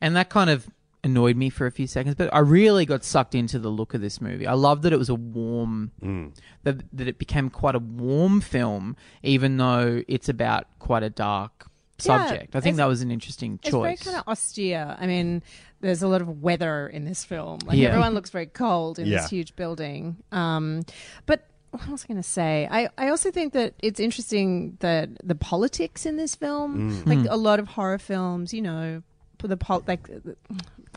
and 0.01 0.15
that 0.15 0.29
kind 0.29 0.49
of 0.49 0.67
annoyed 1.03 1.37
me 1.37 1.49
for 1.49 1.65
a 1.65 1.71
few 1.71 1.87
seconds. 1.87 2.15
But 2.15 2.33
I 2.33 2.39
really 2.39 2.85
got 2.85 3.03
sucked 3.03 3.35
into 3.35 3.59
the 3.59 3.69
look 3.69 3.93
of 3.93 4.01
this 4.01 4.19
movie. 4.19 4.45
I 4.47 4.53
love 4.53 4.81
that 4.81 4.93
it 4.93 4.99
was 4.99 5.09
a 5.09 5.15
warm 5.15 5.91
mm. 6.01 6.33
that 6.63 6.83
that 6.95 7.07
it 7.07 7.17
became 7.17 7.49
quite 7.49 7.75
a 7.75 7.79
warm 7.79 8.41
film, 8.41 8.95
even 9.23 9.57
though 9.57 10.03
it's 10.07 10.29
about 10.29 10.67
quite 10.79 11.03
a 11.03 11.09
dark 11.09 11.69
Yeah, 11.99 12.27
subject. 12.27 12.55
I 12.55 12.59
think 12.59 12.77
that 12.77 12.85
was 12.87 13.01
an 13.01 13.11
interesting 13.11 13.59
choice. 13.59 13.93
It's 13.95 14.03
very 14.03 14.15
kind 14.15 14.17
of 14.17 14.31
austere. 14.31 14.95
I 14.99 15.07
mean, 15.07 15.41
there's 15.81 16.01
a 16.03 16.07
lot 16.07 16.21
of 16.21 16.41
weather 16.41 16.87
in 16.87 17.05
this 17.05 17.23
film. 17.23 17.59
Like 17.65 17.77
Yeah. 17.77 17.89
everyone 17.89 18.13
looks 18.13 18.29
very 18.29 18.45
cold 18.45 18.99
in 18.99 19.07
Yeah. 19.07 19.21
this 19.21 19.29
huge 19.29 19.55
building. 19.55 20.17
Um, 20.31 20.83
but 21.25 21.47
what 21.71 21.87
was 21.89 22.03
I 22.05 22.07
going 22.07 22.21
to 22.21 22.27
say? 22.27 22.67
I, 22.71 22.89
I 22.97 23.09
also 23.09 23.29
think 23.31 23.53
that 23.53 23.73
it's 23.83 23.99
interesting 23.99 24.77
that 24.79 25.09
the 25.23 25.35
politics 25.35 26.05
in 26.05 26.15
this 26.17 26.35
film, 26.35 27.03
like 27.05 27.19
Mm. 27.19 27.27
a 27.29 27.35
lot 27.37 27.59
of 27.59 27.67
horror 27.69 27.97
films, 27.99 28.53
you 28.53 28.61
know, 28.61 29.01
put 29.01 29.16
the 29.45 29.57
pol- 29.57 29.83
like 29.87 30.07
the- 30.07 30.35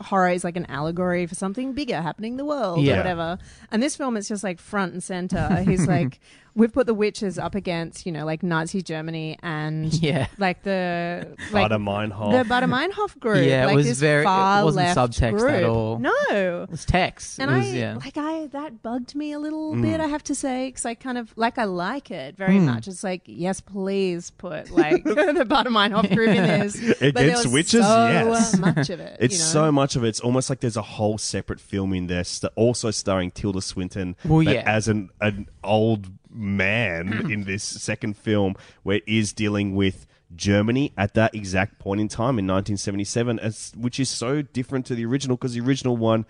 horror 0.00 0.31
is 0.31 0.44
like 0.44 0.57
an 0.57 0.64
allegory 0.70 1.26
for 1.26 1.35
something 1.35 1.74
bigger 1.74 2.00
happening 2.00 2.33
in 2.33 2.37
the 2.38 2.44
world 2.44 2.81
Yeah. 2.81 2.94
or 2.94 2.96
whatever. 2.98 3.38
And 3.70 3.83
this 3.83 3.96
film 3.96 4.16
is 4.16 4.26
just 4.29 4.42
like 4.42 4.59
front 4.59 4.94
and 4.94 5.03
center. 5.03 5.57
He's 5.66 5.87
like, 5.96 6.20
we've 6.55 6.72
put 6.72 6.87
the 6.87 6.94
witches 6.94 7.38
up 7.38 7.55
against, 7.55 8.07
you 8.07 8.12
know, 8.12 8.24
like 8.24 8.42
Nazi 8.42 8.81
Germany 8.83 9.38
and 9.42 9.92
Yeah. 10.03 10.29
like 10.38 10.62
the 10.62 11.37
like 11.53 11.70
Baader 11.70 11.83
Meinhof. 11.83 12.33
the 12.33 12.48
Baader 12.48 12.64
Meinhof 12.90 13.18
group. 13.20 13.44
Yeah, 13.46 13.64
it 13.64 13.66
like 13.66 13.76
was 13.76 13.87
this 13.87 13.98
very- 13.98 14.22
it 14.22 14.24
far 14.24 14.64
wasn't 14.64 14.87
left 14.96 14.98
subtext 14.98 15.38
group. 15.38 15.50
at 15.53 15.64
all. 15.64 15.98
No. 15.98 16.12
It 16.31 16.70
was 16.70 16.87
text. 16.87 17.38
And 17.38 17.50
it 17.50 17.55
was, 17.59 17.66
I 17.66 17.68
yeah. 17.68 17.94
like 18.03 18.16
I 18.16 18.46
that 18.48 18.83
bugged 18.83 19.14
me 19.14 19.33
a 19.33 19.38
little 19.38 19.74
Mm. 19.74 19.83
bit. 19.83 20.00
I 20.00 20.07
have 20.07 20.22
to 20.24 20.35
say 20.35 20.68
because 20.68 20.87
I 20.87 20.94
kind 20.94 21.18
of 21.18 21.31
like 21.37 21.59
I 21.59 21.64
like 21.64 22.11
it 22.11 22.38
very 22.38 22.57
Hmm. 22.57 22.66
much. 22.66 22.88
It's 22.88 23.05
like 23.05 23.20
yes, 23.26 23.61
please 23.61 24.31
put 24.31 24.70
like 24.70 25.05
the 25.05 25.44
Baader 25.46 25.66
Meinhof 25.66 26.12
group 26.14 26.31
in 26.31 26.42
this. 26.42 27.00
Against 27.03 27.53
witches? 27.53 27.85
so 27.85 28.30
Yes. 28.33 28.59
much 28.59 28.90
of 28.90 29.01
it. 29.01 29.16
It's 29.21 29.35
you 29.35 29.40
know? 29.40 29.45
so 29.66 29.73
much 29.73 29.97
of 29.97 30.05
it. 30.05 30.09
It's 30.09 30.21
almost 30.21 30.49
like 30.51 30.61
there's 30.61 30.77
a 30.77 30.83
whole 30.83 31.19
separate 31.19 31.61
film 31.61 31.93
in 31.95 32.07
there, 32.07 32.25
st- 32.25 32.53
also 32.57 32.90
starring 32.90 33.31
Tilda 33.31 33.61
Swinton 33.61 34.16
Well, 34.25 34.43
yeah. 34.43 34.62
as 34.66 34.88
an 34.88 35.11
an 35.21 35.49
old 35.64 36.07
man 36.33 37.12
in 37.31 37.45
this 37.45 37.62
second 37.64 38.16
film, 38.16 38.55
where 38.83 38.97
it 38.97 39.05
is 39.07 39.33
dealing 39.33 39.75
with 39.75 40.07
Germany 40.37 40.93
at 40.97 41.14
that 41.14 41.35
exact 41.35 41.79
point 41.81 42.01
in 42.01 42.07
time 42.09 42.38
in 42.38 42.47
1977, 42.47 43.38
as, 43.40 43.73
which 43.77 43.99
is 43.99 44.09
so 44.09 44.43
different 44.43 44.87
to 44.87 44.95
the 44.95 45.05
original 45.05 45.37
because 45.37 45.55
the 45.55 45.61
original 45.61 45.97
one 45.97 46.25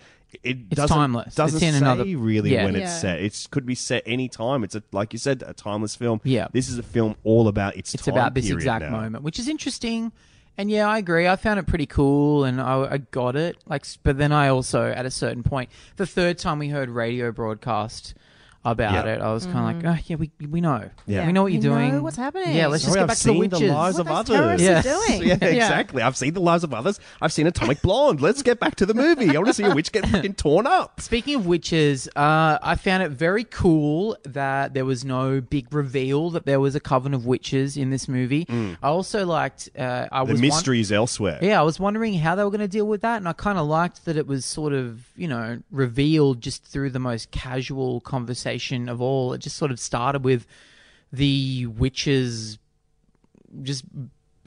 it 0.45 0.59
It's 0.71 0.77
doesn't, 0.77 0.97
timeless. 0.97 1.35
Doesn't 1.35 1.57
It's 1.57 1.65
in 1.67 1.73
say 1.73 1.79
another- 1.79 2.05
really 2.05 2.53
Yeah. 2.53 2.65
when 2.65 2.77
it's 2.77 3.01
set. 3.01 3.21
It 3.21 3.49
could 3.51 3.67
be 3.67 3.75
set 3.75 4.05
any 4.07 4.29
time. 4.29 4.63
It's 4.65 4.77
a 4.77 4.83
like 4.93 5.13
you 5.13 5.19
said, 5.19 5.43
a 5.47 5.53
timeless 5.53 5.97
film. 5.97 6.21
Yeah. 6.25 6.47
this 6.53 6.69
is 6.69 6.79
a 6.79 6.83
film 6.85 7.17
all 7.25 7.49
about 7.49 7.77
its. 7.77 7.93
it's 7.95 8.05
time 8.05 8.15
about 8.15 8.35
this 8.35 8.45
period 8.47 8.59
exact 8.61 8.85
now. 8.85 8.91
moment, 8.93 9.25
which 9.25 9.39
is 9.41 9.49
interesting. 9.49 10.13
And 10.61 10.71
yeah, 10.71 10.87
I 10.87 10.99
agree. 10.99 11.27
I 11.27 11.37
found 11.37 11.59
it 11.59 11.67
pretty 11.67 11.87
cool, 11.87 12.45
and 12.45 12.61
I, 12.61 12.83
I 12.83 12.99
got 12.99 13.35
it. 13.35 13.57
Like, 13.67 13.87
but 14.03 14.19
then 14.19 14.31
I 14.31 14.49
also, 14.49 14.91
at 14.91 15.07
a 15.07 15.11
certain 15.11 15.43
point, 15.43 15.71
the 15.97 16.05
third 16.05 16.37
time 16.37 16.59
we 16.59 16.69
heard 16.69 16.91
radio 16.91 17.33
broadcast 17.33 18.13
about 18.65 19.07
Yeah. 19.07 19.15
it, 19.15 19.21
I 19.23 19.33
was 19.33 19.47
kind 19.47 19.77
of 19.77 19.85
like, 19.85 19.99
oh 19.99 20.03
yeah, 20.07 20.17
we 20.17 20.31
we 20.49 20.61
know, 20.61 20.91
Yeah. 21.07 21.27
we 21.27 21.33
know 21.33 21.43
what 21.45 21.53
you're 21.53 21.63
doing. 21.63 21.93
know 21.95 22.03
what's 22.03 22.17
happening. 22.17 22.55
Yeah, 22.55 22.67
let's 22.67 22.83
just 22.85 22.95
get 22.95 23.03
I've 23.03 23.09
back 23.09 23.17
to 23.19 23.25
the 23.25 23.33
witches. 23.39 23.59
the 23.61 23.67
lives 23.69 23.97
What 23.99 24.01
of 24.01 24.07
those 24.27 24.37
others. 24.37 24.61
terrorists 24.61 24.67
Yeah. 24.67 24.79
are 24.79 24.83
doing. 25.17 25.23
Yeah, 25.41 25.49
exactly. 25.49 26.03
I've 26.03 26.17
seen 26.17 26.35
the 26.35 26.41
lives 26.41 26.63
of 26.65 26.75
others. 26.75 27.01
I've 27.23 27.33
seen 27.33 27.47
Atomic 27.47 27.81
Blonde. 27.83 28.21
Let's 28.21 28.43
get 28.43 28.61
back 28.61 28.75
to 28.77 28.87
the 28.87 28.93
movie. 28.95 29.31
I 29.31 29.35
want 29.35 29.47
to 29.47 29.55
see 29.55 29.65
a 29.65 29.75
witch 29.75 29.93
get 29.93 30.05
freaking 30.05 30.37
torn 30.37 30.67
up. 30.67 31.01
Speaking 31.01 31.37
of 31.37 31.47
witches, 31.47 32.07
uh, 32.17 32.59
I 32.63 32.75
found 32.75 33.03
it 33.03 33.11
very 33.11 33.45
cool 33.45 34.17
that 34.25 34.75
there 34.75 34.85
was 34.85 35.05
no 35.07 35.41
big 35.41 35.73
reveal 35.73 36.29
that 36.31 36.45
there 36.45 36.61
was 36.61 36.75
a 36.75 36.81
coven 36.81 37.15
of 37.15 37.25
witches 37.25 37.77
in 37.79 37.89
this 37.91 38.09
movie. 38.09 38.47
I 38.83 38.89
also 38.89 39.25
liked. 39.25 39.71
Uh, 39.79 40.07
I 40.13 40.21
Mm. 40.21 40.27
The 40.27 40.33
was 40.33 40.41
mystery 40.43 40.81
is 40.81 40.93
elsewhere. 40.93 41.39
Yeah, 41.41 41.59
I 41.61 41.63
was 41.65 41.81
wondering 41.81 42.15
how 42.15 42.35
they 42.35 42.45
were 42.45 42.51
going 42.51 42.61
to 42.61 42.69
deal 42.69 42.87
with 42.87 43.01
that, 43.01 43.17
and 43.17 43.27
I 43.29 43.33
kind 43.33 43.59
of 43.59 43.67
liked 43.67 44.05
that 44.05 44.17
it 44.19 44.27
was 44.27 44.45
sort 44.45 44.73
of, 44.75 45.01
you 45.17 45.27
know, 45.29 45.59
revealed 45.71 46.43
just 46.43 46.65
through 46.65 46.91
the 46.91 46.99
most 46.99 47.31
casual 47.31 48.01
conversation 48.03 48.50
of 48.89 49.01
all. 49.01 49.33
It 49.33 49.39
just 49.39 49.57
sort 49.57 49.71
of 49.71 49.79
started 49.79 50.25
with 50.25 50.47
the 51.13 51.67
witches 51.67 52.59
just 53.63 53.85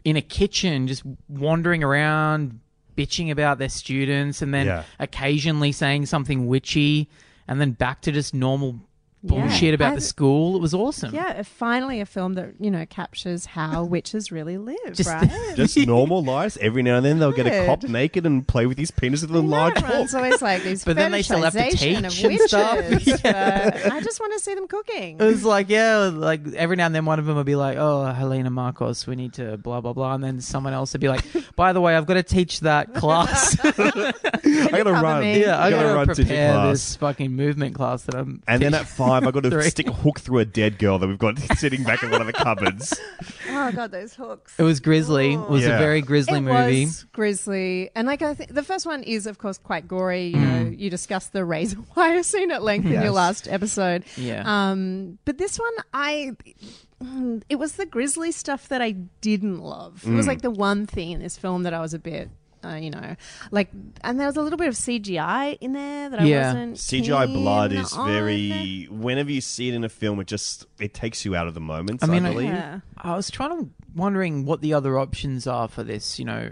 in 0.04 0.16
a 0.16 0.22
kitchen, 0.22 0.88
just 0.88 1.04
wandering 1.30 1.84
around, 1.84 2.60
bitching 2.98 3.32
about 3.32 3.58
their 3.58 3.70
students, 3.70 4.42
and 4.42 4.54
then 4.54 4.68
Yeah. 4.68 4.84
occasionally 5.00 5.72
saying 5.72 6.06
something 6.06 6.48
witchy, 6.48 7.10
and 7.48 7.60
then 7.60 7.72
back 7.72 8.02
to 8.02 8.12
just 8.12 8.34
normal 8.34 8.80
bullshit 9.24 9.74
about 9.74 9.94
I- 9.94 9.96
the 9.96 10.02
school. 10.02 10.56
It 10.56 10.62
was 10.62 10.74
awesome. 10.74 11.14
Yeah, 11.16 11.42
finally 11.44 12.02
a 12.02 12.06
film 12.06 12.34
that 12.34 12.54
you 12.60 12.70
know 12.70 12.86
captures 12.86 13.46
how 13.46 13.84
witches 13.96 14.32
really 14.32 14.58
live, 14.58 14.94
Just- 14.94 15.10
right? 15.10 15.32
Just 15.56 15.78
normal 15.88 16.24
lives. 16.24 16.58
Every 16.58 16.84
now 16.84 16.98
and 16.98 17.06
then 17.06 17.20
they'll 17.20 17.32
get 17.32 17.48
a 17.48 17.66
cop 17.66 17.84
naked 17.84 18.26
and 18.26 18.48
play 18.48 18.66
with 18.66 18.78
his 18.78 18.92
penis 18.92 19.22
with 19.22 19.32
a 19.32 19.40
I 19.40 19.42
know, 19.42 19.48
large 19.48 19.78
everyone's 19.78 20.12
book. 20.12 20.24
always 20.24 20.42
like 20.42 20.64
these 20.64 20.84
But 20.84 20.96
then 20.96 21.12
they 21.12 21.22
still 21.22 21.42
have 21.42 21.54
to 21.54 21.60
fetishization 21.60 22.10
teach 22.12 22.24
of 22.24 22.32
and 22.32 22.40
stuff. 22.42 22.90
witches, 22.90 23.22
but 23.22 23.92
I 23.92 24.02
just 24.02 24.20
want 24.20 24.34
to 24.34 24.40
see 24.40 24.54
them 24.56 24.68
cooking. 24.68 25.18
It 25.20 25.24
was 25.24 25.44
like, 25.46 25.70
yeah, 25.70 26.10
like 26.14 26.46
every 26.56 26.76
now 26.76 26.86
and 26.88 26.96
then 26.96 27.06
one 27.06 27.20
of 27.20 27.26
them 27.26 27.36
would 27.38 27.46
be 27.46 27.56
like, 27.56 27.78
oh, 27.78 28.06
Helena 28.06 28.50
Markos, 28.52 29.06
we 29.08 29.16
need 29.16 29.34
to 29.34 29.58
blah, 29.58 29.82
blah, 29.82 29.94
blah. 29.94 30.14
And 30.16 30.24
then 30.24 30.42
someone 30.42 30.74
else 30.74 30.94
would 30.94 31.02
be 31.02 31.10
like, 31.10 31.24
by 31.56 31.72
the 31.74 31.82
way, 31.82 31.96
I've 31.96 32.06
got 32.06 32.16
to 32.16 32.24
teach 32.24 32.62
that 32.62 32.94
class. 32.94 33.58
I 33.64 34.70
gotta 34.72 34.92
run. 34.94 35.22
me? 35.22 35.42
yeah, 35.42 35.62
I 35.62 35.70
gotta 35.70 35.84
got 35.84 35.90
to 35.90 35.96
run 35.96 36.08
to 36.08 36.14
the 36.16 36.24
prepare 36.24 36.54
class. 36.54 36.72
this 36.74 36.96
fucking 36.96 37.32
movement 37.32 37.76
class 37.76 38.04
that 38.04 38.16
I'm. 38.16 38.42
And 38.48 38.62
then 38.62 38.74
at 38.74 38.88
five, 38.88 39.13
I 39.14 39.32
got 39.32 39.44
to 39.44 39.62
stick 39.64 39.88
a 39.88 39.94
hook 39.94 40.20
through 40.20 40.40
a 40.40 40.46
dead 40.46 40.78
girl 40.80 40.98
that 41.00 41.08
we've 41.08 41.18
got 41.18 41.38
sitting 41.58 41.84
back 41.84 42.02
in 42.04 42.10
one 42.12 42.22
of 42.22 42.28
the 42.28 42.34
cupboards. 42.34 43.00
oh 43.50 43.72
god, 43.72 43.92
those 43.92 44.14
hooks. 44.14 44.54
it 44.58 44.64
was 44.64 44.80
grisly. 44.80 45.34
It 45.34 45.50
was 45.50 45.64
Yeah. 45.64 45.76
a 45.76 45.80
very 45.80 46.02
grisly 46.02 46.38
it 46.38 46.42
movie. 46.42 46.86
was 46.86 47.04
grisly, 47.12 47.90
and 47.96 48.08
like 48.08 48.22
I 48.22 48.34
think 48.34 48.54
the 48.54 48.64
first 48.64 48.86
one 48.86 49.04
is, 49.04 49.28
of 49.28 49.38
course, 49.38 49.58
quite 49.58 49.88
gory. 49.88 50.28
You 50.28 50.36
Mm. 50.38 50.64
know, 50.66 50.70
you 50.78 50.90
discussed 50.90 51.34
the 51.34 51.46
razor 51.46 51.78
wire 51.96 52.24
scene 52.24 52.52
at 52.52 52.64
length 52.64 52.86
in 52.86 52.94
your 52.94 53.04
Yes. 53.04 53.14
last 53.14 53.48
episode. 53.48 54.04
Yeah. 54.18 54.44
Um, 54.46 55.20
but 55.26 55.38
this 55.38 55.60
one, 55.60 55.74
I. 55.94 56.32
mm, 57.04 57.44
It 57.50 57.58
was 57.58 57.74
the 57.74 57.86
grisly 57.86 58.32
stuff 58.32 58.68
that 58.70 58.82
I 58.82 58.92
didn't 59.22 59.60
love. 59.60 60.04
It 60.08 60.12
was 60.14 60.28
like 60.28 60.42
the 60.42 60.52
one 60.52 60.86
thing 60.86 61.12
in 61.12 61.20
this 61.22 61.38
film 61.38 61.64
that 61.64 61.74
I 61.74 61.80
was 61.82 61.94
a 61.94 62.00
bit, 62.00 62.30
uh, 62.64 62.76
you 62.76 62.90
know, 62.90 63.16
like, 63.52 63.70
and 64.02 64.20
there 64.20 64.28
was 64.28 64.38
a 64.38 64.42
little 64.42 64.58
bit 64.58 64.68
of 64.68 64.76
CGI 64.76 65.58
in 65.60 65.74
there 65.74 66.10
that 66.10 66.20
I 66.22 66.24
Yeah. 66.24 66.48
wasn't. 66.54 66.78
CGI 66.78 67.26
keen 67.26 67.36
blood 67.36 67.72
is 67.74 67.94
on. 67.94 68.08
very. 68.12 68.86
Whenever 68.90 69.32
you 69.32 69.42
see 69.42 69.70
it 69.70 69.74
in 69.74 69.84
a 69.84 69.90
film, 69.90 70.20
it 70.20 70.28
just 70.28 70.66
it 70.80 70.94
takes 70.94 71.26
you 71.26 71.36
out 71.36 71.48
of 71.48 71.54
the 71.54 71.62
moment. 71.62 72.04
I 72.04 72.08
I, 72.08 72.10
mean, 72.10 72.26
I- 72.26 72.32
believe. 72.32 72.48
Yeah. 72.50 72.80
I 72.98 73.16
was 73.16 73.30
trying 73.30 73.58
to 73.60 73.70
wondering 73.96 74.46
what 74.46 74.62
the 74.62 74.74
other 74.74 74.98
options 75.00 75.46
are 75.48 75.68
for 75.68 75.84
this. 75.84 76.18
You 76.20 76.26
know, 76.26 76.52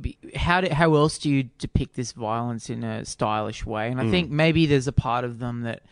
be, 0.00 0.16
how 0.36 0.60
do, 0.60 0.72
how 0.72 0.94
else 0.94 1.18
do 1.18 1.28
you 1.30 1.44
depict 1.58 1.94
this 1.94 2.12
violence 2.12 2.70
in 2.70 2.84
a 2.84 3.04
stylish 3.04 3.66
way? 3.66 3.90
And 3.90 4.00
I 4.00 4.08
think 4.10 4.30
maybe 4.30 4.66
there's 4.66 4.86
a 4.86 4.92
part 4.92 5.24
of 5.24 5.38
them 5.38 5.62
that 5.62 5.82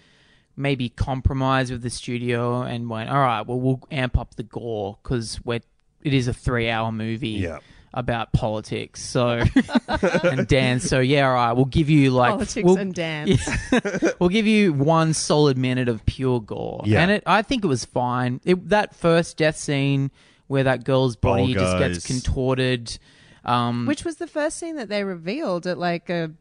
maybe 0.56 0.88
compromise 0.88 1.70
with 1.70 1.82
the 1.82 1.90
studio 1.90 2.62
and 2.62 2.88
went, 2.88 3.10
all 3.10 3.18
right, 3.18 3.46
well 3.46 3.60
we'll 3.60 3.80
amp 3.90 4.16
up 4.16 4.36
the 4.36 4.42
gore 4.42 4.98
because 5.02 5.38
we're 5.44 5.60
it 6.02 6.14
is 6.14 6.28
a 6.28 6.32
three 6.32 6.70
hour 6.70 6.92
movie. 6.92 7.30
Yeah. 7.30 7.58
About 7.98 8.30
politics, 8.32 9.02
so 9.02 9.42
and 9.88 10.46
dance. 10.46 10.84
So 10.84 11.00
yeah, 11.00 11.26
all 11.26 11.32
right. 11.34 11.52
We'll 11.54 11.64
give 11.64 11.88
you 11.88 12.10
like 12.10 12.32
Politics 12.32 12.64
we'll- 12.66 12.76
and 12.76 12.92
dance. 12.94 13.40
we'll 14.18 14.28
give 14.28 14.46
you 14.46 14.74
one 14.74 15.14
solid 15.14 15.56
minute 15.56 15.88
of 15.88 16.04
pure 16.04 16.42
gore, 16.42 16.82
Yeah. 16.84 17.00
and 17.00 17.10
it, 17.10 17.22
I 17.24 17.40
think 17.40 17.64
it 17.64 17.68
was 17.68 17.86
fine. 17.86 18.42
It, 18.44 18.68
that 18.68 18.94
first 18.94 19.38
death 19.38 19.56
scene 19.56 20.10
where 20.46 20.64
that 20.64 20.84
girl's 20.84 21.16
body 21.16 21.54
Ball 21.54 21.62
just 21.64 21.78
gets 21.78 22.06
contorted. 22.06 22.98
Um, 23.46 23.86
Which 23.86 24.04
was 24.04 24.16
the 24.16 24.26
first 24.26 24.58
scene 24.58 24.76
that 24.76 24.88
they 24.88 25.04
revealed 25.04 25.66
at 25.66 25.78
like 25.78 26.10
a 26.10 26.32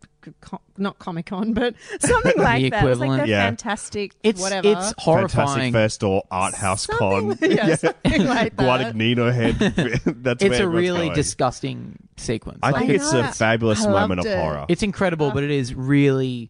co- 0.42 0.60
not 0.78 0.98
Comic 1.00 1.28
Con, 1.28 1.54
but 1.54 1.76
something 2.00 2.34
like 2.36 2.36
that. 2.36 2.62
It's 2.62 2.72
like 2.72 2.82
equivalent. 2.82 3.28
Yeah. 3.28 3.46
fantastic 3.46 4.14
it's 4.24 4.42
whatever. 4.42 4.68
it's 4.70 4.76
Fantastic 4.94 5.04
horrifying. 5.04 5.74
First 5.74 6.00
Door 6.02 6.24
Art 6.32 6.56
House 6.56 6.88
Con. 6.88 7.30
Something- 7.38 7.52
yeah, 7.52 7.76
something 7.76 8.26
like 8.26 8.56
that. 8.56 8.94
Guadagnino 8.96 9.32
head. 9.34 9.56
That's 10.24 10.44
It's 10.44 10.58
where 10.58 10.68
a 10.68 10.70
really 10.70 11.00
going. 11.08 11.14
disgusting 11.14 12.00
sequence. 12.18 12.60
I 12.64 12.72
Like, 12.72 12.80
think 12.88 12.92
I 12.92 12.94
it's 12.96 13.14
know. 13.14 13.20
a 13.22 13.28
fabulous 13.32 13.86
I 13.86 13.90
moment 13.92 14.18
loved 14.20 14.28
of 14.28 14.34
it. 14.34 14.40
horror. 14.40 14.66
it's 14.68 14.82
incredible, 14.84 15.32
but 15.32 15.44
it 15.44 15.52
is 15.52 15.76
really 15.76 16.50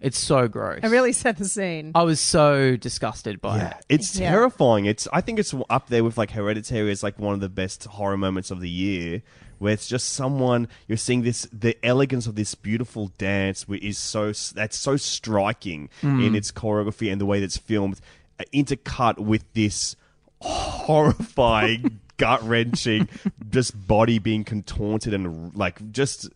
it's 0.00 0.18
so 0.18 0.48
gross. 0.48 0.80
I 0.82 0.88
really 0.88 1.12
set 1.14 1.38
the 1.38 1.46
scene. 1.46 1.92
I 1.94 2.02
was 2.02 2.20
so 2.20 2.76
disgusted 2.76 3.40
by 3.40 3.56
Yeah, 3.56 3.68
it. 3.78 3.86
it's 3.88 4.18
Yeah. 4.18 4.30
terrifying. 4.32 4.84
It's 4.84 5.08
I 5.14 5.22
think 5.22 5.38
it's 5.38 5.54
up 5.70 5.88
there 5.88 6.04
with 6.04 6.18
like 6.18 6.32
Hereditary 6.32 6.90
as 6.90 7.02
like 7.02 7.18
one 7.18 7.32
of 7.32 7.40
the 7.40 7.48
best 7.48 7.84
horror 7.84 8.18
moments 8.18 8.50
of 8.50 8.60
the 8.60 8.68
year, 8.68 9.22
where 9.58 9.72
it's 9.72 9.86
just 9.86 10.10
someone 10.10 10.68
you're 10.88 10.98
seeing 10.98 11.22
this 11.22 11.48
the 11.52 11.76
elegance 11.84 12.26
of 12.26 12.34
this 12.34 12.54
beautiful 12.54 13.08
dance, 13.18 13.66
which 13.68 13.82
is 13.82 13.98
so 13.98 14.32
that's 14.54 14.78
so 14.78 14.96
striking 14.96 15.88
in 16.02 16.34
its 16.34 16.50
choreography 16.52 17.10
and 17.10 17.20
the 17.20 17.26
way 17.26 17.40
that's 17.40 17.56
filmed, 17.56 18.00
uh, 18.40 18.44
intercut 18.52 19.18
with 19.18 19.44
this 19.54 19.96
horrifying, 20.40 22.00
gut 22.16 22.42
wrenching, 22.42 23.08
just 23.50 23.86
body 23.86 24.18
being 24.18 24.44
contorted 24.44 25.14
and 25.14 25.54
like 25.56 25.90
just 25.92 26.28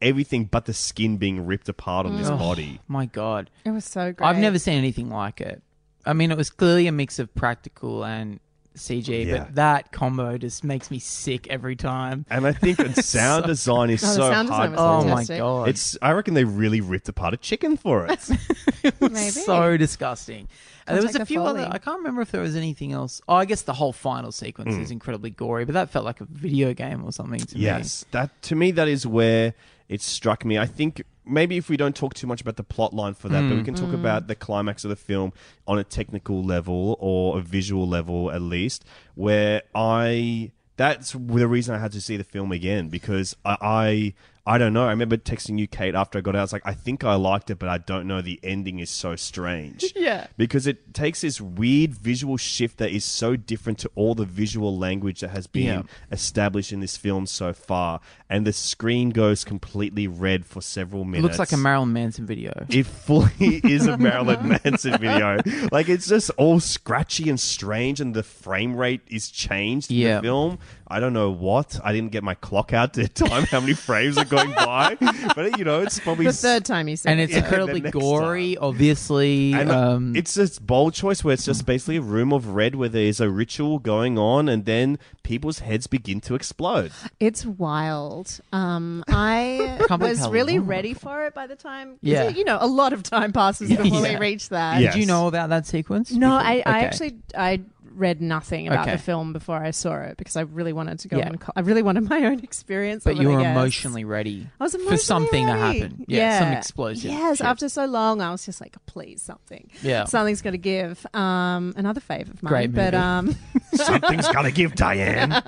everything 0.00 0.44
but 0.44 0.64
the 0.66 0.72
skin 0.72 1.16
being 1.16 1.44
ripped 1.44 1.68
apart 1.68 2.06
on 2.06 2.16
this 2.16 2.30
body. 2.30 2.80
My 2.86 3.06
God, 3.06 3.50
It 3.64 3.70
was 3.70 3.84
so 3.84 4.12
great. 4.12 4.26
I've 4.26 4.38
never 4.38 4.58
seen 4.58 4.74
anything 4.78 5.10
like 5.10 5.40
it. 5.40 5.62
I 6.06 6.12
mean, 6.12 6.30
it 6.30 6.38
was 6.38 6.50
clearly 6.50 6.86
a 6.86 6.92
mix 6.92 7.18
of 7.18 7.34
practical 7.34 8.04
and 8.04 8.40
CG, 8.78 9.26
Yeah. 9.26 9.38
but 9.44 9.54
that 9.56 9.92
combo 9.92 10.38
just 10.38 10.64
makes 10.64 10.90
me 10.90 10.98
sick 10.98 11.46
every 11.48 11.76
time. 11.76 12.24
And 12.30 12.46
I 12.46 12.52
think 12.52 12.78
the 12.78 12.92
sound 13.02 13.46
design 13.46 13.90
is 13.90 14.02
Oh, 14.02 14.06
the 14.06 14.12
so 14.14 14.30
sound 14.30 14.48
design 14.48 14.58
hard. 14.58 14.70
was 14.72 14.80
Oh 14.80 15.02
my 15.02 15.08
fantastic. 15.10 15.38
god, 15.38 15.68
It's. 15.68 15.98
I 16.02 16.12
reckon 16.12 16.34
they 16.34 16.44
really 16.44 16.80
ripped 16.80 17.08
apart 17.08 17.34
a 17.34 17.36
chicken 17.36 17.76
for 17.76 18.06
it. 18.06 18.28
Maybe. 19.00 19.30
so 19.30 19.76
disgusting. 19.76 20.48
And 20.86 20.96
there 20.96 21.02
was 21.02 21.12
Contact 21.12 21.16
a 21.16 21.18
the 21.18 21.26
few 21.26 21.42
other. 21.42 21.58
Foley. 21.64 21.70
I 21.74 21.78
can't 21.78 21.98
remember 21.98 22.22
if 22.22 22.30
there 22.30 22.40
was 22.40 22.56
anything 22.56 22.92
else. 22.92 23.20
Oh, 23.28 23.34
I 23.34 23.44
guess 23.44 23.60
the 23.62 23.74
whole 23.74 23.92
final 23.92 24.32
sequence 24.32 24.74
Mm. 24.74 24.80
is 24.82 24.90
incredibly 24.90 25.28
gory, 25.30 25.66
but 25.66 25.74
that 25.74 25.90
felt 25.90 26.06
like 26.06 26.20
a 26.22 26.24
video 26.24 26.72
game 26.72 27.04
or 27.04 27.12
something 27.12 27.40
to 27.40 27.56
me. 27.56 27.62
yes, 27.64 28.06
that 28.12 28.30
to 28.42 28.54
me 28.56 28.70
that 28.70 28.88
is 28.88 29.06
where 29.06 29.52
it 29.88 30.02
struck 30.02 30.44
me. 30.44 30.58
I 30.58 30.66
think 30.66 31.02
maybe 31.24 31.56
if 31.56 31.68
we 31.68 31.76
don't 31.76 31.94
talk 31.94 32.14
too 32.14 32.26
much 32.26 32.40
about 32.40 32.56
the 32.56 32.64
plot 32.64 32.94
line 32.94 33.14
for 33.14 33.28
that, 33.28 33.42
but 33.42 33.54
we 33.56 33.62
mm. 33.62 33.64
can 33.64 33.74
talk 33.74 33.90
mm. 33.90 33.94
about 33.94 34.26
the 34.26 34.34
climax 34.34 34.84
of 34.84 34.90
the 34.90 34.96
film 34.96 35.32
on 35.66 35.78
a 35.78 35.84
technical 35.84 36.42
level 36.42 36.96
or 37.00 37.38
a 37.38 37.42
visual 37.42 37.88
level 37.88 38.30
at 38.30 38.42
least, 38.42 38.84
where 39.14 39.62
I 39.74 40.52
that's 40.76 41.12
the 41.12 41.48
reason 41.48 41.74
I 41.74 41.78
had 41.78 41.92
to 41.92 42.00
see 42.00 42.16
the 42.16 42.24
film 42.24 42.52
again 42.52 42.88
because 42.88 43.36
I. 43.44 43.56
I 43.60 44.14
I 44.48 44.56
don't 44.56 44.72
know. 44.72 44.84
I 44.86 44.90
remember 44.90 45.18
texting 45.18 45.58
you, 45.58 45.68
Kate, 45.68 45.94
after 45.94 46.16
I 46.18 46.22
got 46.22 46.34
out. 46.34 46.38
I 46.38 46.42
was 46.42 46.52
like, 46.54 46.62
I 46.64 46.72
think 46.72 47.04
I 47.04 47.14
liked 47.16 47.50
it, 47.50 47.58
but 47.58 47.68
I 47.68 47.76
don't 47.78 48.06
know. 48.06 48.22
The 48.22 48.40
ending 48.42 48.78
is 48.78 48.88
so 48.90 49.14
strange. 49.14 49.84
Yeah. 49.94 50.28
because 50.38 50.66
it 50.66 50.94
takes 50.94 51.20
this 51.20 51.38
weird 51.40 51.92
visual 51.92 52.36
shift 52.38 52.78
that 52.78 52.90
is 52.92 53.04
so 53.04 53.36
different 53.36 53.78
to 53.80 53.90
all 53.94 54.14
the 54.14 54.24
visual 54.24 54.78
language 54.78 55.20
that 55.20 55.30
has 55.30 55.46
been 55.46 55.64
Yeah. 55.66 55.82
established 56.10 56.72
in 56.72 56.80
this 56.80 56.96
film 56.96 57.26
so 57.26 57.52
far, 57.52 58.00
and 58.30 58.46
the 58.46 58.52
screen 58.52 59.10
goes 59.10 59.44
completely 59.44 60.06
red 60.08 60.46
for 60.46 60.62
several 60.62 61.04
me. 61.04 61.18
It 61.18 61.22
minutes. 61.22 61.38
looks 61.38 61.50
like 61.50 61.58
a 61.58 61.62
Marilyn 61.62 61.92
Manson 61.92 62.26
video. 62.26 62.64
It 62.70 62.86
fully 62.86 63.56
is 63.64 63.86
a 63.86 63.98
Marilyn 63.98 64.48
Manson 64.64 64.96
video. 64.98 65.40
Like 65.72 65.88
it's 65.90 66.08
just 66.08 66.30
all 66.38 66.58
scratchy 66.60 67.28
and 67.28 67.38
strange, 67.38 68.00
and 68.00 68.14
the 68.14 68.22
frame 68.22 68.74
rate 68.76 69.02
is 69.08 69.30
changed 69.30 69.90
in 69.90 69.98
Yeah. 69.98 70.16
the 70.16 70.22
film. 70.22 70.58
I 70.90 71.00
don't 71.00 71.12
know 71.12 71.30
what. 71.30 71.78
I 71.84 71.92
didn't 71.92 72.12
get 72.12 72.24
my 72.24 72.34
clock 72.34 72.72
out 72.72 72.94
to 72.94 73.06
time 73.26 73.44
how 73.44 73.60
many 73.60 73.74
frames 73.74 74.16
are 74.16 74.24
going 74.24 74.38
going 74.38 74.54
by. 74.54 74.96
But 75.34 75.58
you 75.58 75.64
know, 75.64 75.82
it's 75.82 76.00
probably 76.00 76.26
The 76.26 76.32
third 76.32 76.64
time 76.64 76.88
you 76.88 76.96
said 76.96 77.10
and 77.10 77.20
it's 77.20 77.32
Yeah, 77.32 77.38
incredibly 77.40 77.80
the 77.80 77.84
next 77.84 77.94
gory, 77.94 78.56
obviously. 78.56 79.52
And 79.52 79.70
um, 79.70 80.16
it's 80.16 80.34
this 80.34 80.58
bold 80.58 80.94
choice 80.94 81.22
where 81.22 81.34
it's 81.34 81.44
just 81.44 81.66
basically 81.66 81.96
a 81.96 82.00
room 82.02 82.32
of 82.32 82.48
red 82.48 82.74
where 82.74 82.88
there's 82.88 83.20
a 83.20 83.30
ritual 83.30 83.78
going 83.78 84.18
on, 84.18 84.48
and 84.48 84.64
then 84.64 84.98
people's 85.22 85.60
heads 85.60 85.86
begin 85.86 86.20
to 86.22 86.34
explode. 86.34 86.92
It's 87.20 87.44
wild. 87.44 88.40
Um, 88.52 89.04
I 89.08 89.86
was 89.98 90.20
how 90.20 90.30
really 90.30 90.58
ready 90.58 90.94
for 90.94 91.26
it 91.26 91.34
by 91.34 91.46
the 91.46 91.56
time. 91.56 91.98
Yeah. 92.00 92.28
you 92.28 92.44
know, 92.44 92.58
a 92.60 92.66
lot 92.66 92.92
of 92.92 93.02
time 93.02 93.32
passes 93.32 93.68
before 93.68 94.02
we 94.02 94.16
reach 94.16 94.48
that. 94.50 94.80
Yeah. 94.80 94.92
Did 94.92 95.00
you 95.00 95.06
know 95.06 95.26
about 95.26 95.50
that 95.50 95.66
sequence? 95.66 96.10
No, 96.10 96.28
before? 96.30 96.40
I, 96.40 96.52
I 96.52 96.78
Okay. 96.78 96.86
actually 96.86 97.18
I 97.36 97.60
read 97.98 98.20
nothing 98.20 98.68
about 98.68 98.82
Okay. 98.86 98.92
the 98.96 99.02
film 99.02 99.32
before 99.32 99.56
I 99.62 99.72
saw 99.72 99.96
it 100.02 100.16
because 100.16 100.36
I 100.36 100.42
really 100.42 100.72
wanted 100.72 101.00
to 101.00 101.08
go 101.08 101.18
Yeah. 101.18 101.26
and 101.26 101.40
co- 101.40 101.52
I 101.56 101.60
really 101.60 101.82
wanted 101.82 102.08
my 102.08 102.24
own 102.24 102.40
experience. 102.40 103.04
But 103.04 103.14
of 103.14 103.18
it, 103.18 103.22
you 103.22 103.30
I 103.32 103.34
were 103.36 103.42
guess. 103.42 103.52
emotionally 103.56 104.04
ready 104.04 104.46
I 104.60 104.64
was 104.64 104.74
emotionally 104.74 104.96
for 104.98 105.12
emotionally 105.12 105.26
something 105.26 105.46
to 105.46 105.52
happen. 105.52 106.04
Yeah, 106.08 106.38
some 106.38 106.52
explosion. 106.52 107.10
Yes, 107.10 107.38
shit. 107.38 107.46
after 107.46 107.68
so 107.68 107.84
long, 107.86 108.20
I 108.22 108.30
was 108.30 108.44
just 108.46 108.60
like, 108.60 108.76
please, 108.86 109.20
something. 109.20 109.68
Yeah. 109.82 110.04
something's 110.04 110.42
got 110.42 110.50
to 110.52 110.58
give. 110.58 111.04
Um, 111.14 111.74
another 111.76 112.00
fave 112.00 112.30
of 112.30 112.42
mine, 112.42 112.50
Great 112.50 112.72
but 112.74 112.94
movie. 112.94 112.96
um, 112.96 113.36
Something's 113.74 114.28
got 114.28 114.42
to 114.42 114.50
give, 114.52 114.74
Diane. 114.74 115.42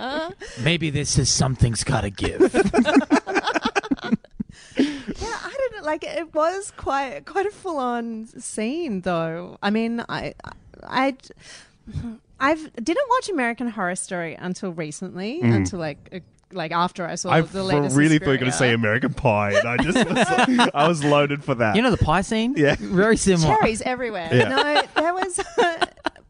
Maybe 0.62 0.90
this 0.90 1.18
is 1.18 1.30
something's 1.30 1.84
gotta 1.84 2.10
give. 2.10 2.40
yeah, 2.52 2.60
I 4.76 5.54
don't 5.58 5.76
know. 5.76 5.82
Like 5.86 6.04
it 6.04 6.34
was 6.34 6.72
quite 6.76 7.24
quite 7.26 7.46
a 7.46 7.50
full 7.50 7.78
on 7.78 8.26
scene, 8.38 9.00
though. 9.02 9.58
I 9.62 9.70
mean, 9.70 10.04
I 10.08 10.34
I. 10.82 11.16
Mm-hmm. 11.90 12.14
I've 12.38 12.72
didn't 12.76 13.08
watch 13.10 13.28
American 13.28 13.68
Horror 13.68 13.96
Story 13.96 14.34
until 14.34 14.72
recently, 14.72 15.40
mm. 15.42 15.54
until 15.54 15.78
like 15.78 16.22
like 16.52 16.72
after 16.72 17.06
I 17.06 17.14
saw 17.14 17.30
I 17.30 17.40
the 17.42 17.62
latest. 17.62 17.94
I 17.94 17.98
really 17.98 18.18
thought 18.18 18.26
you 18.26 18.30
were 18.32 18.36
going 18.38 18.50
to 18.50 18.56
say 18.56 18.72
American 18.72 19.12
Pie, 19.12 19.52
and 19.52 19.68
I 19.68 19.76
just 19.76 20.08
was, 20.08 20.70
I 20.74 20.88
was 20.88 21.04
loaded 21.04 21.44
for 21.44 21.54
that. 21.56 21.76
you 21.76 21.82
know 21.82 21.90
the 21.90 21.98
pie 21.98 22.22
scene? 22.22 22.54
Yeah. 22.56 22.76
Very 22.78 23.16
similar. 23.16 23.56
cherries 23.56 23.82
everywhere. 23.82 24.28
Yeah. 24.32 24.48
No, 24.48 24.82
there 24.94 25.14
was, 25.14 25.40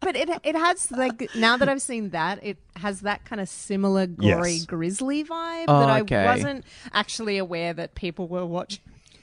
but 0.00 0.16
it 0.16 0.28
it 0.42 0.56
has 0.56 0.90
like 0.90 1.28
now 1.36 1.56
that 1.56 1.68
I've 1.68 1.82
seen 1.82 2.10
that, 2.10 2.44
it 2.44 2.58
has 2.76 3.02
that 3.02 3.24
kind 3.24 3.40
of 3.40 3.48
similar 3.48 4.06
gory 4.06 4.52
Yes. 4.52 4.66
grisly 4.66 5.24
vibe 5.24 5.66
Oh, 5.68 5.86
that 5.86 6.02
okay. 6.02 6.16
I 6.16 6.34
wasn't 6.34 6.64
actually 6.92 7.38
aware 7.38 7.72
that 7.72 7.94
people 7.94 8.28
were 8.28 8.46
watching. 8.46 8.80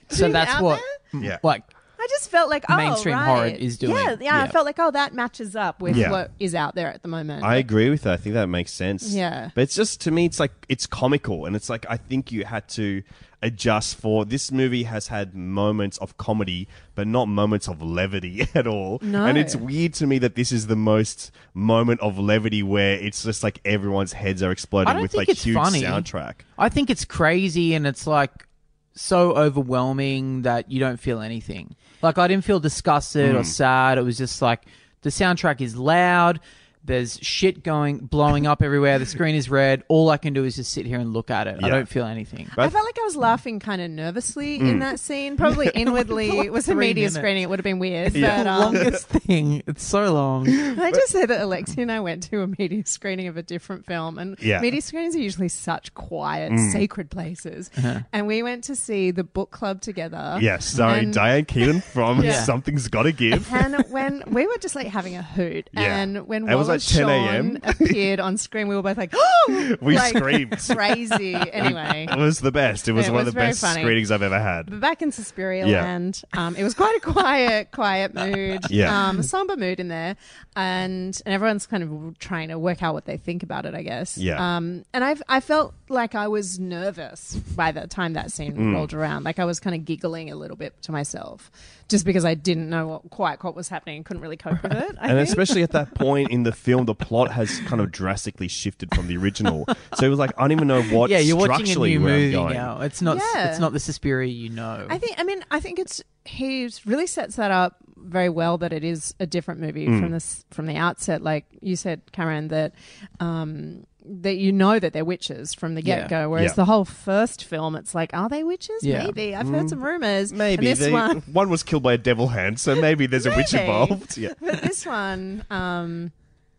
So 0.10 0.32
that's 0.32 0.52
out 0.52 0.64
what, 0.64 0.82
there. 1.12 1.22
Yeah. 1.22 1.38
like, 1.44 1.64
I 2.08 2.10
just 2.10 2.30
felt 2.32 2.50
like 2.50 2.64
oh, 2.70 2.78
Mainstream 2.78 3.16
right. 3.16 3.26
horror 3.26 3.46
is 3.48 3.78
doing. 3.78 3.94
Yeah, 3.94 4.12
yeah, 4.12 4.16
Yeah. 4.22 4.44
I 4.44 4.48
felt 4.48 4.66
like 4.66 4.80
oh, 4.80 4.92
that 4.92 5.14
matches 5.14 5.56
up 5.58 5.82
with 5.82 5.98
Yeah. 5.98 6.12
what 6.12 6.32
is 6.40 6.56
out 6.56 6.74
there 6.74 6.88
at 6.88 7.02
the 7.02 7.10
moment. 7.10 7.44
I 7.44 7.58
agree 7.58 7.90
with 7.90 8.04
that. 8.04 8.14
I 8.14 8.18
think 8.18 8.34
that 8.36 8.48
makes 8.48 8.72
sense. 8.72 9.14
Yeah. 9.14 9.50
But 9.54 9.62
it's 9.64 9.76
just 9.76 10.00
to 10.02 10.12
me, 10.12 10.26
it's 10.26 10.40
like 10.40 10.54
it's 10.70 10.88
comical, 10.88 11.46
and 11.46 11.56
it's 11.56 11.70
like 11.70 11.86
I 11.90 11.98
think 11.98 12.32
you 12.32 12.46
had 12.46 12.68
to 12.70 13.04
adjust 13.42 13.98
for 13.98 14.26
this 14.26 14.52
movie 14.52 14.84
has 14.84 15.10
had 15.10 15.36
moments 15.36 15.98
of 15.98 16.18
comedy, 16.18 16.68
but 16.96 17.08
not 17.08 17.26
moments 17.26 17.68
of 17.68 17.82
levity 17.82 18.48
at 18.56 18.68
all. 18.68 19.00
No. 19.02 19.26
And 19.26 19.38
it's 19.38 19.56
weird 19.56 19.94
to 19.96 20.08
me 20.08 20.18
that 20.20 20.36
this 20.36 20.52
is 20.52 20.68
the 20.68 20.76
most 20.78 21.32
moment 21.54 22.00
of 22.00 22.18
levity 22.18 22.64
where 22.64 22.94
it's 22.96 23.24
just 23.24 23.44
like 23.44 23.60
everyone's 23.66 24.14
heads 24.14 24.42
are 24.42 24.50
I 24.50 24.54
exploding 24.54 24.94
don't 24.94 25.02
with 25.02 25.12
think 25.12 25.20
like 25.20 25.30
it's 25.30 25.44
huge 25.44 25.56
funny. 25.58 25.82
soundtrack. 25.82 26.36
I 26.58 26.70
think 26.70 26.90
it's 26.90 27.04
crazy 27.06 27.74
and 27.74 27.86
it's 27.86 28.08
like 28.08 28.48
so 28.96 29.34
overwhelming 29.36 30.42
that 30.42 30.72
you 30.72 30.80
don't 30.80 30.98
feel 31.00 31.22
anything. 31.22 31.76
Like 32.02 32.18
I 32.18 32.28
didn't 32.28 32.44
feel 32.46 32.60
disgusted 32.60 33.36
Mm. 33.36 33.40
or 33.40 33.44
sad. 33.44 33.98
It 33.98 34.02
was 34.04 34.18
just 34.18 34.42
like 34.42 34.66
the 35.02 35.10
soundtrack 35.10 35.62
is 35.62 35.76
loud. 35.76 36.40
There's 36.88 37.20
shit 37.22 37.64
going, 37.64 38.00
blowing 38.00 38.48
up 38.48 38.62
everywhere. 38.64 38.98
The 38.98 39.06
screen 39.06 39.36
is 39.36 39.50
red. 39.50 39.84
All 39.90 40.10
I 40.10 40.16
can 40.18 40.34
do 40.34 40.46
is 40.46 40.56
just 40.56 40.72
sit 40.72 40.86
here 40.86 41.00
and 41.00 41.12
look 41.14 41.30
at 41.30 41.48
it. 41.48 41.60
I 41.62 41.68
Yeah. 41.68 41.74
don't 41.74 41.88
feel 41.88 42.06
anything. 42.06 42.48
I 42.58 42.70
felt 42.70 42.86
like 42.86 42.98
I 42.98 43.04
was 43.04 43.18
laughing 43.18 43.60
kind 43.60 43.82
of 43.82 43.92
nervously 43.92 44.56
in 44.56 44.78
mm. 44.78 44.80
that 44.80 45.00
scene. 45.00 45.36
Probably 45.36 45.70
inwardly. 45.76 46.30
it 46.40 46.52
was 46.52 46.68
a 46.70 46.72
three 46.72 46.88
media 46.88 47.02
minutes. 47.04 47.16
screening. 47.16 47.44
It 47.44 47.50
would 47.50 47.60
have 47.60 47.64
been 47.66 47.80
weird. 47.80 48.16
Yeah. 48.16 48.38
But, 48.38 48.44
the 48.44 48.50
um, 48.50 48.74
longest 48.74 49.08
thing. 49.08 49.64
It's 49.68 49.84
so 49.84 50.14
long. 50.14 50.48
I 50.80 50.92
just 50.92 51.12
say 51.12 51.26
that 51.26 51.42
Alexei 51.42 51.82
and 51.82 51.92
I 51.92 52.00
went 52.00 52.24
to 52.24 52.42
a 52.42 52.48
media 52.48 52.84
screening 52.86 53.28
of 53.28 53.36
a 53.36 53.44
different 53.44 53.86
film, 53.86 54.18
and 54.18 54.38
Yeah. 54.40 54.62
media 54.62 54.82
screenings 54.82 55.16
are 55.16 55.20
usually 55.20 55.50
such 55.50 55.94
quiet, 55.94 56.54
mm. 56.54 56.72
sacred 56.72 57.12
places. 57.12 57.70
Uh-huh. 57.78 58.00
And 58.14 58.28
we 58.28 58.44
went 58.44 58.64
to 58.66 58.76
see 58.78 59.12
the 59.12 59.26
book 59.26 59.52
club 59.52 59.82
together. 59.82 60.38
Yes, 60.42 60.66
starring 60.66 61.06
And- 61.06 61.14
Diane 61.14 61.46
Keaton 61.46 61.82
from 61.82 62.24
Yeah. 62.24 62.42
Something's 62.44 62.88
Gotta 62.88 63.12
Give. 63.12 63.52
And 63.54 63.76
when 63.90 64.24
we 64.28 64.48
were 64.48 64.58
just 64.58 64.76
like 64.76 64.88
having 64.88 65.16
a 65.16 65.24
hoot, 65.24 65.70
Yeah. 65.74 65.98
and 65.98 66.28
when 66.28 66.48
It 66.48 66.56
was 66.56 66.68
Wallace 66.68 66.77
like 66.78 66.88
10 66.88 67.10
a.m.. 67.10 67.60
appeared 67.64 68.20
on 68.20 68.38
screen, 68.38 68.68
we 68.68 68.76
were 68.76 68.82
both 68.82 68.98
like, 68.98 69.12
"Oh!" 69.16 69.76
We 69.82 69.96
like, 69.96 70.16
screamed. 70.18 70.58
crazy. 70.70 71.34
Anyway, 71.58 72.08
It 72.12 72.18
was 72.18 72.40
the 72.40 72.52
best. 72.52 72.88
It 72.88 72.92
was 72.94 73.08
It 73.08 73.12
one 73.12 73.20
was 73.26 73.28
of 73.30 73.34
the 73.34 73.40
best 73.40 73.62
funny. 73.62 73.82
screenings 73.82 74.12
I've 74.12 74.22
ever 74.22 74.40
had. 74.40 74.70
But 74.70 74.80
back 74.80 75.02
in 75.02 75.12
Suspiria 75.12 75.66
Yeah. 75.68 75.82
land, 75.84 76.22
um, 76.34 76.56
it 76.56 76.64
was 76.64 76.74
quite 76.74 76.96
a 76.98 77.00
quiet, 77.00 77.72
quiet 77.72 78.14
mood. 78.14 78.62
Yeah. 78.70 79.08
Um, 79.10 79.20
a 79.20 79.24
somber 79.24 79.56
mood 79.58 79.80
in 79.80 79.88
there. 79.88 80.16
And 80.56 81.20
and 81.26 81.34
everyone's 81.34 81.68
kind 81.68 81.84
of 81.84 82.20
trying 82.20 82.50
to 82.50 82.58
work 82.60 82.82
out 82.84 82.94
what 82.94 83.06
they 83.06 83.18
think 83.18 83.44
about 83.44 83.66
it, 83.66 83.74
I 83.76 83.82
guess. 83.84 84.18
Yeah. 84.18 84.58
Um, 84.58 84.84
and 84.94 85.04
I've, 85.04 85.22
I 85.30 85.40
felt 85.40 85.74
like 85.90 86.16
I 86.16 86.28
was 86.28 86.60
nervous 86.60 87.36
by 87.56 87.72
the 87.72 87.88
time 87.88 88.14
that 88.14 88.32
scene 88.32 88.54
Mm. 88.56 88.74
rolled 88.74 88.94
around. 88.94 89.24
Like 89.24 89.40
I 89.40 89.46
was 89.46 89.60
kind 89.60 89.76
of 89.76 89.86
giggling 89.86 90.32
a 90.32 90.36
little 90.36 90.58
bit 90.58 90.80
to 90.84 90.92
myself 90.92 91.52
just 91.88 92.06
because 92.06 92.26
I 92.26 92.34
didn't 92.34 92.70
know 92.70 92.88
what, 92.88 93.10
quite 93.10 93.44
what 93.44 93.56
was 93.56 93.70
happening 93.70 93.98
and 93.98 94.06
couldn't 94.06 94.22
really 94.22 94.38
cope 94.38 94.62
with 94.62 94.74
it. 94.74 94.96
I 95.00 95.10
and 95.10 95.18
think. 95.18 95.30
especially 95.30 95.64
at 95.64 95.72
that 95.72 95.94
point 95.96 96.32
in 96.32 96.44
the 96.44 96.52
film, 96.52 96.86
the 96.86 96.96
plot 96.96 97.32
has 97.32 97.60
kind 97.62 97.82
of 97.82 97.92
drastically 97.92 98.48
shifted 98.48 98.94
from 98.94 99.08
the 99.08 99.18
original. 99.18 99.66
So 99.96 100.06
it 100.06 100.10
was 100.10 100.20
like 100.20 100.32
I 100.38 100.42
don't 100.42 100.52
even 100.52 100.68
know 100.68 100.84
what. 100.84 101.10
yeah, 101.10 101.20
you're 101.20 101.38
watching 101.38 101.70
a 101.70 101.88
new 101.88 102.00
movie 102.00 102.54
now. 102.54 102.82
It's 102.82 103.02
not. 103.02 103.18
Yeah. 103.18 103.50
It's 103.50 103.60
not 103.60 103.74
the 103.74 103.80
Suspiria 103.80 104.28
you 104.28 104.50
know. 104.50 104.88
I 104.90 104.98
think. 104.98 105.20
I 105.20 105.24
mean, 105.24 105.44
I 105.52 105.60
think 105.60 105.80
it's 105.80 106.02
he 106.26 106.70
really 106.86 107.08
sets 107.08 107.38
that 107.38 107.52
up 107.52 107.78
very 108.08 108.30
well. 108.30 108.58
That 108.58 108.74
it 108.74 108.84
is 108.84 109.14
a 109.20 109.26
different 109.28 109.60
movie 109.62 109.86
from 109.86 110.12
this 110.12 110.46
from 110.52 110.66
the 110.66 110.76
outset. 110.78 111.22
Like 111.22 111.46
you 111.62 111.76
said, 111.76 112.02
Karen, 112.12 112.48
that 112.50 112.74
um, 113.20 113.86
that 114.06 114.38
you 114.38 114.52
know 114.52 114.80
that 114.80 114.94
they're 114.94 115.04
witches 115.06 115.54
from 115.54 115.76
the 115.76 115.82
get 115.82 116.10
go. 116.10 116.30
Whereas 116.30 116.52
Yeah. 116.52 116.56
the 116.56 116.66
whole 116.66 116.86
first 116.86 117.44
film, 117.44 117.76
it's 117.76 117.94
like, 117.94 118.14
are 118.14 118.30
they 118.30 118.44
witches? 118.44 118.82
Yeah. 118.84 119.04
Maybe. 119.06 119.36
I've 119.36 119.50
heard 119.50 119.70
some 119.70 119.84
rumors. 119.84 120.32
Maybe 120.32 120.68
And 120.70 120.78
this 120.78 120.80
they- 120.86 120.92
one, 120.92 121.18
one 121.34 121.50
was 121.50 121.62
killed 121.64 121.84
by 121.84 121.94
a 121.94 121.98
devil 121.98 122.30
hand, 122.30 122.60
so 122.60 122.74
maybe 122.80 123.06
there's 123.06 123.26
a 123.26 123.36
witch 123.36 123.54
involved. 123.54 124.18
Yeah. 124.18 124.34
but 124.40 124.62
this 124.62 124.86
one, 124.86 125.44
um, 125.50 126.12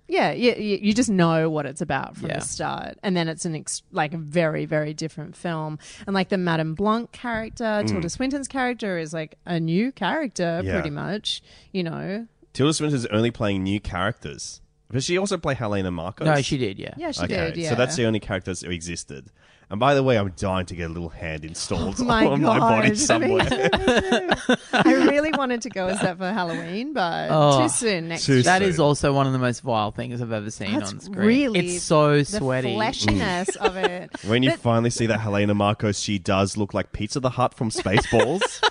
yeah, 0.08 0.32
you, 0.32 0.54
you, 0.54 0.78
you 0.82 0.92
just 0.94 1.10
know 1.10 1.48
what 1.50 1.66
it's 1.66 1.80
about 1.80 2.16
from 2.16 2.28
Yeah. 2.30 2.38
the 2.38 2.44
start, 2.44 2.98
and 3.02 3.16
then 3.16 3.28
it's 3.28 3.44
an 3.44 3.54
ex- 3.54 3.82
like 3.92 4.14
a 4.14 4.18
very 4.18 4.64
very 4.64 4.94
different 4.94 5.36
film, 5.36 5.78
and 6.06 6.14
like 6.14 6.28
the 6.30 6.38
Madame 6.38 6.74
Blanc 6.74 7.12
character, 7.12 7.82
Tilda 7.86 8.08
Swinton's 8.08 8.48
character 8.48 8.98
is 8.98 9.12
like 9.12 9.36
a 9.46 9.60
new 9.60 9.92
character, 9.92 10.60
Mm. 10.62 10.64
Yeah. 10.64 10.72
pretty 10.74 10.90
much. 10.90 11.42
You 11.72 11.84
know, 11.84 12.26
Tilda 12.54 12.72
Swinton's 12.74 13.06
only 13.06 13.30
playing 13.30 13.62
new 13.62 13.80
characters. 13.80 14.60
Does 14.90 15.04
she 15.04 15.18
also 15.18 15.36
play 15.36 15.52
Helena 15.54 15.90
Markos? 15.92 16.24
no, 16.24 16.40
she 16.40 16.56
did. 16.56 16.78
Yeah. 16.78 16.94
yeah, 16.96 17.10
she 17.10 17.24
okay, 17.24 17.36
did. 17.50 17.56
Yeah, 17.58 17.68
so 17.70 17.74
that's 17.74 17.94
the 17.96 18.06
only 18.06 18.20
characters 18.20 18.62
who 18.62 18.70
existed. 18.70 19.30
And 19.70 19.78
by 19.78 19.94
the 19.94 20.02
way, 20.02 20.16
I'm 20.18 20.30
dying 20.34 20.64
to 20.66 20.74
get 20.74 20.88
a 20.88 20.92
little 20.92 21.10
hand 21.10 21.44
installed 21.44 21.96
Oh 22.00 22.04
my 22.04 22.26
on 22.26 22.40
my 22.40 22.58
body 22.58 22.88
God. 22.88 22.96
somewhere. 22.98 23.46
I 24.72 24.92
really 24.94 25.30
wanted 25.32 25.60
to 25.62 25.68
go 25.68 25.88
as 25.88 26.00
that 26.00 26.16
for 26.16 26.32
Halloween, 26.32 26.94
but 26.94 27.28
Oh, 27.30 27.62
too 27.62 27.68
soon 27.68 28.08
next 28.08 28.24
too 28.24 28.34
year. 28.34 28.42
That 28.44 28.60
soon. 28.62 28.68
is 28.70 28.80
also 28.80 29.12
one 29.12 29.26
of 29.26 29.34
the 29.34 29.38
most 29.38 29.60
vile 29.60 29.90
things 29.90 30.22
I've 30.22 30.32
ever 30.32 30.50
seen 30.50 30.72
That's 30.78 30.92
on 30.92 31.00
screen. 31.00 31.18
really 31.18 31.74
it's 31.76 31.82
so 31.84 32.22
sweaty. 32.22 32.68
The 32.68 32.74
sweaty. 32.74 32.74
fleshiness 32.76 33.56
of 33.56 33.76
it. 33.76 34.10
when 34.26 34.42
you 34.42 34.50
But- 34.52 34.60
finally 34.60 34.90
see 34.90 35.04
that 35.06 35.20
Helena 35.20 35.54
Markos, 35.54 36.02
she 36.02 36.18
does 36.18 36.56
look 36.56 36.72
like 36.72 36.92
Pizza 36.92 37.20
the 37.20 37.30
Hut 37.30 37.52
from 37.52 37.68
Spaceballs. 37.70 38.62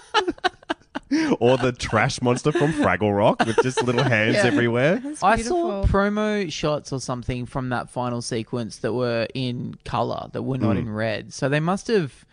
or 1.40 1.58
the 1.58 1.72
trash 1.72 2.22
monster 2.22 2.52
from 2.52 2.74
Fraggle 2.74 3.16
Rock 3.16 3.46
with 3.46 3.58
just 3.64 3.82
little 3.84 4.04
hands 4.16 4.36
Yeah. 4.36 4.46
everywhere. 4.46 5.02
I 5.22 5.42
saw 5.42 5.86
promo 5.86 6.52
shots 6.52 6.92
or 6.92 7.00
something 7.00 7.46
from 7.46 7.70
that 7.70 7.90
final 7.90 8.22
sequence 8.22 8.78
that 8.80 8.94
were 8.94 9.28
in 9.34 9.76
color, 9.86 10.30
that 10.34 10.44
were 10.44 10.58
not 10.58 10.76
mm. 10.76 10.80
in 10.80 10.90
red. 10.90 11.34
So 11.34 11.50
they 11.50 11.60
must 11.60 11.88
have 11.88 12.26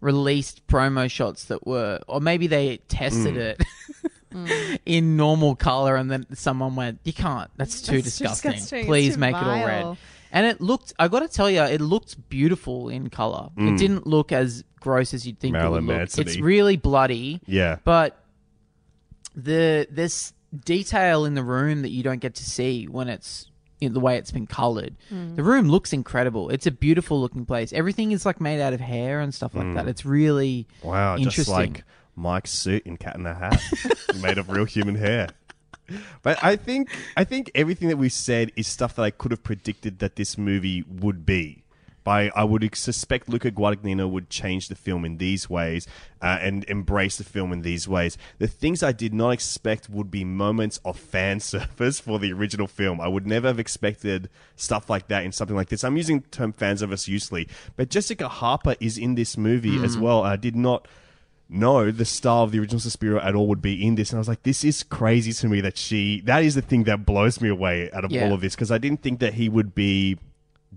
released 0.00 0.66
promo 0.66 1.10
shots 1.10 1.44
that 1.46 1.66
were, 1.66 2.00
or 2.08 2.20
maybe 2.20 2.46
they 2.46 2.78
tested 2.88 3.34
Hmm. 3.34 3.40
it 3.40 3.62
mm. 4.32 4.78
in 4.86 5.16
normal 5.16 5.54
color, 5.54 5.96
and 5.96 6.10
then 6.10 6.26
someone 6.34 6.74
went, 6.74 7.00
"You 7.04 7.12
can't. 7.12 7.50
That's 7.56 7.82
too 7.82 7.96
That's 7.96 8.18
disgusting. 8.18 8.52
disgusting. 8.52 8.86
Please 8.86 9.14
too 9.14 9.20
make 9.20 9.36
it 9.36 9.42
all 9.42 9.66
red." 9.66 9.96
And 10.32 10.46
it 10.46 10.60
looked. 10.60 10.94
I 10.98 11.08
got 11.08 11.20
to 11.20 11.28
tell 11.28 11.50
you, 11.50 11.60
it 11.62 11.80
looked 11.80 12.28
beautiful 12.30 12.88
in 12.88 13.10
color. 13.10 13.50
It 13.56 13.60
mm. 13.60 13.78
didn't 13.78 14.06
look 14.06 14.32
as 14.32 14.64
gross 14.80 15.14
as 15.14 15.26
you'd 15.26 15.38
think. 15.38 15.52
Marilyn 15.52 15.84
it 15.84 15.86
would 15.86 15.92
look. 15.92 15.98
Manson-y. 15.98 16.30
It's 16.30 16.40
really 16.40 16.76
bloody. 16.76 17.40
Yeah. 17.46 17.76
But 17.84 18.21
the 19.34 19.86
this 19.90 20.32
detail 20.64 21.24
in 21.24 21.34
the 21.34 21.42
room 21.42 21.82
that 21.82 21.90
you 21.90 22.02
don't 22.02 22.20
get 22.20 22.34
to 22.34 22.44
see 22.44 22.86
when 22.86 23.08
it's 23.08 23.50
in 23.80 23.94
the 23.94 24.00
way 24.00 24.16
it's 24.16 24.30
been 24.30 24.46
colored. 24.46 24.94
Mm. 25.10 25.34
The 25.34 25.42
room 25.42 25.68
looks 25.68 25.92
incredible. 25.92 26.50
It's 26.50 26.66
a 26.66 26.70
beautiful 26.70 27.20
looking 27.20 27.44
place. 27.44 27.72
Everything 27.72 28.12
is 28.12 28.24
like 28.24 28.40
made 28.40 28.60
out 28.60 28.72
of 28.72 28.80
hair 28.80 29.20
and 29.20 29.34
stuff 29.34 29.54
like 29.54 29.66
mm. 29.66 29.74
that. 29.74 29.88
It's 29.88 30.04
really 30.04 30.68
Wow, 30.82 31.16
just 31.16 31.48
like 31.48 31.84
Mike's 32.14 32.52
suit 32.52 32.86
in 32.86 32.96
Cat 32.96 33.16
in 33.16 33.24
the 33.24 33.34
Hat, 33.34 33.60
made 34.22 34.38
of 34.38 34.50
real 34.50 34.66
human 34.66 34.94
hair. 34.94 35.28
But 36.22 36.42
I 36.42 36.56
think 36.56 36.90
I 37.16 37.24
think 37.24 37.50
everything 37.54 37.88
that 37.88 37.96
we've 37.96 38.12
said 38.12 38.52
is 38.56 38.66
stuff 38.66 38.94
that 38.96 39.02
I 39.02 39.10
could 39.10 39.30
have 39.30 39.42
predicted 39.42 39.98
that 39.98 40.16
this 40.16 40.38
movie 40.38 40.84
would 40.88 41.26
be. 41.26 41.61
By 42.04 42.30
I 42.34 42.44
would 42.44 42.74
suspect 42.74 43.28
Luca 43.28 43.50
Guadagnino 43.50 44.10
would 44.10 44.28
change 44.30 44.68
the 44.68 44.74
film 44.74 45.04
in 45.04 45.18
these 45.18 45.48
ways 45.48 45.86
uh, 46.20 46.38
and 46.40 46.64
embrace 46.64 47.16
the 47.16 47.24
film 47.24 47.52
in 47.52 47.62
these 47.62 47.86
ways. 47.88 48.18
The 48.38 48.46
things 48.48 48.82
I 48.82 48.92
did 48.92 49.12
not 49.14 49.30
expect 49.30 49.88
would 49.88 50.10
be 50.10 50.24
moments 50.24 50.78
of 50.84 50.98
fan 50.98 51.40
service 51.52 52.00
for 52.00 52.18
the 52.18 52.32
original 52.32 52.66
film. 52.66 53.00
I 53.00 53.08
would 53.08 53.26
never 53.26 53.48
have 53.48 53.58
expected 53.60 54.28
stuff 54.56 54.90
like 54.90 55.08
that 55.08 55.24
in 55.24 55.32
something 55.32 55.56
like 55.56 55.68
this. 55.68 55.84
I'm 55.84 55.96
using 55.96 56.20
the 56.20 56.28
term 56.28 56.52
fan 56.52 56.76
service 56.78 57.08
loosely, 57.08 57.48
but 57.76 57.88
Jessica 57.90 58.28
Harper 58.28 58.74
is 58.80 58.98
in 58.98 59.14
this 59.14 59.36
movie 59.36 59.82
as 59.84 59.96
well. 59.98 60.22
I 60.22 60.36
did 60.36 60.56
not 60.56 60.88
know 61.48 61.90
the 61.90 62.04
star 62.06 62.44
of 62.44 62.50
the 62.52 62.58
original 62.58 62.80
Suspiria 62.80 63.22
at 63.22 63.34
all 63.34 63.46
would 63.48 63.60
be 63.60 63.84
in 63.86 63.94
this. 63.94 64.10
And 64.10 64.16
I 64.16 64.20
was 64.20 64.28
like, 64.28 64.42
this 64.42 64.64
is 64.64 64.82
crazy 64.82 65.32
to 65.34 65.48
me 65.48 65.60
that 65.60 65.76
she, 65.76 66.22
that 66.22 66.42
is 66.42 66.54
the 66.54 66.62
thing 66.62 66.84
that 66.84 67.04
blows 67.04 67.40
me 67.42 67.50
away 67.50 67.90
out 67.92 68.04
of 68.06 68.10
Yeah. 68.10 68.24
all 68.24 68.32
of 68.32 68.40
this 68.40 68.54
because 68.54 68.70
I 68.72 68.78
didn't 68.78 69.02
think 69.02 69.20
that 69.20 69.34
he 69.34 69.50
would 69.50 69.74
be 69.74 70.16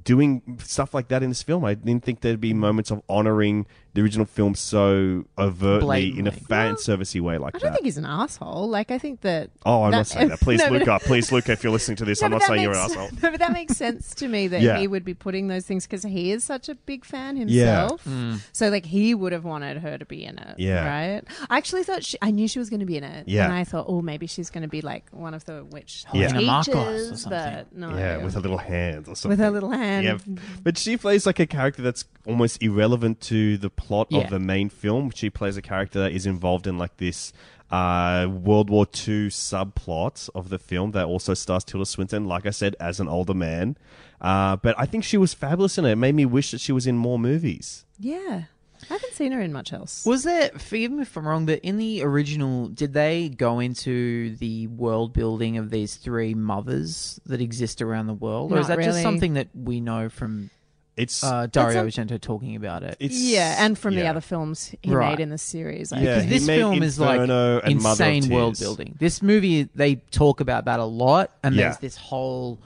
doing 0.03 0.59
stuff 0.63 0.93
like 0.93 1.07
that 1.09 1.23
in 1.23 1.29
this 1.29 1.43
film. 1.43 1.63
I 1.65 1.75
didn't 1.75 2.03
think 2.03 2.21
there'd 2.21 2.41
be 2.41 2.53
moments 2.53 2.91
of 2.91 3.01
honoring 3.07 3.65
the 3.95 4.01
original 4.01 4.25
film 4.25 4.53
so 4.53 5.23
overtly 5.37 6.17
in 6.19 6.27
a 6.27 6.31
fan 6.31 6.75
servicey 6.75 7.21
way 7.21 7.37
like 7.37 7.55
I 7.55 7.59
don't 7.59 7.69
that. 7.69 7.73
think 7.75 7.85
he's 7.85 7.97
an 7.97 8.05
asshole. 8.05 8.67
Like 8.69 8.91
I 8.91 8.97
think 8.99 9.21
that. 9.21 9.49
Oh, 9.65 9.83
I'm 9.83 9.91
that- 9.91 9.97
not 9.97 10.07
saying 10.07 10.27
that. 10.29 10.39
Please, 10.45 10.59
No, 10.59 10.69
but- 10.69 10.79
Luca. 10.79 10.99
Please, 11.03 11.31
Luca, 11.31 11.53
if 11.53 11.63
you're 11.63 11.71
listening 11.71 11.95
to 11.97 12.05
this, 12.05 12.21
No, 12.21 12.25
I'm 12.25 12.31
but 12.31 12.35
not 12.35 12.41
that 12.41 12.47
saying 12.49 12.61
you're 12.63 12.71
an 12.73 12.77
makes- 12.81 12.91
asshole. 12.91 13.09
No, 13.23 13.31
but 13.31 13.39
that 13.39 13.51
makes 13.53 13.77
sense 13.77 14.13
to 14.15 14.27
me 14.27 14.47
that 14.49 14.61
Yeah. 14.61 14.77
he 14.77 14.87
would 14.87 15.05
be 15.05 15.13
putting 15.13 15.47
those 15.47 15.65
things 15.65 15.85
because 15.87 16.03
he 16.03 16.31
is 16.31 16.43
such 16.43 16.67
a 16.69 16.75
big 16.75 17.05
fan 17.05 17.37
Yeah. 17.37 17.83
himself. 17.83 18.03
Mm. 18.05 18.39
So 18.51 18.69
like 18.69 18.85
he 18.85 19.15
would 19.15 19.31
have 19.31 19.45
wanted 19.45 19.77
her 19.77 19.97
to 19.97 20.05
be 20.05 20.23
in 20.25 20.37
it. 20.37 20.59
Yeah. 20.59 20.85
Right. 20.87 21.21
I 21.49 21.57
actually 21.57 21.83
thought 21.83 22.03
she, 22.03 22.17
I 22.21 22.31
knew 22.31 22.47
she 22.47 22.59
was 22.59 22.69
going 22.69 22.81
to 22.81 22.85
be 22.85 22.97
in 22.97 23.03
it. 23.05 23.27
Yeah. 23.27 23.45
And 23.45 23.53
I 23.53 23.63
thought, 23.63 23.85
oh, 23.87 24.01
maybe 24.01 24.27
she's 24.27 24.49
going 24.49 24.63
to 24.63 24.67
be 24.67 24.81
like 24.81 25.09
one 25.11 25.33
of 25.33 25.45
the 25.45 25.63
witch 25.63 26.03
Yeah. 26.13 26.27
Helena 26.33 26.51
Markos 26.51 26.59
or 26.59 26.63
teachers, 26.63 27.21
something. 27.21 27.29
but 27.39 27.75
no. 27.75 27.95
Yeah, 27.97 28.17
with 28.17 28.33
her 28.33 28.41
little 28.41 28.57
hands 28.57 29.07
or 29.07 29.15
something. 29.15 29.29
With 29.37 29.39
her 29.39 29.51
little 29.51 29.71
hand. 29.71 30.05
Yeah, 30.05 30.35
but 30.63 30.77
she 30.77 30.97
plays 30.97 31.25
like 31.25 31.39
a 31.39 31.47
character 31.47 31.81
that's 31.81 32.03
almost 32.27 32.61
irrelevant 32.61 33.21
to 33.21 33.57
the 33.57 33.69
plot 33.85 34.07
Yeah. 34.09 34.21
of 34.21 34.29
the 34.29 34.39
main 34.39 34.69
film. 34.69 35.11
She 35.11 35.29
plays 35.29 35.57
a 35.57 35.61
character 35.61 35.99
that 35.99 36.11
is 36.11 36.25
involved 36.25 36.67
in 36.67 36.77
like 36.77 36.97
this 36.97 37.33
uh, 37.71 38.27
World 38.29 38.69
War 38.69 38.85
II 38.85 39.27
subplot 39.29 40.29
of 40.35 40.49
the 40.49 40.59
film 40.59 40.91
that 40.91 41.05
also 41.05 41.33
stars 41.33 41.63
Tilda 41.63 41.85
Swinton, 41.85 42.25
like 42.25 42.45
I 42.45 42.51
said, 42.51 42.75
as 42.79 42.99
an 42.99 43.07
older 43.07 43.33
man. 43.33 43.77
Uh, 44.21 44.55
but 44.55 44.75
I 44.77 44.85
think 44.85 45.03
she 45.03 45.17
was 45.17 45.33
fabulous 45.33 45.77
in 45.77 45.85
it. 45.85 45.91
It 45.91 45.95
made 45.97 46.15
me 46.15 46.25
wish 46.25 46.51
that 46.51 46.61
she 46.61 46.71
was 46.71 46.85
in 46.87 46.95
more 46.97 47.17
movies. 47.19 47.85
Yeah. 47.99 48.43
I 48.89 48.93
haven't 48.93 49.13
seen 49.13 49.31
her 49.31 49.41
in 49.41 49.51
much 49.51 49.73
else. 49.73 50.05
Was 50.05 50.23
there, 50.23 50.49
forgive 50.49 50.91
me 50.91 51.01
if 51.03 51.17
I'm 51.17 51.27
wrong, 51.27 51.45
but 51.47 51.59
in 51.59 51.77
the 51.77 52.03
original, 52.03 52.67
did 52.67 52.93
they 52.93 53.29
go 53.29 53.59
into 53.59 54.35
the 54.35 54.67
world 54.67 55.11
building 55.13 55.57
of 55.57 55.71
these 55.71 55.95
three 55.95 56.33
mothers 56.35 57.19
that 57.25 57.41
exist 57.41 57.81
around 57.81 58.07
the 58.07 58.13
world? 58.13 58.51
Or 58.51 58.59
is 58.59 58.69
Not 58.69 58.77
that 58.77 58.83
just 58.85 59.01
something 59.01 59.33
that 59.35 59.47
we 59.55 59.79
know 59.79 60.09
from 60.09 60.51
It's 60.97 61.23
uh, 61.23 61.47
Dario 61.47 61.83
That's 61.83 61.97
Argento 61.97 62.21
talking 62.21 62.55
about 62.55 62.83
it? 62.83 62.95
it's 63.01 63.15
yeah, 63.19 63.63
and 63.65 63.77
from 63.77 63.95
the 63.95 64.07
other 64.07 64.21
films 64.21 64.73
he 64.81 64.91
Right. 64.91 65.09
made 65.11 65.19
in 65.19 65.29
the 65.29 65.37
series. 65.37 65.91
I 65.91 65.99
Yeah, 65.99 66.19
this 66.21 66.47
made 66.47 66.57
film 66.57 66.81
is 66.83 66.97
like 66.99 67.19
Inferno 67.19 67.59
and 67.59 67.81
Mother 67.81 68.03
of 68.05 68.09
insane 68.13 68.33
world 68.33 68.57
building. 68.59 68.95
This 68.97 69.21
movie, 69.21 69.63
they 69.75 69.95
talk 70.11 70.39
about 70.39 70.65
that 70.65 70.79
a 70.79 70.85
lot, 70.85 71.31
and 71.43 71.53
Yeah. 71.53 71.63
there's 71.63 71.77
this 71.79 71.97
whole, 71.97 72.59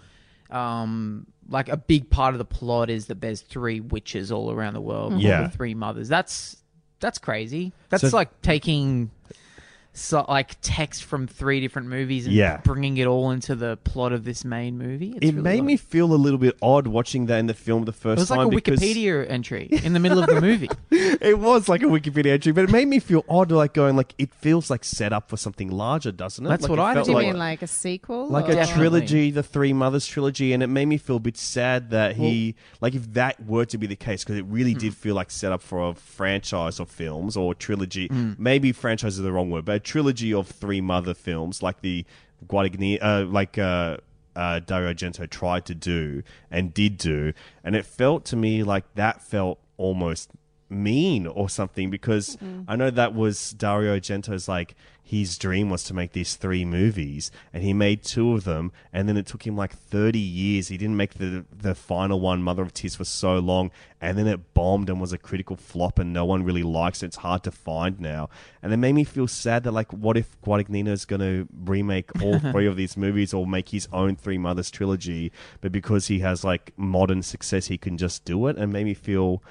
um, 0.51 1.25
like 1.49 1.69
a 1.69 1.77
big 1.77 2.09
part 2.11 2.36
of 2.36 2.38
the 2.38 2.45
plot 2.45 2.89
is 2.91 3.07
that 3.07 3.19
there's 3.21 3.41
three 3.41 3.80
witches 3.80 4.32
all 4.32 4.51
around 4.51 4.73
the 4.73 4.82
world, 4.82 5.13
called 5.13 5.23
Yeah. 5.23 5.43
the 5.43 5.49
three 5.49 5.73
mothers. 5.73 6.07
That's 6.07 6.57
that's 6.99 7.17
crazy. 7.17 7.71
That's 7.89 8.09
So- 8.09 8.15
like 8.15 8.41
taking. 8.41 9.09
So, 10.00 10.26
like 10.30 10.56
text 10.62 11.04
from 11.04 11.28
three 11.28 11.60
different 11.60 11.89
movies 11.89 12.26
and 12.26 12.34
Yeah. 12.34 12.62
bringing 12.64 12.97
it 12.97 13.06
all 13.06 13.32
into 13.32 13.54
the 13.54 13.78
plot 13.84 14.14
of 14.14 14.24
this 14.24 14.45
main 14.45 14.78
movie. 14.78 15.10
It's 15.18 15.26
it 15.28 15.32
really 15.36 15.41
made 15.41 15.60
odd. 15.60 15.66
me 15.66 15.78
feel 15.78 16.14
a 16.14 16.16
little 16.16 16.39
bit 16.39 16.58
odd 16.62 16.88
watching 16.88 17.26
that 17.26 17.38
in 17.39 17.47
the 17.47 17.54
film 17.54 17.84
the 17.84 17.91
first 17.91 18.18
It 18.18 18.22
first 18.22 18.32
was 18.32 18.38
like 18.38 18.47
a 18.47 18.50
because 18.56 18.80
Wikipedia 18.80 19.30
entry 19.30 19.68
in 19.84 19.93
the 19.93 20.00
middle 20.00 20.20
of 20.20 20.28
the 20.28 20.39
movie. 20.50 20.70
it 20.91 21.38
was 21.39 21.68
like 21.68 21.82
a 21.84 21.86
Wikipedia 21.86 22.28
entry, 22.32 22.52
but 22.54 22.64
it 22.64 22.72
made 22.72 22.88
me 22.88 23.00
feel 23.00 23.26
odd, 23.28 23.52
like 23.52 23.74
going 23.74 23.95
like 23.97 24.14
it 24.18 24.34
feels 24.34 24.70
like 24.70 24.84
set 24.86 25.12
up 25.12 25.30
for 25.30 25.36
something 25.38 25.70
larger, 25.70 26.12
doesn't 26.12 26.45
it? 26.45 26.50
That's 26.50 26.64
Like, 26.64 26.70
what 26.70 26.80
it 26.80 26.84
I 26.84 26.93
felt 26.93 27.06
Do 27.06 27.12
you 27.12 27.18
like- 27.18 27.28
mean 27.28 27.38
like 27.38 27.62
a 27.62 27.68
sequel? 27.68 28.30
like 28.30 28.45
or- 28.47 28.52
a 28.52 28.56
Definitely. 28.56 28.82
trilogy, 28.82 29.32
the 29.32 29.43
Three 29.43 29.74
Mothers 29.74 30.06
trilogy, 30.08 30.54
and 30.54 30.64
it 30.64 30.68
made 30.68 30.86
me 30.86 30.97
feel 30.97 31.18
a 31.18 31.20
bit 31.20 31.36
sad 31.38 31.89
that 31.89 32.16
he, 32.16 32.56
like, 32.80 32.95
if 32.95 33.12
that 33.14 33.45
were 33.45 33.66
to 33.66 33.78
be 33.78 33.86
the 33.86 33.95
case, 33.97 34.24
because 34.24 34.38
it 34.38 34.45
really 34.45 34.74
Hmm. 34.74 34.80
did 34.80 34.93
feel 34.93 35.16
like 35.16 35.30
set 35.30 35.52
up 35.52 35.62
for 35.62 35.89
a 35.89 35.93
franchise 35.93 36.80
of 36.80 36.89
films 36.89 37.36
or 37.36 37.52
a 37.52 37.56
trilogy. 37.56 38.08
Hmm. 38.08 38.32
Maybe 38.38 38.72
franchise 38.72 39.18
is 39.18 39.24
the 39.24 39.32
wrong 39.34 39.50
word, 39.50 39.66
but 39.66 39.76
a 39.76 39.80
trilogy 39.90 40.32
of 40.34 40.48
Three 40.48 40.82
Mother 40.82 41.16
films, 41.16 41.64
like 41.64 41.82
the 41.82 42.06
Guadagnino, 42.48 43.00
uh, 43.02 43.26
like 43.26 43.58
uh, 43.58 43.98
uh, 44.36 44.60
Dario 44.60 44.94
Argento 44.94 45.28
tried 45.28 45.66
to 45.66 45.76
do 45.76 46.22
and 46.52 46.74
did 46.74 46.98
do, 46.98 47.34
and 47.64 47.76
it 47.76 47.86
felt 47.86 48.24
to 48.26 48.36
me 48.36 48.64
like 48.64 48.86
that 48.94 49.22
felt 49.22 49.60
almost 49.78 50.30
mean 50.70 51.26
or 51.26 51.50
something 51.50 51.90
because 51.90 52.38
I 52.68 52.76
know 52.76 52.92
that 52.92 53.16
was 53.16 53.52
Dario 53.54 53.98
Argento's 53.98 54.48
like 54.48 54.76
his 55.10 55.39
dream 55.39 55.72
was 55.72 55.84
to 55.84 55.91
make 55.91 56.12
these 56.12 56.36
three 56.36 56.64
movies 56.64 57.32
and 57.51 57.64
he 57.64 57.74
made 57.74 58.03
two 58.03 58.34
of 58.34 58.43
them 58.43 58.72
and 58.93 59.10
then 59.10 59.18
it 59.18 59.26
took 59.26 59.47
him 59.47 59.57
like 59.57 59.74
30 59.74 60.20
years. 60.20 60.68
He 60.68 60.78
didn't 60.78 60.97
make 60.97 61.16
the 61.16 61.45
the 61.51 61.74
final 61.74 62.20
one 62.20 62.43
Mother 62.43 62.62
of 62.62 62.76
Tears 62.76 62.95
for 62.95 63.05
so 63.05 63.39
long 63.39 63.72
and 63.99 64.20
then 64.20 64.28
it 64.28 64.53
bombed 64.53 64.88
and 64.88 65.01
was 65.01 65.12
a 65.12 65.18
critical 65.18 65.55
flop 65.55 65.97
and 65.97 66.14
no 66.14 66.26
one 66.26 66.43
really 66.43 66.62
likes 66.62 67.01
it. 67.01 67.07
It's 67.07 67.16
hard 67.16 67.41
to 67.45 67.51
find 67.51 67.99
now. 67.99 68.30
And 68.62 68.72
it 68.72 68.78
made 68.78 68.93
me 68.93 69.03
feel 69.03 69.28
sad 69.28 69.64
that 69.64 69.72
like 69.72 69.91
what 69.91 70.16
if 70.16 70.39
Guadagnino 70.41 70.89
is 70.89 71.05
going 71.05 71.22
to 71.22 71.47
remake 71.66 72.12
all 72.22 72.38
three 72.51 72.68
of 72.68 72.76
these 72.76 72.95
movies 72.95 73.34
or 73.34 73.47
make 73.47 73.70
his 73.70 73.88
own 73.91 74.16
Three 74.16 74.38
Mothers 74.38 74.70
trilogy 74.70 75.32
but 75.60 75.72
because 75.72 76.05
he 76.05 76.20
has 76.20 76.43
like 76.43 76.72
modern 76.78 77.24
success 77.24 77.66
he 77.66 77.80
can 77.80 77.97
just 77.97 78.26
do 78.26 78.45
it? 78.45 78.57
And 78.60 78.72
made 78.72 78.86
me 78.86 78.93
feel 78.93 79.41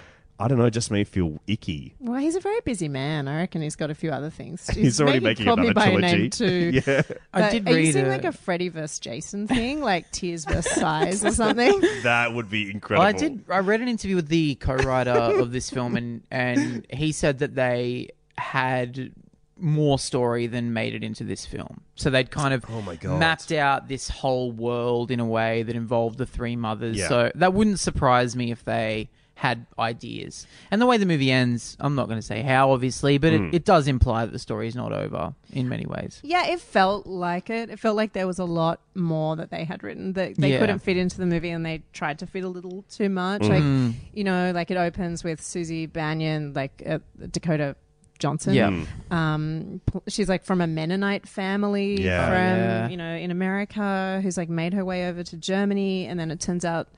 I 0.41 0.47
don't 0.47 0.57
know, 0.59 0.67
it 0.67 0.71
just 0.71 0.91
made 0.93 0.99
me 1.01 1.05
feel 1.05 1.41
icky. 1.49 1.95
Well, 1.99 2.21
he's 2.21 2.37
a 2.37 2.41
very 2.41 2.61
busy 2.65 2.89
man. 2.89 3.27
I 3.27 3.39
reckon 3.39 3.61
he's 3.61 3.75
got 3.75 3.91
a 3.91 3.95
few 3.95 4.11
other 4.11 4.31
things. 4.31 4.69
He's 4.75 5.01
already 5.01 5.19
maybe 5.19 5.25
making 5.25 5.47
called 5.47 5.59
me 5.59 5.67
another 5.69 5.75
by 5.75 5.87
trilogy. 5.91 6.17
name 6.19 6.31
too. 6.31 6.81
yeah. 6.87 7.03
I 7.33 7.51
did 7.51 7.67
are 7.67 7.71
you 7.73 7.77
read 7.77 7.93
seeing 7.95 8.07
a- 8.07 8.09
like 8.09 8.25
a 8.25 8.31
Freddy 8.33 8.69
versus 8.69 9.01
Jason 9.01 9.49
thing, 9.49 9.81
like 9.81 10.11
Tears 10.13 10.45
versus 10.45 10.71
Size 10.73 11.25
or 11.25 11.33
something? 11.33 11.81
That 12.03 12.35
would 12.35 12.49
be 12.49 12.71
incredible. 12.71 13.05
Well, 13.05 13.09
I 13.09 13.19
did. 13.19 13.45
I 13.51 13.59
read 13.59 13.81
an 13.81 13.89
interview 13.89 14.15
with 14.17 14.29
the 14.29 14.55
co-writer 14.57 15.11
of 15.11 15.51
this 15.51 15.69
film, 15.71 15.97
and 15.97 16.23
and 16.31 16.87
he 16.91 17.11
said 17.13 17.41
that 17.41 17.55
they 17.57 18.11
had 18.37 19.13
more 19.57 19.99
story 19.99 20.47
than 20.47 20.73
made 20.73 20.95
it 20.95 21.03
into 21.03 21.25
this 21.25 21.45
film. 21.45 21.81
So 21.97 22.11
they'd 22.11 22.31
kind 22.31 22.55
of 22.55 22.65
Oh 22.69 22.81
my 22.83 22.95
God. 22.95 23.19
mapped 23.19 23.51
out 23.51 23.89
this 23.89 24.09
whole 24.09 24.53
world 24.53 25.11
in 25.11 25.19
a 25.19 25.27
way 25.27 25.65
that 25.65 25.75
involved 25.75 26.19
the 26.19 26.27
three 26.27 26.55
mothers. 26.55 26.97
Yeah. 26.97 27.09
So 27.09 27.33
that 27.35 27.53
wouldn't 27.55 27.81
surprise 27.81 28.37
me 28.37 28.53
if 28.53 28.65
they 28.65 29.11
had 29.39 29.65
ideas. 29.79 30.49
And 30.73 30.83
the 30.83 30.87
way 30.87 30.97
the 30.97 31.07
movie 31.07 31.31
ends, 31.31 31.77
I'm 31.79 31.95
not 31.95 32.09
going 32.09 32.19
to 32.19 32.27
say 32.27 32.43
how, 32.43 32.73
obviously, 32.73 33.19
but 33.19 33.33
Hmm. 33.33 33.45
it, 33.47 33.55
it 33.55 33.65
does 33.65 33.87
imply 33.87 34.25
that 34.27 34.33
the 34.33 34.39
story 34.41 34.67
is 34.67 34.75
not 34.75 34.93
over 34.93 35.33
in 35.53 35.69
many 35.69 35.87
ways. 35.87 36.21
Yeah, 36.25 36.47
it 36.49 36.59
felt 36.59 37.07
like 37.07 37.49
it. 37.49 37.71
It 37.71 37.79
felt 37.79 37.95
like 37.95 38.15
there 38.15 38.27
was 38.27 38.41
a 38.41 38.45
lot 38.45 38.81
more 38.97 39.37
that 39.37 39.51
they 39.53 39.63
had 39.63 39.85
written 39.85 40.15
that 40.15 40.35
they 40.37 40.51
Yeah. 40.53 40.59
couldn't 40.59 40.81
fit 40.81 40.97
into 40.97 41.19
the 41.19 41.27
movie, 41.27 41.51
and 41.51 41.65
they 41.65 41.83
tried 41.93 42.19
to 42.19 42.27
fit 42.27 42.43
a 42.43 42.49
little 42.49 42.85
too 42.91 43.09
much. 43.09 43.43
Mm. 43.43 43.49
Like, 43.93 43.95
you 44.13 44.25
know, 44.25 44.51
like 44.53 44.73
it 44.73 44.77
opens 44.77 45.23
with 45.23 45.41
Susie 45.41 45.87
Bannion, 45.87 46.53
like 46.55 46.83
uh, 46.85 46.99
Dakota 47.31 47.77
Johnson. 48.19 48.55
Yeah. 48.55 48.71
Mm. 48.71 49.13
Um, 49.15 49.81
she's 50.09 50.29
like 50.29 50.43
from 50.43 50.61
a 50.61 50.67
Mennonite 50.67 51.29
family 51.29 52.03
Yeah. 52.03 52.27
from 52.27 52.35
Yeah. 52.59 52.89
you 52.89 52.97
know 52.97 53.15
in 53.15 53.31
America, 53.31 54.19
who's 54.21 54.37
like 54.37 54.49
made 54.49 54.75
her 54.75 54.85
way 54.85 55.09
over 55.09 55.23
to 55.23 55.37
Germany, 55.37 56.07
and 56.07 56.19
then 56.19 56.33
it 56.33 56.41
turns 56.41 56.65
out. 56.65 56.89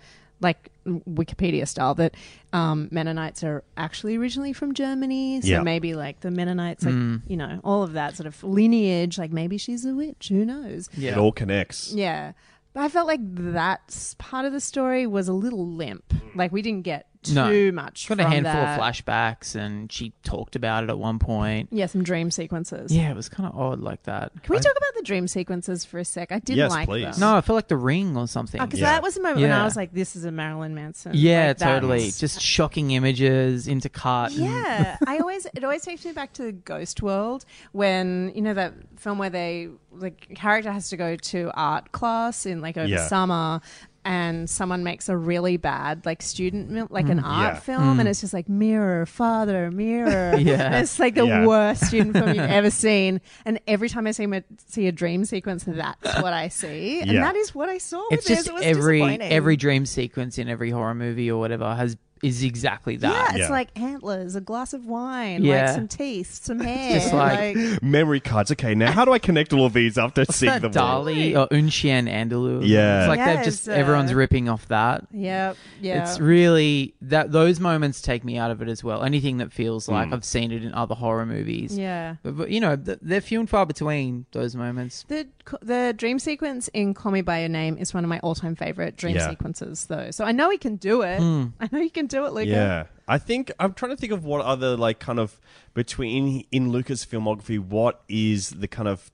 Like 0.42 0.70
Wikipedia 0.86 1.66
style, 1.68 1.94
that 1.96 2.14
um, 2.52 2.88
Mennonites 2.90 3.44
are 3.44 3.62
actually 3.76 4.16
originally 4.16 4.52
from 4.52 4.74
Germany, 4.74 5.40
so 5.40 5.48
Yeah. 5.48 5.62
maybe 5.62 5.94
like 5.94 6.20
the 6.20 6.30
Mennonites, 6.30 6.84
like 6.84 6.94
you 7.28 7.36
know, 7.36 7.60
all 7.64 7.82
of 7.82 7.92
that 7.94 8.16
sort 8.16 8.26
of 8.26 8.42
lineage. 8.42 9.18
Like 9.18 9.32
maybe 9.32 9.58
she's 9.58 9.84
a 9.84 9.94
witch. 9.94 10.28
Who 10.28 10.44
knows? 10.44 10.88
Yeah. 10.96 11.12
It 11.12 11.18
all 11.18 11.32
connects. 11.32 11.92
Yeah. 11.92 12.32
But 12.72 12.84
I 12.84 12.88
felt 12.88 13.08
like 13.08 13.20
that 13.52 14.14
part 14.18 14.44
of 14.44 14.52
the 14.52 14.60
story 14.60 15.06
was 15.06 15.26
a 15.28 15.32
little 15.32 15.66
limp. 15.66 16.14
Like 16.36 16.52
we 16.52 16.62
didn't 16.62 16.82
get 16.82 17.06
too 17.22 17.34
No. 17.34 17.72
much. 17.72 18.08
Got 18.08 18.20
a 18.20 18.24
handful 18.24 18.52
that. 18.54 18.78
of 18.78 18.84
flashbacks, 18.84 19.54
and 19.54 19.90
she 19.92 20.12
talked 20.24 20.56
about 20.56 20.84
it 20.84 20.90
at 20.90 20.98
one 20.98 21.18
point. 21.18 21.68
Yeah, 21.70 21.86
some 21.86 22.02
dream 22.02 22.30
sequences. 22.30 22.90
Yeah, 22.94 23.10
it 23.10 23.16
was 23.16 23.28
kind 23.28 23.48
of 23.48 23.58
odd 23.58 23.80
like 23.80 24.04
that. 24.04 24.32
Can 24.42 24.52
we 24.52 24.56
I- 24.56 24.60
talk 24.60 24.72
about 24.76 24.94
the 24.96 25.02
dream 25.02 25.28
sequences 25.28 25.84
for 25.84 25.98
a 25.98 26.04
sec? 26.04 26.32
I 26.32 26.38
did 26.38 26.56
Yes, 26.56 26.70
like 26.70 26.88
please. 26.88 27.02
them. 27.18 27.20
No, 27.20 27.36
I 27.36 27.40
felt 27.42 27.56
like 27.56 27.68
The 27.68 27.76
Ring 27.76 28.16
or 28.16 28.26
something. 28.26 28.60
Oh, 28.60 28.64
because 28.66 28.80
Yeah. 28.80 28.92
that 28.92 29.02
was 29.02 29.14
the 29.14 29.22
moment 29.22 29.42
when 29.42 29.52
I 29.52 29.64
was 29.64 29.76
like, 29.76 29.92
"This 29.92 30.16
is 30.16 30.24
a 30.24 30.30
Marilyn 30.32 30.74
Manson." 30.74 31.12
yeah, 31.14 31.48
Like, 31.48 31.58
that's- 31.58 31.74
totally. 31.80 32.10
Just 32.10 32.40
shocking 32.40 32.90
images, 32.92 33.66
intercut. 33.66 34.28
and- 34.28 34.36
Yeah, 34.36 34.96
I 35.06 35.18
always 35.18 35.46
it 35.54 35.62
always 35.62 35.82
takes 35.82 36.04
me 36.04 36.12
back 36.12 36.32
to 36.34 36.42
the 36.44 36.52
Ghost 36.52 37.02
World 37.02 37.44
when 37.72 38.32
you 38.34 38.42
know 38.42 38.54
that 38.54 38.74
film 38.96 39.18
where 39.18 39.30
they 39.30 39.68
the 39.98 40.10
character 40.10 40.70
has 40.70 40.88
to 40.88 40.96
go 40.96 41.16
to 41.16 41.50
art 41.54 41.90
class 41.92 42.46
in 42.46 42.60
like 42.60 42.76
over 42.76 42.86
Yeah. 42.86 43.06
summer 43.08 43.60
and 44.04 44.48
someone 44.48 44.82
makes 44.82 45.08
a 45.08 45.16
really 45.16 45.56
bad 45.56 46.06
like 46.06 46.22
student 46.22 46.70
mil- 46.70 46.86
like 46.90 47.08
an 47.08 47.20
mm, 47.20 47.24
art 47.24 47.54
Yeah. 47.54 47.60
film 47.60 48.00
and 48.00 48.06
mm. 48.06 48.10
it's 48.10 48.20
just 48.20 48.32
like 48.32 48.48
mirror 48.48 49.04
father 49.06 49.70
mirror. 49.70 50.36
Yeah. 50.38 50.66
And 50.66 50.74
it's 50.76 50.98
like 50.98 51.14
the 51.14 51.26
Yeah. 51.26 51.46
worst 51.46 51.86
student 51.86 52.16
film 52.16 52.28
you've 52.28 52.38
ever 52.50 52.70
seen. 52.70 53.20
And 53.44 53.60
every 53.66 53.88
time 53.88 54.06
i 54.06 54.12
see, 54.12 54.26
my, 54.26 54.42
see 54.68 54.86
a 54.86 54.92
dream 54.92 55.24
sequence 55.24 55.64
that's 55.66 56.22
what 56.22 56.32
i 56.32 56.48
see. 56.48 57.00
And 57.00 57.16
that 57.18 57.36
is 57.36 57.54
what 57.54 57.68
i 57.68 57.78
saw 57.78 58.02
It's 58.10 58.28
with 58.28 58.36
just 58.38 58.48
It 58.48 58.54
was 58.54 58.62
every 58.64 59.02
every 59.20 59.56
dream 59.56 59.84
sequence 59.86 60.38
in 60.38 60.48
every 60.48 60.70
horror 60.70 60.94
movie 60.94 61.30
or 61.30 61.38
whatever 61.38 61.74
has 61.74 61.96
is 62.22 62.42
exactly 62.42 62.96
that. 62.96 63.12
yeah 63.12 63.28
it's 63.30 63.38
Yeah. 63.38 63.48
like 63.50 63.68
antlers 63.78 64.34
a 64.36 64.40
glass 64.40 64.72
of 64.72 64.84
wine 64.86 65.42
Yeah. 65.44 65.66
like 65.66 65.74
some 65.74 65.88
teeth 65.88 66.40
some 66.44 66.60
hair 66.70 66.94
just 67.00 67.12
like- 67.12 67.56
Memory 67.82 68.20
cards. 68.20 68.50
Okay, 68.52 68.74
now 68.74 68.92
how 68.92 69.04
do 69.04 69.12
I 69.12 69.18
connect 69.18 69.52
all 69.52 69.64
of 69.66 69.72
these 69.72 69.96
after 69.98 70.24
seeing 70.30 70.52
that 70.52 70.72
them 70.72 70.82
all? 70.82 71.04
Dali 71.04 71.34
or 71.36 71.48
Un 71.54 71.68
Chien 71.70 72.06
Andalou. 72.06 72.60
Yeah. 72.66 73.00
It's 73.02 73.08
like 73.08 73.18
they've 73.20 73.36
Yes, 73.36 73.44
just 73.44 73.68
uh, 73.68 73.72
everyone's 73.72 74.12
ripping 74.12 74.48
off 74.48 74.66
that. 74.68 75.06
yeah 75.12 75.54
yeah 75.80 76.02
It's 76.02 76.20
really 76.20 76.94
that 77.02 77.32
those 77.32 77.58
moments 77.60 78.02
take 78.02 78.24
me 78.24 78.36
out 78.38 78.50
of 78.50 78.60
it 78.62 78.68
as 78.68 78.84
well. 78.84 79.02
Anything 79.02 79.38
that 79.38 79.52
feels 79.52 79.88
like 79.88 80.08
Mm. 80.10 80.14
I've 80.14 80.24
seen 80.24 80.50
it 80.52 80.64
in 80.64 80.72
other 80.74 80.94
horror 80.94 81.26
movies. 81.26 81.76
yeah 81.78 82.16
But, 82.22 82.36
but, 82.36 82.50
you 82.50 82.60
know, 82.60 82.76
th- 82.76 82.98
they're 83.02 83.20
few 83.20 83.40
and 83.40 83.48
far 83.48 83.66
between 83.66 84.26
those 84.32 84.54
moments. 84.56 85.04
The 85.08 85.26
the 85.62 85.94
dream 85.96 86.18
sequence 86.18 86.68
in 86.74 86.94
Call 86.94 87.10
Me 87.12 87.22
by 87.22 87.40
Your 87.40 87.48
Name 87.48 87.76
is 87.78 87.92
one 87.92 88.04
of 88.04 88.08
my 88.10 88.18
all 88.20 88.34
time 88.34 88.54
favorite 88.54 88.96
dream 88.96 89.16
Yeah. 89.16 89.28
sequences, 89.30 89.86
though. 89.86 90.10
So 90.10 90.24
I 90.24 90.32
know 90.32 90.48
he 90.50 90.58
can 90.58 90.76
do 90.76 91.02
it. 91.02 91.20
I 91.20 91.68
know 91.72 91.80
he 91.80 91.90
can 91.90 92.06
do 92.10 92.26
it, 92.26 92.32
Luca. 92.32 92.50
Yeah. 92.50 92.84
I 93.08 93.18
think 93.18 93.50
I'm 93.58 93.74
trying 93.74 93.90
to 93.90 93.96
think 93.96 94.12
of 94.12 94.24
what 94.24 94.42
other 94.42 94.76
like 94.76 94.98
kind 94.98 95.18
of 95.18 95.40
between 95.74 96.44
in 96.52 96.70
Luca's 96.70 97.04
filmography 97.04 97.58
what 97.58 98.02
is 98.08 98.50
the 98.50 98.68
kind 98.68 98.88
of 98.88 99.10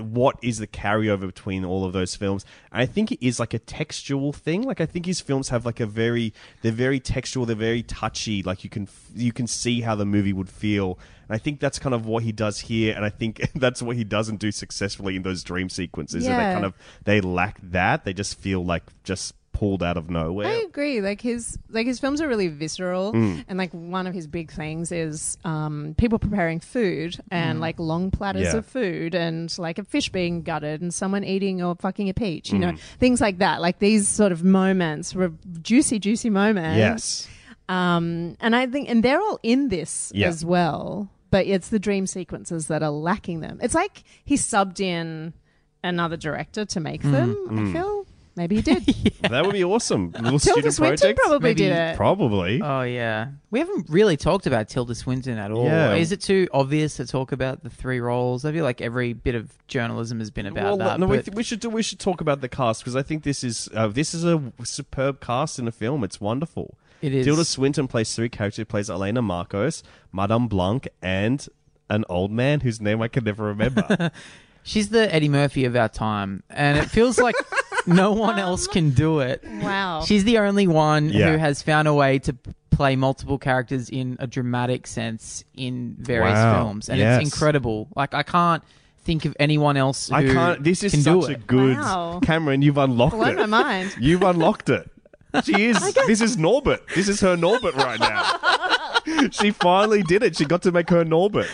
what 0.00 0.38
is 0.42 0.58
the 0.58 0.66
carryover 0.66 1.26
between 1.26 1.64
all 1.64 1.84
of 1.84 1.92
those 1.92 2.16
films? 2.16 2.46
And 2.70 2.80
I 2.80 2.86
think 2.86 3.12
it 3.12 3.24
is 3.24 3.38
like 3.38 3.52
a 3.52 3.58
textual 3.58 4.32
thing. 4.32 4.62
Like 4.62 4.80
I 4.80 4.86
think 4.86 5.06
his 5.06 5.20
films 5.20 5.50
have 5.50 5.66
like 5.66 5.80
a 5.80 5.86
very 5.86 6.32
they're 6.62 6.72
very 6.72 7.00
textual, 7.00 7.44
they're 7.44 7.56
very 7.56 7.82
touchy. 7.82 8.42
Like 8.42 8.64
you 8.64 8.70
can 8.70 8.88
you 9.14 9.32
can 9.32 9.46
see 9.46 9.82
how 9.82 9.94
the 9.94 10.06
movie 10.06 10.32
would 10.32 10.48
feel. 10.48 10.98
And 11.28 11.34
I 11.34 11.38
think 11.38 11.60
that's 11.60 11.78
kind 11.78 11.94
of 11.94 12.06
what 12.06 12.22
he 12.22 12.32
does 12.32 12.60
here, 12.60 12.94
and 12.94 13.04
I 13.04 13.10
think 13.10 13.50
that's 13.54 13.82
what 13.82 13.96
he 13.96 14.04
doesn't 14.04 14.36
do 14.36 14.50
successfully 14.50 15.16
in 15.16 15.22
those 15.22 15.42
dream 15.42 15.68
sequences. 15.68 16.24
Yeah. 16.24 16.36
They 16.36 16.54
kind 16.54 16.64
of 16.64 16.74
they 17.04 17.20
lack 17.20 17.58
that. 17.62 18.04
They 18.04 18.14
just 18.14 18.38
feel 18.38 18.64
like 18.64 18.84
just 19.04 19.34
pulled 19.52 19.82
out 19.82 19.96
of 19.96 20.10
nowhere. 20.10 20.46
I 20.48 20.62
agree. 20.66 21.00
Like 21.00 21.20
his 21.20 21.58
like 21.70 21.86
his 21.86 22.00
films 22.00 22.20
are 22.20 22.28
really 22.28 22.48
visceral, 22.48 23.12
Mm. 23.12 23.44
and 23.48 23.58
like 23.58 23.70
one 23.72 24.06
of 24.06 24.14
his 24.14 24.26
big 24.26 24.50
things 24.50 24.90
is 24.90 25.36
um, 25.44 25.94
people 25.98 26.18
preparing 26.18 26.58
food 26.60 27.18
and 27.30 27.60
like 27.60 27.78
long 27.78 28.10
platters 28.10 28.48
Mm. 28.48 28.52
Yeah. 28.52 28.58
of 28.58 28.66
food 28.66 29.14
and 29.14 29.56
like 29.58 29.78
a 29.78 29.84
fish 29.84 30.08
being 30.08 30.42
gutted 30.42 30.80
and 30.82 30.92
someone 30.92 31.22
eating 31.24 31.62
or 31.62 31.74
fucking 31.76 32.08
a 32.08 32.14
peach. 32.14 32.50
You 32.52 32.58
Mm. 32.58 32.60
know 32.60 32.72
things 32.98 33.20
like 33.20 33.38
that. 33.38 33.60
Like 33.60 33.78
these 33.78 34.08
sort 34.08 34.32
of 34.32 34.42
moments, 34.42 35.14
were 35.14 35.32
juicy, 35.62 35.98
juicy 35.98 36.30
moments. 36.30 36.78
yes. 36.78 37.28
Um, 37.68 38.36
and 38.40 38.54
I 38.56 38.66
think, 38.66 38.88
and 38.90 39.02
they're 39.02 39.20
all 39.20 39.38
in 39.42 39.68
this 39.68 40.12
Yeah. 40.14 40.28
as 40.28 40.44
well, 40.44 41.08
but 41.30 41.46
it's 41.46 41.68
the 41.68 41.78
dream 41.78 42.06
sequences 42.06 42.66
that 42.66 42.82
are 42.82 42.90
lacking 42.90 43.40
them. 43.40 43.58
It's 43.62 43.74
like 43.74 44.02
he 44.24 44.34
subbed 44.36 44.80
in 44.80 45.32
another 45.84 46.16
director 46.16 46.64
to 46.64 46.80
make 46.80 47.02
them. 47.02 47.34
Mm. 47.50 47.68
I 47.68 47.72
feel 47.72 48.01
maybe 48.36 48.56
he 48.56 48.62
did. 48.62 49.12
That 49.22 49.46
would 49.46 49.52
be 49.52 49.62
awesome. 49.64 50.10
Little 50.10 50.38
Tilda 50.38 50.40
student 50.40 50.74
Swinton 50.74 50.98
project. 50.98 51.18
probably 51.20 51.50
Maybe- 51.50 51.62
did 51.62 51.72
it. 51.72 51.96
Probably. 51.96 52.60
Oh 52.60 52.82
yeah, 52.82 53.28
we 53.50 53.60
haven't 53.60 53.88
really 53.88 54.16
talked 54.16 54.46
about 54.46 54.68
Tilda 54.68 54.94
Swinton 54.94 55.38
at 55.38 55.50
all. 55.52 55.64
Yeah. 55.64 55.94
Is 55.94 56.10
it 56.12 56.20
too 56.20 56.48
obvious 56.52 56.96
to 56.96 57.06
talk 57.06 57.30
about 57.32 57.62
the 57.62 57.70
three 57.70 58.00
roles? 58.00 58.44
I 58.44 58.52
feel 58.52 58.64
like 58.64 58.80
every 58.80 59.12
bit 59.12 59.34
of 59.36 59.50
journalism 59.68 60.18
has 60.18 60.30
been 60.30 60.46
about 60.46 60.64
well, 60.64 60.76
that. 60.78 61.00
no, 61.00 61.06
we, 61.06 61.18
but- 61.18 61.24
th- 61.26 61.34
we 61.36 61.42
should 61.44 61.60
do, 61.60 61.70
we 61.70 61.82
should 61.82 62.00
talk 62.00 62.20
about 62.20 62.40
the 62.40 62.48
cast 62.48 62.82
because 62.82 62.96
I 62.96 63.02
think 63.02 63.22
this 63.22 63.42
is 63.44 63.68
uh, 63.74 63.86
this 63.86 64.12
is 64.12 64.24
a 64.24 64.42
superb 64.64 65.20
cast 65.20 65.58
in 65.58 65.68
a 65.68 65.72
film. 65.72 66.02
It's 66.04 66.20
wonderful. 66.20 66.76
It 67.00 67.14
is. 67.14 67.24
Tilda 67.24 67.44
Swinton 67.44 67.86
plays 67.88 68.14
three 68.14 68.28
characters. 68.28 68.64
Plays 68.66 68.90
Elena 68.90 69.22
Markos, 69.22 69.82
Madame 70.12 70.46
Blanc, 70.48 70.88
and 71.00 71.46
an 71.88 72.04
old 72.08 72.30
man 72.32 72.60
whose 72.60 72.80
name 72.80 73.00
I 73.02 73.08
can 73.08 73.24
never 73.24 73.44
remember. 73.44 74.10
She's 74.64 74.90
the 74.90 75.12
Eddie 75.12 75.28
Murphy 75.28 75.64
of 75.64 75.74
our 75.74 75.88
time, 75.88 76.42
and 76.48 76.78
it 76.78 76.88
feels 76.90 77.18
like 77.18 77.34
no 77.86 78.12
one 78.12 78.38
else 78.38 78.66
can 78.66 78.90
do 78.90 79.20
it. 79.20 79.44
Wow. 79.62 80.02
She's 80.04 80.24
the 80.24 80.38
only 80.38 80.66
one 80.66 81.08
Yeah. 81.08 81.30
who 81.32 81.36
has 81.38 81.62
found 81.62 81.88
a 81.88 81.94
way 81.94 82.18
to 82.20 82.36
play 82.70 82.96
multiple 82.96 83.38
characters 83.38 83.88
in 83.90 84.16
a 84.18 84.26
dramatic 84.26 84.86
sense 84.86 85.44
in 85.54 85.96
various 85.98 86.34
Wow. 86.34 86.54
films, 86.64 86.88
and 86.88 86.98
Yes. 86.98 87.20
it's 87.22 87.32
incredible. 87.34 87.88
Like 87.94 88.14
I 88.14 88.22
can't 88.22 88.62
think 89.04 89.24
of 89.24 89.36
anyone 89.40 89.76
else. 89.76 90.08
Who 90.08 90.14
I 90.14 90.24
can't. 90.24 90.62
This 90.64 90.82
is 90.82 90.92
can 90.92 91.02
such 91.02 91.28
a 91.28 91.32
it. 91.32 91.46
good 91.46 91.76
Wow. 91.76 92.20
Cameron. 92.22 92.62
You've 92.62 92.78
unlocked 92.78 93.14
Blown 93.16 93.38
it. 93.38 93.48
my 93.48 93.62
mind. 93.62 93.94
You've 94.00 94.22
unlocked 94.22 94.68
it. 94.70 94.88
She 95.44 95.64
is. 95.66 95.94
this 96.06 96.20
is 96.20 96.36
Norbit. 96.36 96.80
This 96.94 97.08
is 97.08 97.20
her 97.20 97.36
Norbit 97.36 97.74
right 97.74 97.98
now. 97.98 99.28
she 99.30 99.50
finally 99.50 100.02
did 100.02 100.22
it. 100.22 100.36
She 100.36 100.44
got 100.44 100.62
to 100.62 100.72
make 100.72 100.90
her 100.90 101.04
Norbit. 101.04 101.48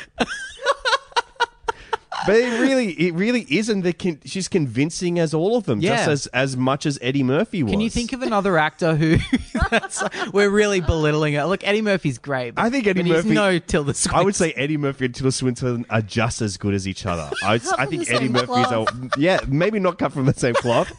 But 2.27 2.37
it 2.37 2.61
really, 2.61 2.91
it 2.93 3.15
really 3.15 3.47
isn't. 3.49 3.83
The 3.83 3.93
con- 3.93 4.21
she's 4.25 4.49
convincing 4.49 5.19
as 5.19 5.35
all 5.35 5.57
of 5.57 5.65
them, 5.65 5.81
just 5.81 6.09
as 6.09 6.27
as 6.29 6.57
much 6.57 6.87
as 6.87 6.99
Eddie 7.03 7.23
Murphy 7.23 7.63
was. 7.63 7.73
Can 7.73 7.81
you 7.81 7.91
think 7.91 8.13
of 8.13 8.23
another 8.23 8.59
actor 8.59 8.95
who? 8.97 9.19
that's, 9.71 10.03
we're 10.33 10.51
really 10.51 10.81
belittling 10.81 11.35
it. 11.35 11.45
Look, 11.45 11.67
Eddie 11.67 11.83
Murphy's 11.83 12.19
great. 12.19 12.55
But, 12.55 12.65
I 12.65 12.71
think 12.71 12.87
Eddie 12.87 13.03
but 13.03 13.07
he's 13.07 13.17
Murphy- 13.25 13.35
no 13.35 13.59
Tilda 13.59 13.95
Swinton. 13.95 14.21
I 14.21 14.25
would 14.25 14.35
say 14.35 14.53
Eddie 14.53 14.77
Murphy 14.77 15.07
and 15.07 15.15
Tilda 15.15 15.33
Swinton 15.33 15.87
are 15.91 16.03
just 16.03 16.43
as 16.43 16.57
good 16.57 16.75
as 16.75 16.89
each 16.89 17.07
other. 17.07 17.31
I, 17.43 17.55
I 17.55 17.59
from 17.59 17.87
think 17.89 18.07
the 18.07 18.15
Eddie 18.15 18.25
same 18.27 18.33
Murphy's 18.33 18.67
cloth. 18.67 18.89
a, 18.95 19.11
yeah, 19.21 19.41
maybe 19.47 19.79
not 19.79 19.99
cut 19.99 20.13
from 20.13 20.27
the 20.27 20.35
same 20.35 20.55
cloth, 20.55 20.93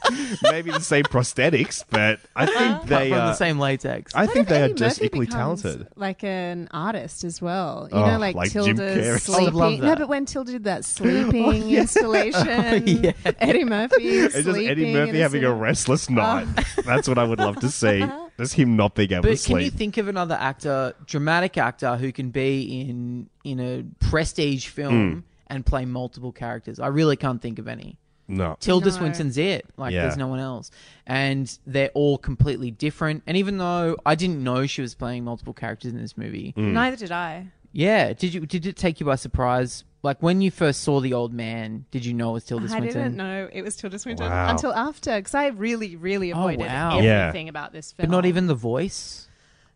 maybe 0.44 0.72
the 0.72 0.80
same 0.80 1.04
prosthetics, 1.04 1.84
but 1.90 2.20
I 2.36 2.44
uh-huh. 2.46 2.60
think 2.80 2.90
they 2.90 3.10
from 3.10 3.20
are. 3.20 3.28
the 3.28 3.34
same 3.34 3.60
latex. 3.60 4.14
I 4.16 4.26
What 4.26 4.34
think 4.34 4.44
if 4.44 4.50
they 4.50 4.62
are 4.62 4.66
Eddie 4.66 4.74
just 4.76 4.98
Murphy 5.00 5.06
equally 5.08 5.26
becomes, 5.26 5.62
talented. 5.64 5.88
Like 5.96 6.24
an 6.24 6.68
artist 6.72 7.24
as 7.24 7.42
well. 7.42 7.88
You 7.92 7.98
Oh, 7.98 8.06
know, 8.12 8.18
like, 8.20 8.36
like 8.36 8.52
Jim 8.52 8.64
Tilda's 8.78 9.26
Carrey. 9.28 9.40
I 9.40 9.44
would 9.44 9.54
love 9.54 9.70
sleeping. 9.72 9.86
No, 9.88 9.96
but 9.96 10.08
when 10.08 10.26
Tilda 10.26 10.52
did 10.54 10.64
that 10.66 10.86
sleeping 10.86 11.09
installation, 11.10 12.88
Yeah. 13.04 13.12
Eddie 13.40 13.64
Murphy 13.66 14.08
is 14.08 14.26
It's 14.26 14.34
just 14.36 14.46
sleeping 14.50 14.70
Eddie 14.70 14.94
Murphy 14.94 15.20
having 15.20 15.44
a 15.44 15.54
restless 15.54 16.10
night. 16.10 16.48
That's 16.86 17.08
what 17.08 17.18
I 17.18 17.24
would 17.24 17.40
love 17.40 17.58
to 17.62 17.70
see. 17.70 18.06
Just 18.38 18.54
him 18.54 18.78
not 18.78 18.96
being 18.96 19.12
able 19.12 19.24
to 19.24 19.30
But 19.32 19.44
can 19.44 19.60
you 19.60 19.70
think 19.70 19.98
of 19.98 20.08
another 20.08 20.36
actor, 20.40 20.94
dramatic 21.06 21.58
actor, 21.58 21.98
who 21.98 22.14
can 22.14 22.30
be 22.30 22.80
in 22.90 23.30
in 23.44 23.60
a 23.60 23.84
prestige 24.06 24.68
film 24.68 25.26
and 25.48 25.66
play 25.66 25.84
multiple 25.84 26.32
characters? 26.32 26.80
I 26.80 26.88
really 26.88 27.18
can't 27.18 27.42
think 27.42 27.60
of 27.60 27.68
any. 27.68 27.98
no. 28.30 28.56
Tilda 28.62 28.86
No. 28.86 28.92
Swinton's 28.96 29.38
it. 29.38 29.66
Like 29.76 29.92
Yeah. 29.92 30.04
there's 30.04 30.16
no 30.16 30.28
one 30.28 30.40
else, 30.40 30.72
and 31.06 31.52
they're 31.68 31.90
all 31.94 32.18
completely 32.18 32.72
different. 32.72 33.24
And 33.28 33.36
even 33.36 33.58
though 33.58 33.98
I 34.06 34.16
didn't 34.16 34.42
know 34.42 34.66
she 34.68 34.82
was 34.82 34.96
playing 34.96 35.26
multiple 35.26 35.54
characters 35.54 35.92
in 35.92 36.00
this 36.00 36.18
movie, 36.18 36.54
Hmm. 36.56 36.72
Neither 36.72 36.96
did 36.96 37.12
I. 37.12 37.48
yeah, 37.74 38.14
did 38.14 38.34
you 38.34 38.46
did 38.46 38.66
it 38.66 38.78
take 38.78 39.02
you 39.02 39.06
by 39.06 39.16
surprise? 39.16 39.84
Like 40.02 40.24
when 40.24 40.40
you 40.42 40.50
first 40.50 40.82
saw 40.82 41.02
the 41.02 41.14
old 41.14 41.34
man, 41.34 41.86
did 41.92 42.06
you 42.06 42.14
know 42.14 42.30
it 42.30 42.34
was 42.34 42.44
Tilda 42.46 42.70
Swinton? 42.70 42.88
I 42.88 42.92
Swinton? 42.92 43.02
didn't 43.04 43.18
know 43.18 43.50
it 43.52 43.62
was 43.62 43.76
Tilda 43.76 44.00
Swinton 44.00 44.30
Wow. 44.30 44.50
until 44.52 44.74
after, 44.74 45.16
because 45.18 45.36
I 45.36 45.48
really, 45.48 45.96
really 45.98 46.32
Oh, 46.32 46.40
avoided 46.40 46.68
wow. 46.68 47.00
Yeah. 47.02 47.28
everything 47.28 47.50
about 47.50 47.74
this 47.74 47.92
film. 47.92 48.08
but 48.10 48.12
not 48.16 48.26
even 48.26 48.48
the 48.48 48.56
voice. 48.56 49.28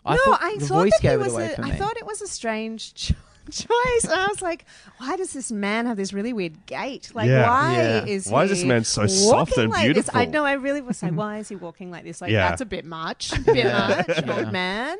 I 0.06 0.16
no, 0.16 0.22
I 0.40 0.56
the 0.60 0.66
thought 0.66 0.84
voice 0.84 0.92
that 1.02 1.02
he 1.02 1.08
it 1.10 1.20
was 1.20 1.34
away 1.34 1.54
a, 1.58 1.62
I 1.62 1.72
thought 1.72 1.98
it 1.98 2.06
was 2.06 2.22
a 2.22 2.28
strange 2.28 2.94
cho- 2.96 3.16
choice, 3.52 4.04
and 4.04 4.14
I 4.14 4.28
was 4.28 4.42
like, 4.42 4.66
"Why 4.98 5.16
does 5.18 5.34
this 5.34 5.52
man 5.52 5.86
have 5.86 5.98
this 5.98 6.14
really 6.14 6.34
weird 6.34 6.66
gait? 6.66 7.12
Like, 7.14 7.28
Yeah. 7.30 7.48
why 7.50 7.74
Yeah. 7.76 8.06
is 8.06 8.28
Why 8.30 8.44
is 8.46 8.52
he 8.52 8.56
this 8.56 8.64
man 8.66 8.84
so 8.84 9.06
soft 9.08 9.58
and 9.58 9.70
like 9.72 9.94
This? 9.94 10.10
I 10.10 10.26
beautiful? 10.26 10.32
know. 10.32 10.46
I 10.46 10.54
really 10.54 10.82
was 10.82 11.02
like, 11.04 11.12
why 11.24 11.38
is 11.40 11.50
he 11.50 11.56
walking 11.56 11.92
like 11.92 12.04
this? 12.04 12.22
Like, 12.22 12.32
Yeah. 12.32 12.50
that's 12.50 12.62
a 12.62 12.66
bit 12.66 12.86
much, 12.86 13.34
a 13.34 13.42
bit 13.54 13.66
much, 13.66 14.28
old 14.28 14.52
man. 14.52 14.98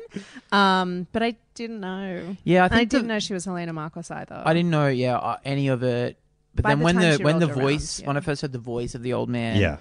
Um, 0.52 1.06
but 1.12 1.22
I 1.22 1.36
didn't 1.54 1.80
know. 1.80 2.36
Yeah, 2.44 2.62
I 2.62 2.64
And 2.66 2.74
I 2.74 2.78
think 2.78 2.90
the- 2.90 2.96
didn't 2.98 3.08
know 3.08 3.18
she 3.18 3.32
was 3.34 3.44
Helena 3.44 3.72
Markos 3.72 4.10
either. 4.10 4.42
I 4.44 4.52
didn't 4.54 4.70
know, 4.70 4.88
yeah, 4.88 5.16
uh, 5.16 5.36
any 5.44 5.68
of 5.68 5.82
it. 5.82 6.18
But 6.54 6.62
By 6.62 6.68
then 6.70 6.78
the 6.78 6.84
when 6.84 6.94
time 6.94 7.02
the 7.10 7.16
she 7.18 7.24
when 7.24 7.38
the 7.40 7.46
rolled 7.48 7.60
voice, 7.62 7.98
around, 8.00 8.06
when 8.06 8.16
I 8.16 8.20
first 8.20 8.42
heard 8.42 8.52
the 8.52 8.58
voice 8.58 8.94
of 8.94 9.02
the 9.02 9.12
old 9.14 9.28
man, 9.28 9.56
Yeah. 9.60 9.78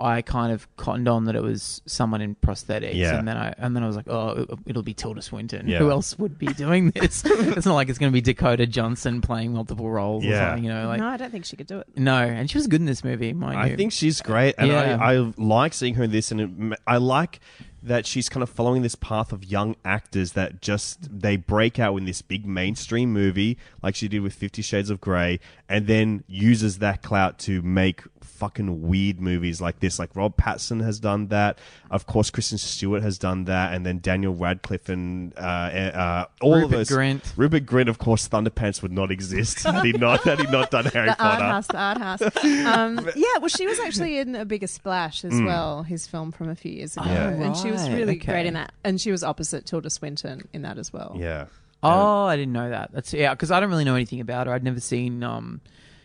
I 0.00 0.22
kind 0.22 0.52
of 0.52 0.68
cottoned 0.76 1.08
on 1.08 1.24
that 1.24 1.34
it 1.36 1.42
was 1.42 1.82
someone 1.86 2.20
in 2.20 2.34
prosthetics, 2.36 2.94
Yeah. 2.94 3.18
and 3.18 3.26
then 3.26 3.36
I 3.36 3.54
and 3.58 3.74
then 3.76 3.82
I 3.82 3.86
was 3.86 3.96
like, 3.96 4.08
oh, 4.08 4.30
it- 4.48 4.58
it'll 4.66 4.82
be 4.82 4.94
Tilda 4.94 5.22
Swinton. 5.22 5.68
Yeah. 5.68 5.78
Who 5.78 5.90
else 5.90 6.18
would 6.18 6.38
be 6.38 6.46
doing 6.46 6.90
this? 6.94 7.24
it's 7.24 7.66
not 7.66 7.74
like 7.74 7.88
it's 7.88 7.98
going 7.98 8.10
to 8.12 8.14
be 8.14 8.20
Dakota 8.20 8.66
Johnson 8.66 9.20
playing 9.20 9.52
multiple 9.52 9.90
roles 9.90 10.24
or 10.24 10.28
Yeah. 10.28 10.48
something, 10.50 10.64
you 10.64 10.70
know, 10.70 10.86
like 10.88 11.00
no, 11.00 11.08
I 11.08 11.16
don't 11.16 11.30
think 11.30 11.44
she 11.44 11.56
could 11.56 11.66
do 11.66 11.78
it. 11.80 11.86
no. 11.96 12.16
And 12.16 12.50
she 12.50 12.58
was 12.58 12.66
good 12.66 12.80
in 12.80 12.86
this 12.86 13.02
movie, 13.04 13.32
mind 13.32 13.58
I 13.58 13.66
you. 13.68 13.76
think 13.76 13.92
she's 13.92 14.20
great, 14.22 14.54
and 14.58 14.68
Yeah. 14.68 14.98
I, 15.00 15.14
I 15.16 15.32
like 15.36 15.74
seeing 15.74 15.94
her 15.94 16.04
in 16.04 16.10
this, 16.10 16.30
and 16.30 16.40
it, 16.40 16.44
m- 16.44 16.74
I 16.86 16.96
like 16.98 17.40
that 17.80 18.04
she's 18.06 18.28
kind 18.28 18.42
of 18.42 18.50
following 18.50 18.82
this 18.82 18.96
path 18.96 19.32
of 19.32 19.44
young 19.44 19.76
actors 19.84 20.32
that 20.32 20.60
just 20.60 21.20
they 21.20 21.36
break 21.36 21.78
out 21.78 21.96
in 21.96 22.04
this 22.06 22.22
big 22.22 22.44
mainstream 22.44 23.12
movie, 23.12 23.56
like 23.82 23.94
she 23.94 24.08
did 24.08 24.20
with 24.20 24.34
Fifty 24.34 24.62
Shades 24.62 24.90
of 24.90 25.00
Grey, 25.00 25.38
and 25.68 25.86
then 25.86 26.24
uses 26.26 26.78
that 26.78 27.02
clout 27.02 27.38
to 27.40 27.62
make 27.62 28.02
fucking 28.22 28.82
weird 28.88 29.20
movies 29.20 29.60
like 29.60 29.80
this. 29.80 29.98
Like 29.98 30.14
Rob 30.14 30.36
Pattinson 30.36 30.82
has 30.84 30.98
done 31.00 31.28
that. 31.28 31.58
Of 31.90 32.06
course, 32.06 32.30
Kristen 32.30 32.58
Stewart 32.58 33.02
has 33.02 33.18
done 33.18 33.44
that, 33.44 33.72
and 33.72 33.84
then 33.86 33.98
Daniel 34.00 34.34
Radcliffe 34.34 34.88
and 34.88 35.32
uh, 35.38 35.40
uh, 35.40 36.24
all 36.40 36.54
of 36.54 36.62
Rupert 36.62 36.76
those. 36.78 36.88
Grint. 36.90 37.32
Rupert 37.36 37.66
Grint, 37.66 37.88
of 37.88 37.98
course, 37.98 38.28
Thunderpants 38.28 38.82
would 38.82 38.92
not 38.92 39.10
exist 39.10 39.62
had 39.64 39.84
he 39.84 39.92
not 39.92 40.22
had 40.24 40.40
he 40.40 40.46
not 40.46 40.70
done 40.70 40.84
Harry 40.92 41.08
the 41.08 41.22
art 41.24 41.40
house, 41.40 41.66
the 41.66 41.76
art 41.78 41.98
house. 41.98 42.22
Um, 42.22 43.08
yeah, 43.16 43.38
well, 43.38 43.48
she 43.48 43.66
was 43.66 43.78
actually 43.80 44.18
in 44.18 44.34
a 44.36 44.44
bigger 44.44 44.66
splash 44.66 45.24
as 45.24 45.40
well. 45.40 45.82
His 45.82 46.06
film 46.06 46.32
from 46.32 46.48
a 46.48 46.54
few 46.54 46.72
years 46.72 46.96
ago, 46.96 47.06
Mm. 47.06 47.40
Yeah. 47.40 47.46
and 47.46 47.56
she 47.56 47.70
was 47.70 47.88
really 47.88 48.16
okay. 48.16 48.32
great 48.32 48.46
in 48.46 48.54
that. 48.54 48.72
And 48.84 49.00
she 49.00 49.10
was 49.10 49.24
opposite 49.24 49.64
Tilda 49.66 49.90
Swinton 49.90 50.46
in 50.52 50.62
that 50.62 50.78
as 50.78 50.92
well. 50.92 51.16
Yeah. 51.18 51.46
Oh, 51.82 52.24
I 52.24 52.36
didn't 52.36 52.52
know 52.52 52.70
that. 52.70 52.90
That's 52.92 53.12
yeah, 53.14 53.32
because 53.34 53.50
I 53.50 53.60
don't 53.60 53.70
really 53.70 53.84
know 53.84 53.94
anything 53.94 54.20
about 54.20 54.46
her. 54.48 54.52
I'd 54.52 54.64
never 54.64 54.80
seen 54.80 55.22
um, 55.22 55.60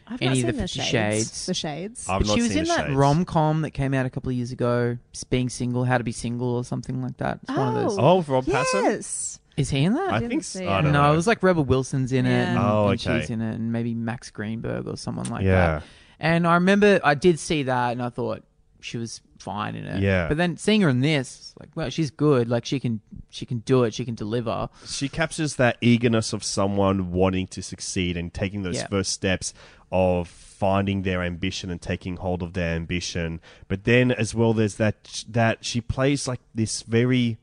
I've 0.08 0.22
any 0.22 0.42
not 0.42 0.50
of 0.50 0.58
the 0.58 0.68
seen 0.68 0.84
Fifty 0.84 0.92
Shades. 0.92 1.18
Shades. 1.28 1.46
The 1.46 1.54
Shades. 1.54 2.10
I've 2.10 2.20
but 2.22 2.28
not 2.28 2.36
she 2.36 2.42
was 2.42 2.50
seen 2.52 2.60
in 2.60 2.64
The 2.66 2.74
that 2.76 2.86
Shades. 2.88 2.96
rom 2.96 3.26
com 3.26 3.62
that 3.62 3.72
came 3.72 3.94
out 3.94 4.06
a 4.06 4.10
couple 4.10 4.30
of 4.30 4.36
years 4.36 4.52
ago, 4.52 4.98
being 5.30 5.50
single, 5.50 5.84
how 5.86 5.98
to 5.98 6.04
be 6.04 6.12
single, 6.12 6.50
or 6.56 6.64
something 6.64 7.02
like 7.02 7.18
that. 7.18 7.40
It's 7.44 7.50
one 7.56 7.68
of 7.70 7.74
those. 7.76 7.98
Oh, 7.98 8.22
Rob 8.22 8.46
oh, 8.48 8.52
Pattinson. 8.52 8.84
yes. 8.84 9.40
Is 9.56 9.70
he 9.70 9.84
in 9.84 9.94
that? 9.94 10.10
I 10.12 10.16
didn't 10.20 10.30
think 10.32 10.44
see 10.44 10.60
so. 10.60 10.66
it. 10.66 10.70
I 10.70 10.82
don't 10.82 10.92
no, 10.94 11.04
know. 11.04 11.14
it 11.14 11.16
was 11.16 11.28
like 11.28 11.44
Rebel 11.44 11.64
Wilson's 11.64 12.12
in 12.12 12.26
it, 12.26 12.30
Yeah. 12.30 12.50
and, 12.50 12.60
Oh, 12.60 12.88
and 12.90 13.00
okay. 13.00 13.20
she's 13.22 13.30
in 13.30 13.40
it, 13.42 13.54
and 13.56 13.72
maybe 13.72 13.94
Max 13.94 14.32
Greenberg 14.32 14.88
or 14.88 14.98
someone 14.98 15.28
like 15.30 15.44
Yeah. 15.44 15.52
that. 15.80 15.84
And 16.20 16.48
I 16.48 16.56
remember 16.56 17.00
I 17.04 17.14
did 17.16 17.38
see 17.40 17.64
that, 17.64 17.92
and 17.92 18.02
I 18.02 18.10
thought 18.10 18.44
she 18.82 18.98
was 18.98 19.22
fine 19.40 19.76
in 19.76 19.86
it. 19.86 20.02
Yeah. 20.02 20.28
But 20.28 20.38
then 20.38 20.58
seeing 20.58 20.82
her 20.82 20.90
in 20.90 21.02
this, 21.02 21.54
like, 21.60 21.70
well, 21.76 21.90
she's 21.90 22.10
good. 22.12 22.50
Like 22.50 22.66
she 22.66 22.80
can, 22.80 23.02
she 23.30 23.46
can 23.46 23.60
do 23.60 23.84
it. 23.84 23.94
She 23.94 24.06
can 24.06 24.16
deliver. 24.16 24.70
she 24.86 25.08
captures 25.10 25.56
that 25.58 25.78
eagerness 25.82 26.34
of 26.34 26.44
someone 26.44 27.12
wanting 27.12 27.48
to 27.48 27.62
succeed 27.62 28.18
and 28.18 28.34
taking 28.34 28.64
those 28.64 28.78
Yeah. 28.78 28.88
first 28.88 29.12
steps 29.12 29.54
of 29.94 30.28
finding 30.28 31.04
their 31.04 31.22
ambition 31.22 31.70
and 31.70 31.80
taking 31.82 32.18
hold 32.18 32.42
of 32.42 32.54
their 32.54 32.76
ambition. 32.76 33.40
But 33.68 33.84
then 33.84 34.12
as 34.12 34.34
well, 34.34 34.54
there's 34.54 34.76
that 34.76 35.24
that 35.30 35.64
she 35.64 35.80
plays 35.80 36.28
like 36.28 36.40
this 36.54 36.82
very, 36.82 37.38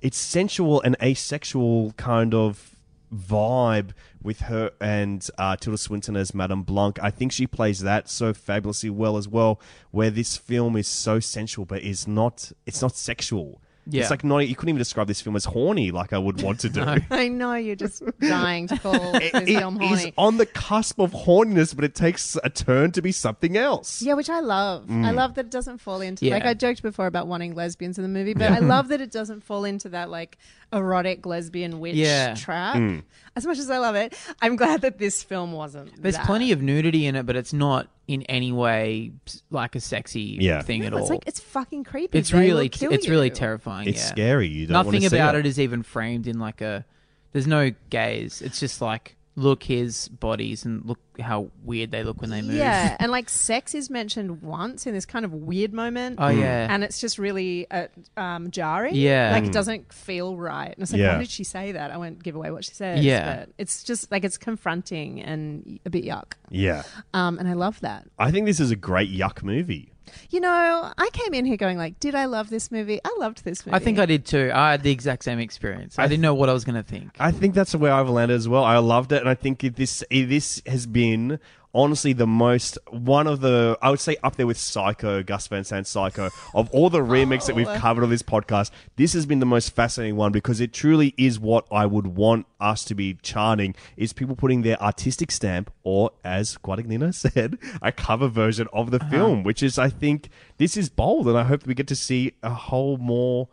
it's 0.00 0.18
sensual 0.18 0.82
and 0.82 0.96
asexual 1.00 1.92
kind 1.92 2.34
of 2.34 2.76
vibe 3.14 3.90
with 4.20 4.40
her 4.40 4.72
and 4.80 5.28
uh, 5.38 5.54
Tilda 5.56 5.78
Swinton 5.78 6.16
as 6.16 6.34
Madame 6.34 6.64
Blanc. 6.64 6.98
I 7.00 7.10
think 7.10 7.30
she 7.30 7.46
plays 7.46 7.80
that 7.80 8.08
so 8.08 8.34
fabulously 8.34 8.90
well 8.90 9.16
as 9.16 9.28
well. 9.28 9.60
Where 9.92 10.10
this 10.10 10.36
film 10.36 10.76
is 10.76 10.88
so 10.88 11.20
sensual, 11.20 11.64
but 11.64 11.82
is 11.82 12.08
not. 12.08 12.50
It's 12.66 12.82
not 12.82 12.96
sexual. 12.96 13.60
Yeah. 13.84 14.02
It's 14.02 14.10
like 14.10 14.22
not. 14.22 14.38
You 14.48 14.54
couldn't 14.54 14.68
even 14.70 14.78
describe 14.78 15.08
this 15.08 15.20
film 15.20 15.34
as 15.34 15.44
horny, 15.44 15.90
like 15.90 16.12
I 16.12 16.18
would 16.18 16.40
want 16.40 16.60
to 16.60 16.68
do. 16.68 16.84
I 17.10 17.26
know 17.28 17.54
you're 17.54 17.74
just 17.74 18.02
dying 18.20 18.68
to 18.68 18.78
call 18.78 18.92
this 19.12 19.32
It 19.34 19.46
film 19.58 19.82
is 19.82 19.88
horny. 19.88 20.14
on 20.16 20.36
the 20.36 20.46
cusp 20.46 21.00
of 21.00 21.10
horniness, 21.12 21.74
but 21.74 21.84
it 21.84 21.94
takes 21.94 22.36
a 22.44 22.48
turn 22.48 22.92
to 22.92 23.02
be 23.02 23.10
something 23.10 23.56
else. 23.56 24.00
Yeah, 24.00 24.14
which 24.14 24.30
I 24.30 24.38
love. 24.40 24.84
I 24.88 24.92
Mm. 24.92 25.14
love 25.14 25.34
that 25.34 25.46
it 25.46 25.50
doesn't 25.50 25.78
fall 25.78 26.00
into 26.00 26.26
Yeah. 26.26 26.34
like 26.34 26.44
I 26.44 26.54
joked 26.54 26.82
before 26.82 27.06
about 27.06 27.26
wanting 27.26 27.54
lesbians 27.56 27.98
in 27.98 28.02
the 28.04 28.08
movie, 28.08 28.34
but 28.34 28.52
I 28.52 28.58
love 28.60 28.88
that 28.88 29.00
it 29.00 29.10
doesn't 29.10 29.42
fall 29.42 29.64
into 29.64 29.88
that 29.88 30.10
like 30.10 30.38
erotic 30.72 31.26
lesbian 31.26 31.80
witch 31.80 31.96
Yeah. 31.96 32.34
trap. 32.34 32.76
Mm. 32.76 33.02
As 33.34 33.44
much 33.46 33.58
as 33.58 33.68
I 33.68 33.78
love 33.78 33.94
it, 33.96 34.14
I'm 34.40 34.56
glad 34.56 34.82
that 34.82 34.98
this 34.98 35.22
film 35.22 35.52
wasn't. 35.52 36.00
There's 36.00 36.16
that. 36.16 36.26
plenty 36.26 36.52
of 36.52 36.62
nudity 36.62 37.06
in 37.06 37.16
it, 37.16 37.26
but 37.26 37.34
it's 37.36 37.52
not 37.52 37.88
in 38.12 38.22
any 38.24 38.52
way 38.52 39.12
like 39.50 39.74
a 39.74 39.80
sexy 39.80 40.38
Yeah. 40.40 40.62
thing 40.62 40.84
at 40.84 40.92
No, 40.92 40.98
all. 40.98 41.02
it's 41.04 41.10
like 41.10 41.24
it's 41.26 41.40
fucking 41.40 41.84
creepy. 41.84 42.18
It's 42.18 42.30
They 42.30 42.38
will 42.38 42.44
really, 42.46 42.68
kill 42.68 42.92
it's 42.92 43.08
really 43.08 43.28
you. 43.28 43.34
terrifying. 43.34 43.88
It's 43.88 44.00
yeah. 44.00 44.06
scary. 44.08 44.48
You 44.48 44.66
don't 44.66 44.72
Nothing 44.74 44.92
wanna 45.00 45.10
see 45.10 45.16
about 45.16 45.34
it. 45.34 45.40
it 45.40 45.46
is 45.46 45.58
even 45.58 45.82
framed 45.82 46.26
in 46.26 46.38
like 46.38 46.60
a. 46.60 46.84
There's 47.32 47.46
no 47.46 47.70
gaze. 47.90 48.42
It's 48.42 48.60
just 48.60 48.80
like 48.82 49.16
look 49.34 49.62
his 49.62 50.08
bodies 50.08 50.64
and 50.66 50.84
look 50.84 50.98
how 51.18 51.50
weird 51.64 51.90
they 51.90 52.04
look 52.04 52.20
when 52.20 52.28
they 52.30 52.42
move. 52.42 52.54
Yeah, 52.56 52.96
and 53.00 53.10
like 53.10 53.28
sex 53.30 53.74
is 53.74 53.88
mentioned 53.88 54.42
once 54.42 54.86
in 54.86 54.92
this 54.92 55.06
kind 55.06 55.24
of 55.24 55.32
weird 55.32 55.72
moment. 55.72 56.16
Oh 56.20 56.28
yeah. 56.28 56.66
And 56.68 56.84
it's 56.84 57.00
just 57.00 57.18
really 57.18 57.70
uh, 57.70 57.86
um, 58.16 58.50
jarring. 58.50 58.94
Yeah. 58.94 59.30
Like 59.32 59.44
Mm. 59.44 59.46
it 59.48 59.52
doesn't 59.52 59.92
feel 59.92 60.36
right. 60.36 60.72
And 60.72 60.82
it's 60.82 60.92
like, 60.92 61.00
Yeah. 61.00 61.14
why 61.14 61.20
did 61.20 61.30
she 61.30 61.44
say 61.44 61.72
that? 61.72 61.90
I 61.90 61.96
won't 61.96 62.22
give 62.22 62.34
away 62.36 62.50
what 62.50 62.64
she 62.64 62.74
says. 62.74 63.02
Yeah. 63.04 63.36
But 63.36 63.48
it's 63.58 63.82
just 63.82 64.10
like 64.12 64.24
it's 64.24 64.36
confronting 64.38 65.22
and 65.22 65.80
a 65.86 65.90
bit 65.90 66.04
yuck. 66.04 66.32
Yeah. 66.50 66.82
Um, 67.14 67.38
and 67.38 67.48
I 67.48 67.54
love 67.54 67.80
that. 67.80 68.06
I 68.18 68.30
think 68.30 68.44
this 68.46 68.60
is 68.60 68.70
a 68.70 68.76
great 68.76 69.10
yuck 69.10 69.42
movie. 69.42 69.91
You 70.30 70.40
know, 70.40 70.92
I 70.96 71.10
came 71.12 71.34
in 71.34 71.44
here 71.44 71.56
going 71.56 71.78
like, 71.78 71.98
did 72.00 72.14
I 72.14 72.26
love 72.26 72.50
this 72.50 72.70
movie? 72.70 73.00
I 73.04 73.14
loved 73.18 73.44
this 73.44 73.64
movie. 73.66 73.74
I 73.76 73.78
think 73.78 73.98
I 73.98 74.06
did 74.06 74.24
too. 74.24 74.50
I 74.54 74.72
had 74.72 74.82
the 74.82 74.90
exact 74.90 75.24
same 75.24 75.38
experience. 75.38 75.98
I, 75.98 76.04
I 76.04 76.08
didn't 76.08 76.22
know 76.22 76.34
what 76.34 76.48
I 76.48 76.52
was 76.52 76.64
going 76.64 76.76
to 76.76 76.82
think. 76.82 77.16
I 77.18 77.30
think 77.32 77.54
that's 77.54 77.74
where 77.74 77.92
I've 77.92 78.08
landed 78.08 78.34
as 78.34 78.48
well. 78.48 78.64
I 78.64 78.78
loved 78.78 79.12
it, 79.12 79.20
and 79.20 79.28
I 79.28 79.34
think 79.34 79.60
this 79.60 80.04
this 80.10 80.62
has 80.66 80.86
been 80.86 81.38
honestly 81.74 82.12
the 82.12 82.26
most 82.26 82.76
one 82.90 83.26
of 83.26 83.40
the 83.40 83.78
I 83.80 83.90
would 83.90 84.00
say 84.00 84.16
up 84.22 84.36
there 84.36 84.46
with 84.46 84.58
Psycho, 84.58 85.22
Gus 85.22 85.46
Van 85.46 85.64
Sant 85.64 85.86
Psycho 85.86 86.30
of 86.54 86.70
all 86.70 86.90
the 86.90 87.02
remakes 87.02 87.46
that 87.46 87.56
we've 87.56 87.66
Oh. 87.66 87.76
covered 87.76 88.04
on 88.04 88.10
this 88.10 88.22
podcast. 88.22 88.70
This 88.96 89.12
has 89.14 89.26
been 89.26 89.38
the 89.38 89.46
most 89.46 89.74
fascinating 89.74 90.16
one 90.16 90.32
because 90.32 90.60
it 90.60 90.72
truly 90.72 91.14
is 91.16 91.40
what 91.40 91.66
I 91.70 91.86
would 91.86 92.08
want 92.08 92.46
us 92.60 92.84
to 92.86 92.94
be 92.94 93.14
charting 93.22 93.74
is 93.96 94.12
people 94.12 94.36
putting 94.36 94.62
their 94.62 94.80
artistic 94.82 95.30
stamp 95.30 95.72
or 95.82 96.10
as 96.22 96.56
Guadagnino 96.58 97.14
said, 97.32 97.58
a 97.80 97.92
cover 97.92 98.28
version 98.28 98.68
of 98.72 98.90
the 98.90 99.00
uh-huh. 99.00 99.10
film, 99.10 99.42
which 99.42 99.62
is 99.62 99.78
I 99.78 99.88
think 99.88 100.28
this 100.58 100.76
is 100.76 100.88
bold 100.88 101.26
and 101.28 101.38
I 101.38 101.44
hope 101.44 101.66
we 101.66 101.74
get 101.74 101.88
to 101.88 101.96
see 101.96 102.32
a 102.42 102.50
whole 102.50 102.98
more 102.98 103.48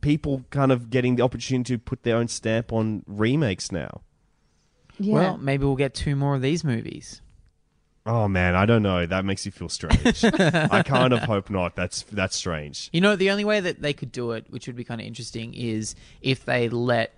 people 0.00 0.44
kind 0.50 0.70
of 0.70 0.90
getting 0.90 1.16
the 1.16 1.22
opportunity 1.22 1.74
to 1.74 1.78
put 1.78 2.02
their 2.02 2.16
own 2.16 2.28
stamp 2.28 2.72
on 2.72 3.02
remakes 3.06 3.72
now. 3.72 4.02
Yeah. 4.98 5.14
Well, 5.14 5.38
maybe 5.38 5.64
we'll 5.64 5.76
get 5.76 5.94
two 5.94 6.14
more 6.14 6.36
of 6.36 6.42
these 6.42 6.62
movies. 6.62 7.20
Oh 8.06 8.28
man, 8.28 8.54
I 8.54 8.66
don't 8.66 8.82
know. 8.82 9.06
That 9.06 9.24
makes 9.24 9.46
you 9.46 9.52
feel 9.52 9.70
strange. 9.70 10.24
I 10.24 10.82
kind 10.82 11.14
of 11.14 11.20
hope 11.20 11.48
not. 11.48 11.74
That's 11.74 12.02
that's 12.02 12.36
strange. 12.36 12.90
You 12.92 13.00
know, 13.00 13.16
the 13.16 13.30
only 13.30 13.46
way 13.46 13.60
that 13.60 13.80
they 13.80 13.94
could 13.94 14.12
do 14.12 14.32
it, 14.32 14.44
which 14.50 14.66
would 14.66 14.76
be 14.76 14.84
kind 14.84 15.00
of 15.00 15.06
interesting, 15.06 15.54
is 15.54 15.94
if 16.20 16.44
they 16.44 16.68
let, 16.68 17.14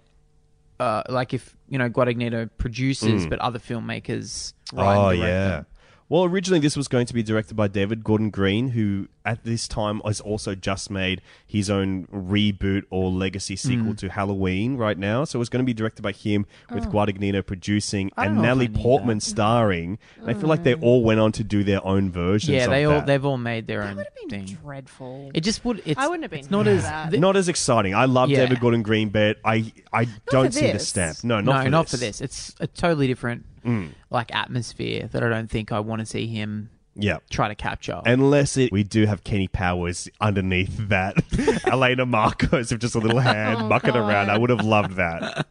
uh, 0.79 1.03
like 1.09 1.35
if 1.35 1.57
you 1.69 1.79
know 1.79 1.91
Guadagnino 1.91 2.49
produces, 2.57 3.27
but 3.27 3.41
other 3.41 3.59
filmmakers 3.59 4.53
write 4.73 4.97
oh 4.97 5.09
and 5.09 5.19
direct 5.19 5.33
yeah. 5.33 5.49
them. 5.49 5.67
Well, 6.09 6.25
originally 6.25 6.61
this 6.61 6.77
was 6.77 6.87
going 6.87 7.07
to 7.07 7.15
be 7.15 7.25
directed 7.25 7.57
by 7.57 7.67
David 7.67 8.05
Gordon 8.05 8.31
Green, 8.31 8.69
who 8.69 9.09
at 9.25 9.43
this 9.43 9.67
time 9.67 10.01
has 10.05 10.21
also 10.21 10.55
just 10.55 10.89
made 10.89 11.21
his 11.45 11.69
own 11.69 12.07
reboot 12.07 12.85
or 12.91 13.11
legacy 13.11 13.57
sequel 13.57 13.93
Mm. 13.95 13.99
to 13.99 14.09
Halloween 14.11 14.77
right 14.77 14.97
now. 14.97 15.25
So 15.25 15.39
it 15.39 15.41
was 15.41 15.49
going 15.49 15.65
to 15.65 15.67
be 15.67 15.75
directed 15.75 16.03
by 16.03 16.13
him 16.13 16.47
with 16.73 16.85
Guadagnino 16.93 17.45
producing 17.45 18.13
Oh. 18.17 18.23
And 18.23 18.35
don't 18.35 18.35
know 18.37 18.41
if 18.53 18.57
Natalie 18.59 18.69
Portman 18.83 19.19
that. 19.19 19.25
starring. 19.25 19.99
And 20.21 20.31
I 20.31 20.35
feel 20.35 20.49
like 20.49 20.63
they 20.63 20.75
all 20.75 21.03
went 21.03 21.19
on 21.19 21.33
to 21.33 21.43
do 21.43 21.65
their 21.65 21.85
own 21.85 22.13
versions. 22.13 22.55
Yeah, 22.55 22.65
of 22.67 22.71
they 22.71 22.85
all 22.85 22.93
that. 22.99 23.07
they've 23.07 23.25
all 23.25 23.37
made 23.39 23.67
their 23.67 23.83
own 23.83 23.97
would 23.97 24.07
have 24.07 24.15
been 24.31 24.47
thing. 24.47 24.59
dreadful. 24.63 25.33
It 25.35 25.41
just 25.41 25.65
would. 25.65 25.83
It's, 25.85 25.99
I 25.99 26.07
wouldn't 26.07 26.23
have 26.23 26.31
been 26.31 26.41
It's 26.41 26.51
not 26.53 26.69
as 26.69 26.85
that. 26.85 27.11
th- 27.11 27.21
not 27.21 27.35
as 27.37 27.49
exciting. 27.49 27.97
I 27.97 28.05
love 28.05 28.31
Yeah. 28.31 28.43
David 28.45 28.61
Gordon 28.61 28.83
Green, 28.83 29.09
but 29.09 29.39
I 29.45 29.73
I 29.93 30.07
don't 30.31 30.47
for 30.47 30.53
see 30.61 30.71
the 30.71 30.79
stamp. 30.79 31.25
No, 31.25 31.41
not 31.41 31.57
no, 31.57 31.63
for 31.65 31.71
not 31.71 31.83
this. 31.87 31.91
for 31.91 31.97
this. 31.97 32.21
It's 32.21 32.55
a 32.61 32.69
totally 32.69 33.09
different 33.09 33.45
Mm. 33.67 33.91
like 34.11 34.35
atmosphere 34.35 35.09
that 35.13 35.23
I 35.23 35.29
don't 35.29 35.51
think 35.51 35.73
I 35.73 35.81
want 35.81 36.01
to 36.01 36.07
see 36.07 36.27
him 36.29 36.71
Yeah. 36.95 37.19
try 37.31 37.49
to 37.49 37.55
capture. 37.55 38.01
Unless 38.07 38.57
it, 38.57 38.71
we 38.73 38.83
do 38.85 39.07
have 39.07 39.25
Kenny 39.25 39.49
Powers 39.49 40.09
underneath 40.21 40.89
that, 40.89 41.17
Elena 41.67 42.07
Markos 42.07 42.71
with 42.71 42.81
just 42.81 42.95
a 42.95 42.99
little 43.01 43.19
hand 43.21 43.59
Oh, 43.63 43.69
mucking 43.69 43.93
God. 43.95 44.09
around. 44.09 44.31
I 44.31 44.39
would 44.39 44.51
have 44.51 44.65
loved 44.65 44.93
that. 44.97 45.47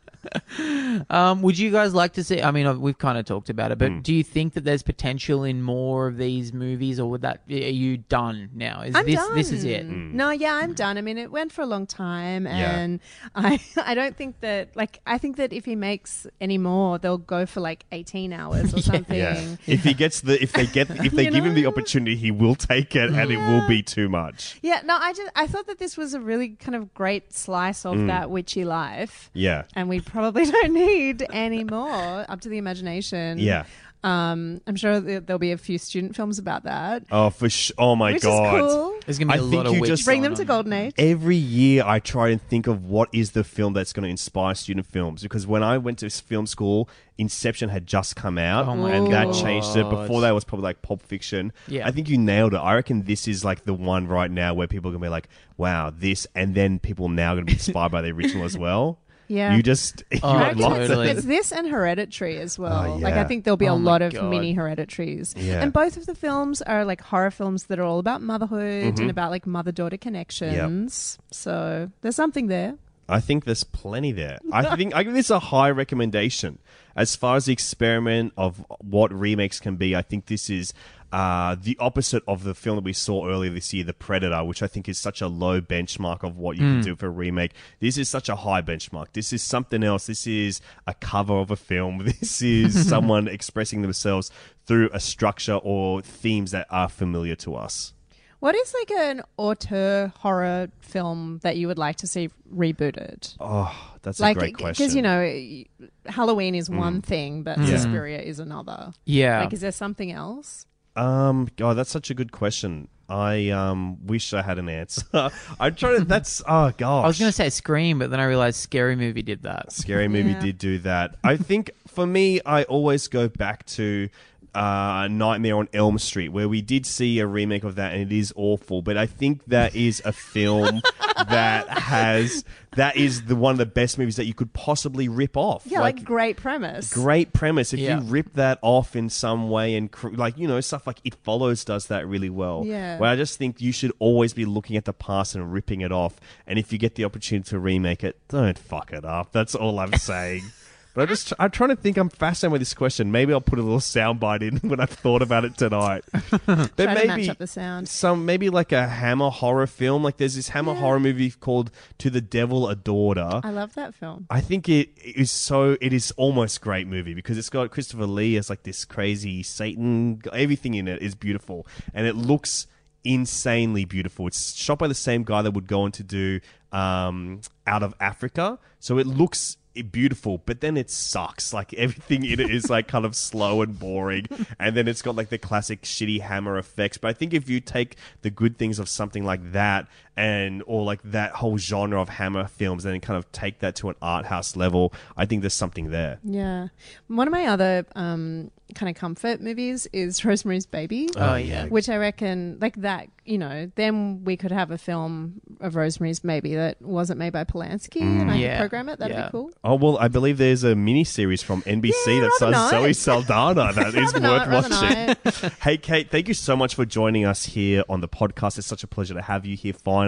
Um, 1.09 1.41
would 1.41 1.57
you 1.57 1.71
guys 1.71 1.93
like 1.93 2.13
to 2.13 2.23
see? 2.23 2.41
I 2.41 2.51
mean, 2.51 2.79
we've 2.81 2.97
kind 2.97 3.17
of 3.17 3.25
talked 3.25 3.49
about 3.49 3.71
it, 3.71 3.75
Hmm. 3.77 3.95
but 3.95 4.03
do 4.03 4.13
you 4.13 4.23
think 4.23 4.53
that 4.53 4.63
there's 4.63 4.83
potential 4.83 5.43
in 5.43 5.61
more 5.61 6.07
of 6.07 6.17
these 6.17 6.53
movies, 6.53 6.99
or 6.99 7.09
would 7.09 7.21
that 7.21 7.41
are 7.49 7.53
you 7.53 7.97
done 7.97 8.49
now? 8.53 8.81
Is 8.81 8.95
I'm 8.95 9.05
this 9.05 9.15
done. 9.15 9.35
this 9.35 9.51
is 9.51 9.63
it? 9.63 9.85
No, 9.85 10.29
yeah, 10.31 10.55
I'm 10.55 10.73
done. 10.73 10.97
I 10.97 11.01
mean, 11.01 11.17
it 11.17 11.31
went 11.31 11.51
for 11.51 11.61
a 11.61 11.65
long 11.65 11.85
time, 11.85 12.45
Yeah. 12.45 12.77
and 12.79 12.99
I 13.35 13.59
I 13.77 13.93
don't 13.95 14.15
think 14.15 14.39
that 14.41 14.75
like 14.75 14.99
I 15.05 15.17
think 15.17 15.37
that 15.37 15.51
if 15.53 15.65
he 15.65 15.75
makes 15.75 16.25
any 16.39 16.57
more, 16.57 16.97
they'll 16.97 17.17
go 17.17 17.45
for 17.45 17.59
like 17.61 17.85
18 17.91 18.31
hours 18.33 18.73
or 18.73 18.81
something. 18.81 19.17
Yeah. 19.17 19.55
If 19.67 19.83
he 19.83 19.93
gets 19.93 20.21
the, 20.21 20.41
if 20.41 20.53
they 20.53 20.65
get, 20.65 20.89
if 20.89 21.11
they 21.15 21.25
You 21.25 21.31
give 21.31 21.45
him 21.45 21.53
the 21.55 21.65
opportunity, 21.65 22.15
he 22.15 22.31
will 22.31 22.55
take 22.55 22.95
it, 22.95 23.09
and 23.11 23.31
it 23.31 23.37
will 23.37 23.67
be 23.67 23.81
too 23.83 24.09
much. 24.09 24.59
Yeah, 24.61 24.81
no, 24.85 24.95
I 24.99 25.13
just 25.13 25.31
I 25.35 25.47
thought 25.47 25.67
that 25.67 25.79
this 25.79 25.97
was 25.97 26.13
a 26.13 26.19
really 26.19 26.49
kind 26.49 26.75
of 26.75 26.93
great 26.93 27.33
slice 27.33 27.85
of 27.85 27.95
Mm. 27.95 28.07
that 28.07 28.29
witchy 28.29 28.65
life. 28.65 29.29
Yeah. 29.33 29.63
And 29.73 29.87
we 29.87 29.99
probably 30.15 30.45
don't 30.51 30.73
need 30.73 31.25
any 31.31 31.63
more 31.63 32.25
up 32.29 32.41
to 32.41 32.49
the 32.49 32.57
imagination. 32.57 33.37
Yeah. 33.39 33.65
Um, 34.03 34.61
I'm 34.67 34.75
sure 34.75 34.99
there- 34.99 35.19
there'll 35.19 35.39
be 35.39 35.51
a 35.51 35.57
few 35.57 35.79
student 35.79 36.15
films 36.15 36.37
about 36.37 36.63
that. 36.65 37.03
Oh, 37.11 37.31
for 37.31 37.49
sh- 37.49 37.71
Oh 37.75 37.95
my 37.95 38.13
which 38.13 38.21
god. 38.21 38.55
is 38.55 38.61
cool. 38.73 38.99
There's 39.03 39.17
gonna 39.17 39.33
be 39.33 39.39
I 39.39 39.41
a 39.41 39.45
think 39.45 39.53
lot 39.55 39.65
of 39.65 39.73
you 39.73 39.81
witch 39.81 39.87
just- 39.89 40.05
Bring 40.05 40.21
them 40.21 40.35
to. 40.35 40.45
Golden 40.45 40.73
Age. 40.73 40.93
Every 40.99 41.35
year, 41.35 41.83
I 41.83 41.97
try 41.99 42.29
and 42.29 42.39
think 42.39 42.67
of 42.67 42.85
what 42.85 43.09
is 43.11 43.31
the 43.31 43.43
film 43.43 43.73
that's 43.73 43.93
going 43.93 44.03
to 44.03 44.09
inspire 44.09 44.53
student 44.53 44.85
films. 44.85 45.23
Because 45.23 45.47
when 45.47 45.63
I 45.63 45.79
went 45.79 45.97
to 45.99 46.09
film 46.11 46.45
school, 46.45 46.87
Inception 47.17 47.69
had 47.69 47.87
just 47.87 48.15
come 48.15 48.37
out, 48.37 48.67
Oh 48.67 48.75
my 48.75 48.91
and 48.91 49.11
that 49.11 49.33
changed 49.33 49.75
it. 49.75 49.89
Before 49.89 50.21
that 50.21 50.35
was 50.35 50.43
probably 50.43 50.65
like 50.65 50.83
Pulp 50.83 51.01
Fiction. 51.01 51.51
Yeah. 51.67 51.87
I 51.87 51.91
think 51.91 52.07
you 52.07 52.19
nailed 52.19 52.53
it. 52.53 52.57
I 52.57 52.75
reckon 52.75 53.05
this 53.05 53.27
is 53.27 53.43
like 53.43 53.63
the 53.65 53.73
one 53.73 54.07
right 54.07 54.29
now 54.29 54.53
where 54.53 54.67
people 54.67 54.89
are 54.89 54.93
going 54.93 55.01
to 55.01 55.05
be 55.05 55.09
like, 55.09 55.29
"Wow, 55.57 55.91
this," 55.97 56.27
and 56.35 56.53
then 56.53 56.77
people 56.77 57.09
now 57.09 57.31
are 57.31 57.35
going 57.37 57.47
to 57.47 57.51
be 57.51 57.53
inspired 57.57 57.91
by 57.91 58.01
the 58.03 58.09
original 58.11 58.43
as 58.45 58.55
well. 58.55 58.99
Yeah. 59.27 59.55
You 59.55 59.63
just 59.63 60.03
you 60.11 60.19
Oh, 60.23 60.29
I 60.29 60.33
got 60.33 60.39
reckon 60.47 60.61
lots 60.61 60.79
it's, 60.79 60.87
totally. 60.87 61.09
it's 61.09 61.23
this 61.25 61.51
and 61.51 61.67
Hereditary 61.67 62.37
as 62.39 62.59
well. 62.59 62.93
Oh, 62.93 62.95
Like 62.97 63.15
I 63.15 63.23
think 63.23 63.43
there'll 63.43 63.57
be 63.57 63.67
Oh 63.67 63.75
a 63.75 63.79
my 63.79 63.91
lot 63.91 64.01
of 64.01 64.13
God. 64.13 64.29
mini 64.29 64.53
Hereditaries. 64.55 65.33
Yeah. 65.37 65.61
And 65.61 65.73
both 65.73 65.97
of 65.97 66.05
the 66.05 66.15
films 66.15 66.61
are 66.61 66.85
like 66.85 67.01
horror 67.01 67.31
films 67.31 67.65
that 67.65 67.79
are 67.79 67.83
all 67.83 67.99
about 67.99 68.21
motherhood 68.21 68.95
Mhm. 68.95 68.99
and 69.01 69.09
about 69.09 69.31
like 69.31 69.47
mother 69.47 69.71
daughter 69.71 69.97
connections. 69.97 71.17
So 71.31 71.91
there's 72.01 72.15
something 72.15 72.47
there. 72.47 72.75
I 73.07 73.19
think 73.19 73.45
there's 73.45 73.63
plenty 73.63 74.11
there. 74.11 74.39
I 74.51 74.75
think 74.75 74.95
I 74.95 75.03
give 75.03 75.13
this 75.13 75.29
a 75.29 75.37
high 75.39 75.69
recommendation. 75.69 76.57
As 76.95 77.15
far 77.15 77.35
as 77.35 77.45
the 77.45 77.53
experiment 77.53 78.33
of 78.37 78.65
what 78.79 79.13
remakes 79.13 79.59
can 79.59 79.75
be, 79.75 79.95
I 79.95 80.01
think 80.01 80.25
this 80.25 80.49
is 80.49 80.73
uh, 81.11 81.55
the 81.61 81.77
opposite 81.79 82.23
of 82.27 82.43
the 82.43 82.53
film 82.53 82.75
that 82.77 82.83
we 82.83 82.93
saw 82.93 83.27
earlier 83.27 83.51
this 83.51 83.73
year, 83.73 83.83
The 83.83 83.93
Predator, 83.93 84.43
which 84.43 84.61
I 84.61 84.67
think 84.67 84.89
is 84.89 84.97
such 84.97 85.21
a 85.21 85.27
low 85.27 85.61
benchmark 85.61 86.23
of 86.23 86.37
what 86.37 86.57
you 86.57 86.63
can 86.63 86.81
do 86.81 86.95
for 86.95 87.07
a 87.07 87.09
remake. 87.09 87.51
This 87.79 87.97
is 87.97 88.09
such 88.09 88.27
a 88.29 88.35
high 88.35 88.61
benchmark. 88.61 89.07
This 89.13 89.31
is 89.31 89.41
something 89.41 89.83
else. 89.83 90.07
This 90.07 90.27
is 90.27 90.61
a 90.87 90.93
cover 90.93 91.35
of 91.35 91.51
a 91.51 91.55
film. 91.55 91.99
This 92.19 92.41
is 92.41 92.87
someone 92.89 93.27
expressing 93.27 93.81
themselves 93.81 94.29
through 94.65 94.89
a 94.93 94.99
structure 94.99 95.55
or 95.63 96.01
themes 96.01 96.51
that 96.51 96.67
are 96.69 96.89
familiar 96.89 97.35
to 97.37 97.55
us. 97.55 97.93
What 98.39 98.53
is 98.53 98.73
like 98.73 98.91
an 98.91 99.21
auteur 99.37 100.11
horror 100.19 100.69
film 100.81 101.39
that 101.43 101.55
you 101.57 101.67
would 101.67 101.77
like 101.79 101.95
to 101.97 102.07
see 102.07 102.29
rebooted? 102.53 103.35
Oh, 103.39 103.73
that's 104.03 104.19
like 104.19 104.35
a 104.35 104.39
great 104.39 104.57
question. 104.57 104.83
because 104.85 104.95
you 104.95 105.01
know 105.01 105.63
Halloween 106.05 106.53
is 106.55 106.69
one 106.69 107.01
Mm. 107.01 107.03
thing, 107.05 107.43
but 107.43 107.57
Yeah. 107.57 107.65
Suspiria 107.77 108.19
is 108.21 108.39
another. 108.39 108.93
Yeah. 109.05 109.41
Like, 109.41 109.53
is 109.53 109.61
there 109.61 109.71
something 109.71 110.11
else? 110.11 110.65
Um, 110.95 111.49
God, 111.57 111.73
that's 111.75 111.89
such 111.89 112.09
a 112.09 112.13
good 112.13 112.31
question. 112.31 112.87
I 113.07 113.49
um 113.49 114.03
wish 114.07 114.33
I 114.33 114.41
had 114.41 114.57
an 114.57 114.67
answer. 114.67 115.03
I'm 115.59 115.75
trying 115.75 115.99
to. 115.99 116.05
That's 116.05 116.41
oh 116.47 116.71
gosh. 116.75 117.03
I 117.03 117.07
was 117.07 117.19
going 117.19 117.29
to 117.29 117.35
say 117.35 117.49
Scream, 117.49 117.99
but 117.99 118.09
then 118.09 118.19
I 118.19 118.23
realized 118.25 118.57
Scary 118.59 118.95
Movie 118.95 119.21
did 119.21 119.43
that. 119.43 119.71
Scary 119.71 120.07
Movie 120.07 120.31
Yeah. 120.31 120.39
did 120.39 120.57
do 120.57 120.79
that. 120.79 121.15
I 121.23 121.37
think 121.37 121.69
for 121.87 122.07
me, 122.07 122.41
I 122.45 122.63
always 122.63 123.07
go 123.07 123.27
back 123.27 123.65
to 123.67 124.09
uh, 124.55 125.07
Nightmare 125.09 125.57
on 125.57 125.67
Elm 125.73 125.97
Street, 125.99 126.29
where 126.29 126.47
we 126.49 126.61
did 126.61 126.85
see 126.85 127.19
a 127.19 127.27
remake 127.27 127.63
of 127.63 127.75
that, 127.75 127.93
and 127.93 128.01
it 128.11 128.15
is 128.17 128.33
awful. 128.35 128.81
But 128.81 128.97
I 128.97 129.05
think 129.05 129.45
that 129.47 129.75
is 129.75 130.01
a 130.05 130.11
film 130.13 130.81
that 131.29 131.67
has 131.69 132.43
that 132.75 132.97
is 132.97 133.25
the 133.25 133.35
one 133.35 133.53
of 133.53 133.57
the 133.57 133.65
best 133.65 133.97
movies 133.97 134.15
that 134.17 134.25
you 134.25 134.33
could 134.33 134.51
possibly 134.53 135.07
rip 135.07 135.37
off. 135.37 135.63
Yeah, 135.65 135.79
like, 135.79 136.03
great 136.03 136.35
premise. 136.37 136.93
Great 136.93 137.31
premise. 137.33 137.73
If 137.73 137.79
Yeah. 137.79 137.99
you 137.99 138.03
rip 138.05 138.33
that 138.33 138.59
off 138.61 138.95
in 138.95 139.09
some 139.09 139.49
way 139.49 139.75
and 139.75 139.89
cr- 139.91 140.09
like 140.09 140.37
you 140.37 140.47
know 140.47 140.59
stuff 140.61 140.85
like 140.87 140.97
It 141.03 141.15
Follows 141.23 141.63
does 141.65 141.87
that 141.87 142.07
really 142.07 142.29
well. 142.29 142.63
Yeah. 142.65 142.97
Where 142.97 143.09
I 143.09 143.15
just 143.15 143.37
think 143.37 143.61
you 143.61 143.71
should 143.71 143.91
always 143.99 144.33
be 144.33 144.45
looking 144.45 144.75
at 144.77 144.85
the 144.85 144.93
past 144.93 145.35
and 145.35 145.51
ripping 145.53 145.81
it 145.81 145.91
off. 145.91 146.19
And 146.47 146.59
if 146.59 146.71
you 146.73 146.77
get 146.79 146.95
the 146.95 147.05
opportunity 147.05 147.49
to 147.49 147.59
remake 147.59 148.03
it, 148.03 148.19
don't 148.27 148.57
fuck 148.59 148.91
it 148.93 149.05
up. 149.05 149.31
That's 149.31 149.55
all 149.55 149.79
I'm 149.79 149.93
saying. 149.93 150.43
But 150.95 151.01
I 151.01 151.05
just 151.07 151.33
I'm 151.37 151.51
trying 151.51 151.71
to 151.71 151.75
think. 151.75 151.97
I'm 151.97 152.07
fascinated 152.09 152.53
with 152.53 152.61
this 152.61 152.73
question. 152.73 153.11
Maybe 153.11 153.33
I'll 153.33 153.41
put 153.41 153.59
a 153.59 153.61
little 153.61 153.79
soundbite 153.79 154.41
in 154.41 154.57
when 154.69 154.79
I've 154.79 154.89
thought 154.89 155.21
about 155.21 155.43
it 155.43 155.57
tonight. 155.57 156.05
but 156.11 156.47
Try 156.47 156.65
to 156.67 156.85
maybe 156.85 157.07
match 157.07 157.29
up 157.29 157.37
the 157.37 157.47
sound. 157.47 157.89
some 157.89 158.25
maybe 158.25 158.49
like 158.49 158.71
a 158.71 158.87
Hammer 158.87 159.29
horror 159.29 159.67
film. 159.67 160.03
Like 160.03 160.15
there's 160.17 160.35
this 160.35 160.49
Hammer 160.49 160.73
horror 160.73 161.01
movie 161.01 161.29
called 161.31 161.69
To 161.97 162.09
the 162.09 162.21
Devil 162.21 162.69
a 162.69 162.75
Daughter. 162.75 163.41
I 163.43 163.51
love 163.51 163.73
that 163.75 163.93
film. 163.93 164.25
I 164.29 164.39
think 164.39 164.69
it 164.69 164.89
is 165.03 165.31
so. 165.31 165.75
It 165.81 165.91
is 165.91 166.11
almost 166.11 166.61
great 166.61 166.87
movie 166.87 167.13
because 167.13 167.37
it's 167.37 167.49
got 167.49 167.69
Christopher 167.71 168.07
Lee 168.07 168.37
as 168.37 168.49
like 168.49 168.63
this 168.63 168.85
crazy 168.85 169.43
Satan. 169.43 170.21
Everything 170.31 170.75
in 170.75 170.87
it 170.87 171.01
is 171.01 171.13
beautiful, 171.13 171.67
and 171.93 172.07
it 172.07 172.15
looks 172.15 172.67
insanely 173.03 173.83
beautiful. 173.85 174.27
It's 174.27 174.55
shot 174.55 174.79
by 174.79 174.87
the 174.87 174.95
same 174.95 175.23
guy 175.23 175.41
that 175.41 175.51
would 175.51 175.67
go 175.67 175.81
on 175.81 175.91
to 175.91 176.03
do 176.03 176.39
um, 176.71 177.41
Out 177.67 177.83
of 177.83 177.93
Africa, 177.99 178.59
so 178.79 178.97
it 178.97 179.05
looks 179.05 179.57
beautiful 179.83 180.41
but 180.45 180.61
then 180.61 180.77
it 180.77 180.89
sucks. 180.89 181.53
Like 181.53 181.73
everything 181.73 182.25
in 182.25 182.39
it 182.39 182.49
is 182.49 182.69
like 182.69 182.87
kind 182.87 183.05
of 183.05 183.15
slow 183.15 183.61
and 183.61 183.77
boring. 183.77 184.27
And 184.59 184.75
then 184.75 184.87
it's 184.87 185.01
got 185.01 185.15
like 185.15 185.29
the 185.29 185.37
classic 185.37 185.83
shitty 185.83 186.21
hammer 186.21 186.57
effects. 186.57 186.97
But 186.97 187.09
i 187.09 187.13
think 187.13 187.33
if 187.33 187.49
you 187.49 187.59
take 187.59 187.97
the 188.21 188.29
good 188.29 188.57
things 188.57 188.79
of 188.79 188.89
something 188.89 189.25
like 189.25 189.51
that 189.51 189.87
and 190.17 190.63
or 190.65 190.83
like 190.83 191.01
that 191.03 191.31
whole 191.31 191.57
genre 191.57 191.99
of 192.01 192.09
hammer 192.09 192.47
films 192.47 192.85
and 192.85 192.93
then 192.93 193.01
kind 193.01 193.17
of 193.17 193.29
take 193.31 193.59
that 193.59 193.75
to 193.75 193.89
an 193.89 193.95
art 194.01 194.25
house 194.25 194.55
level 194.55 194.93
i 195.17 195.25
think 195.25 195.41
there's 195.41 195.53
something 195.53 195.89
there 195.91 196.19
Yeah. 196.23 196.67
One 197.07 197.27
of 197.27 197.31
my 197.31 197.45
other 197.47 197.85
um, 197.95 198.51
kind 198.73 198.89
of 198.89 198.95
comfort 198.99 199.41
movies 199.41 199.87
is 199.93 200.25
Rosemary's 200.25 200.65
Baby. 200.65 201.07
Oh, 201.15 201.35
yeah. 201.35 201.65
Which 201.67 201.87
I 201.87 201.97
reckon, 201.97 202.57
like 202.59 202.75
that, 202.77 203.07
you 203.23 203.37
know, 203.37 203.71
then 203.75 204.23
we 204.23 204.35
could 204.37 204.51
have 204.51 204.71
a 204.71 204.77
film 204.77 205.39
of 205.61 205.75
Rosemary's 205.75 206.19
Baby 206.19 206.55
that 206.55 206.81
wasn't 206.81 207.19
made 207.19 207.31
by 207.31 207.43
Polanski 207.43 208.01
and 208.01 208.31
I 208.31 208.35
Yeah. 208.37 208.53
could 208.57 208.69
program 208.69 208.89
it. 208.89 208.99
That'd 208.99 209.15
Yeah. 209.15 209.25
be 209.27 209.31
cool. 209.31 209.51
Oh 209.63 209.75
well, 209.75 209.97
I 209.99 210.07
believe 210.07 210.37
there's 210.39 210.63
a 210.63 210.75
mini 210.75 211.03
series 211.03 211.43
from 211.43 211.61
NBC 211.63 211.93
Yeah, 212.15 212.21
that 212.21 212.31
rather 212.41 212.53
stars 212.55 212.69
Zoe. 212.71 212.93
Saldana 212.93 213.71
that 213.73 213.93
is 213.95 214.13
not, 214.15 214.47
worth 214.49 214.69
rather 214.71 215.15
watching. 215.35 215.51
hey 215.61 215.77
Kate, 215.77 216.09
thank 216.09 216.27
you 216.27 216.33
so 216.33 216.55
much 216.55 216.73
for 216.75 216.85
joining 216.85 217.25
us 217.25 217.45
here 217.45 217.83
on 217.87 218.01
the 218.01 218.07
podcast. 218.09 218.57
It's 218.57 218.67
such 218.67 218.83
a 218.83 218.87
pleasure 218.87 219.13
to 219.13 219.21
have 219.21 219.45
you 219.45 219.55
here. 219.55 219.73
Finally, 219.73 220.04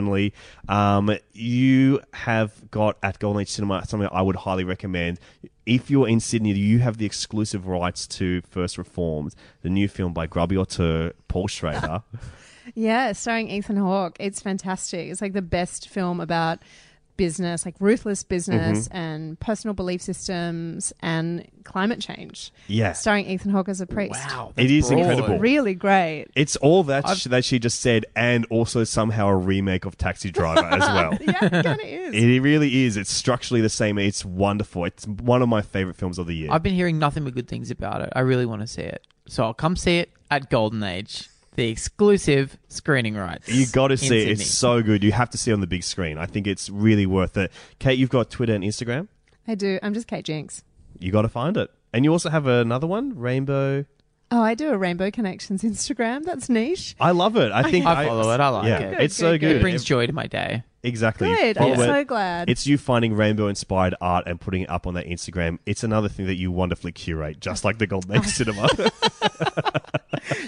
um, 0.67 1.17
you 1.33 2.01
have 2.13 2.69
got 2.71 2.97
at 3.03 3.19
Golden 3.19 3.41
Age 3.41 3.49
Cinema 3.49 3.85
something 3.85 4.09
I 4.11 4.21
would 4.21 4.35
highly 4.35 4.63
recommend. 4.63 5.19
If 5.65 5.89
you're 5.89 6.07
in 6.07 6.19
Sydney, 6.19 6.53
you 6.53 6.79
have 6.79 6.97
the 6.97 7.05
exclusive 7.05 7.67
rights 7.67 8.07
to 8.07 8.41
First 8.41 8.77
Reformed, 8.77 9.35
the 9.61 9.69
new 9.69 9.87
film 9.87 10.13
by 10.13 10.27
Grubby 10.27 10.57
Auteur, 10.57 11.13
Paul 11.27 11.47
Schrader. 11.47 12.03
Yeah, 12.75 13.13
starring 13.13 13.49
Ethan 13.49 13.77
Hawke. 13.77 14.17
It's 14.19 14.41
fantastic. 14.41 15.09
It's 15.09 15.21
like 15.21 15.33
the 15.33 15.41
best 15.41 15.87
film 15.87 16.19
about 16.19 16.59
business, 17.17 17.65
like 17.65 17.75
ruthless 17.79 18.23
business 18.23 18.87
Mhm. 18.87 18.95
and 18.95 19.39
personal 19.39 19.73
belief 19.73 20.01
systems 20.01 20.93
and 21.01 21.45
climate 21.63 21.99
change. 21.99 22.51
Yeah. 22.67 22.93
Starring 22.93 23.25
Ethan 23.25 23.51
Hawke 23.51 23.67
as 23.69 23.81
a 23.81 23.85
priest. 23.87 24.13
Wow. 24.29 24.53
It 24.55 24.71
is 24.71 24.89
incredible. 24.89 25.37
Really 25.39 25.73
great. 25.73 26.27
It's 26.35 26.55
all 26.57 26.83
that 26.85 27.05
I've- 27.07 27.19
sh- 27.19 27.23
that 27.25 27.43
she 27.43 27.59
just 27.59 27.81
said, 27.81 28.05
and 28.15 28.45
also 28.49 28.83
somehow 28.83 29.27
a 29.27 29.35
remake 29.35 29.85
of 29.85 29.97
Taxi 29.97 30.31
Driver 30.31 30.63
as 30.65 30.79
well. 30.87 31.17
yeah, 31.19 31.45
it 31.45 31.63
kind 31.65 31.79
of 31.81 31.85
is. 31.85 32.13
It 32.13 32.39
really 32.41 32.85
is. 32.85 32.95
It's 32.95 33.11
structurally 33.11 33.61
the 33.61 33.69
same. 33.69 33.97
It's 33.97 34.23
wonderful. 34.23 34.85
It's 34.85 35.05
one 35.07 35.41
of 35.41 35.49
my 35.49 35.61
favorite 35.61 35.95
films 35.97 36.17
of 36.19 36.27
the 36.27 36.35
year. 36.35 36.49
I've 36.51 36.63
been 36.63 36.75
hearing 36.75 36.99
nothing 36.99 37.23
but 37.25 37.33
good 37.35 37.47
things 37.47 37.69
about 37.71 38.01
it. 38.01 38.13
I 38.15 38.21
really 38.21 38.45
want 38.45 38.61
to 38.61 38.67
see 38.67 38.83
it. 38.83 39.05
So 39.27 39.43
I'll 39.43 39.53
come 39.53 39.75
see 39.75 39.97
it 39.97 40.09
at 40.31 40.49
Golden 40.49 40.81
Age, 40.83 41.27
the 41.57 41.69
exclusive 41.69 42.57
screening 42.69 43.15
rights. 43.15 43.49
you 43.49 43.65
got 43.67 43.89
to 43.89 43.97
see 43.97 44.21
it. 44.21 44.27
It's 44.29 44.45
so 44.45 44.81
good. 44.81 45.03
You 45.03 45.11
have 45.11 45.31
to 45.31 45.37
see 45.37 45.51
it 45.51 45.55
on 45.55 45.59
the 45.59 45.67
big 45.67 45.83
screen. 45.83 46.17
I 46.17 46.27
think 46.27 46.47
it's 46.47 46.69
really 46.69 47.05
worth 47.05 47.35
it. 47.35 47.51
Kate, 47.79 47.97
you've 47.97 48.11
got 48.11 48.29
Twitter 48.29 48.53
and 48.53 48.63
Instagram. 48.63 49.07
I 49.47 49.55
do. 49.55 49.79
I'm 49.81 49.93
just 49.93 50.07
Kate 50.07 50.23
Jinks. 50.23 50.63
You 50.99 51.11
got 51.11 51.23
to 51.23 51.29
find 51.29 51.57
it. 51.57 51.69
And 51.91 52.05
you 52.05 52.11
also 52.11 52.29
have 52.29 52.45
another 52.45 52.85
one, 52.85 53.17
Rainbow. 53.17 53.85
Oh, 54.29 54.41
I 54.41 54.53
do 54.53 54.69
a 54.69 54.77
Rainbow 54.77 55.09
Connections 55.09 55.63
Instagram. 55.63 56.23
That's 56.25 56.47
niche. 56.47 56.95
I 56.99 57.11
love 57.11 57.37
it. 57.37 57.51
I 57.51 57.63
think 57.63 57.85
I 57.85 58.05
follow 58.05 58.31
it. 58.31 58.39
I 58.39 58.49
like 58.49 58.67
yeah, 58.67 58.79
it. 58.79 59.01
It's 59.01 59.15
so 59.15 59.37
good. 59.37 59.57
It 59.57 59.61
brings 59.61 59.83
joy 59.83 60.05
to 60.05 60.13
my 60.13 60.27
day. 60.27 60.63
Exactly. 60.87 61.27
Good. 61.27 61.57
Follow 61.57 61.73
I'm 61.73 61.79
it. 61.79 61.85
so 61.85 62.03
glad. 62.05 62.49
It's 62.49 62.65
you 62.65 62.77
finding 62.77 63.13
rainbow 63.13 63.47
inspired 63.47 63.95
art 64.01 64.23
and 64.27 64.39
putting 64.39 64.61
it 64.61 64.69
up 64.69 64.87
on 64.87 64.93
that 64.95 65.05
Instagram. 65.05 65.59
It's 65.65 65.83
another 65.83 66.09
thing 66.09 66.25
that 66.27 66.35
you 66.35 66.51
wonderfully 66.51 66.91
curate, 66.91 67.39
just 67.39 67.63
like 67.65 67.77
the 67.77 67.87
Golden 67.87 68.17
Age 68.17 68.25
Cinema. 68.25 68.67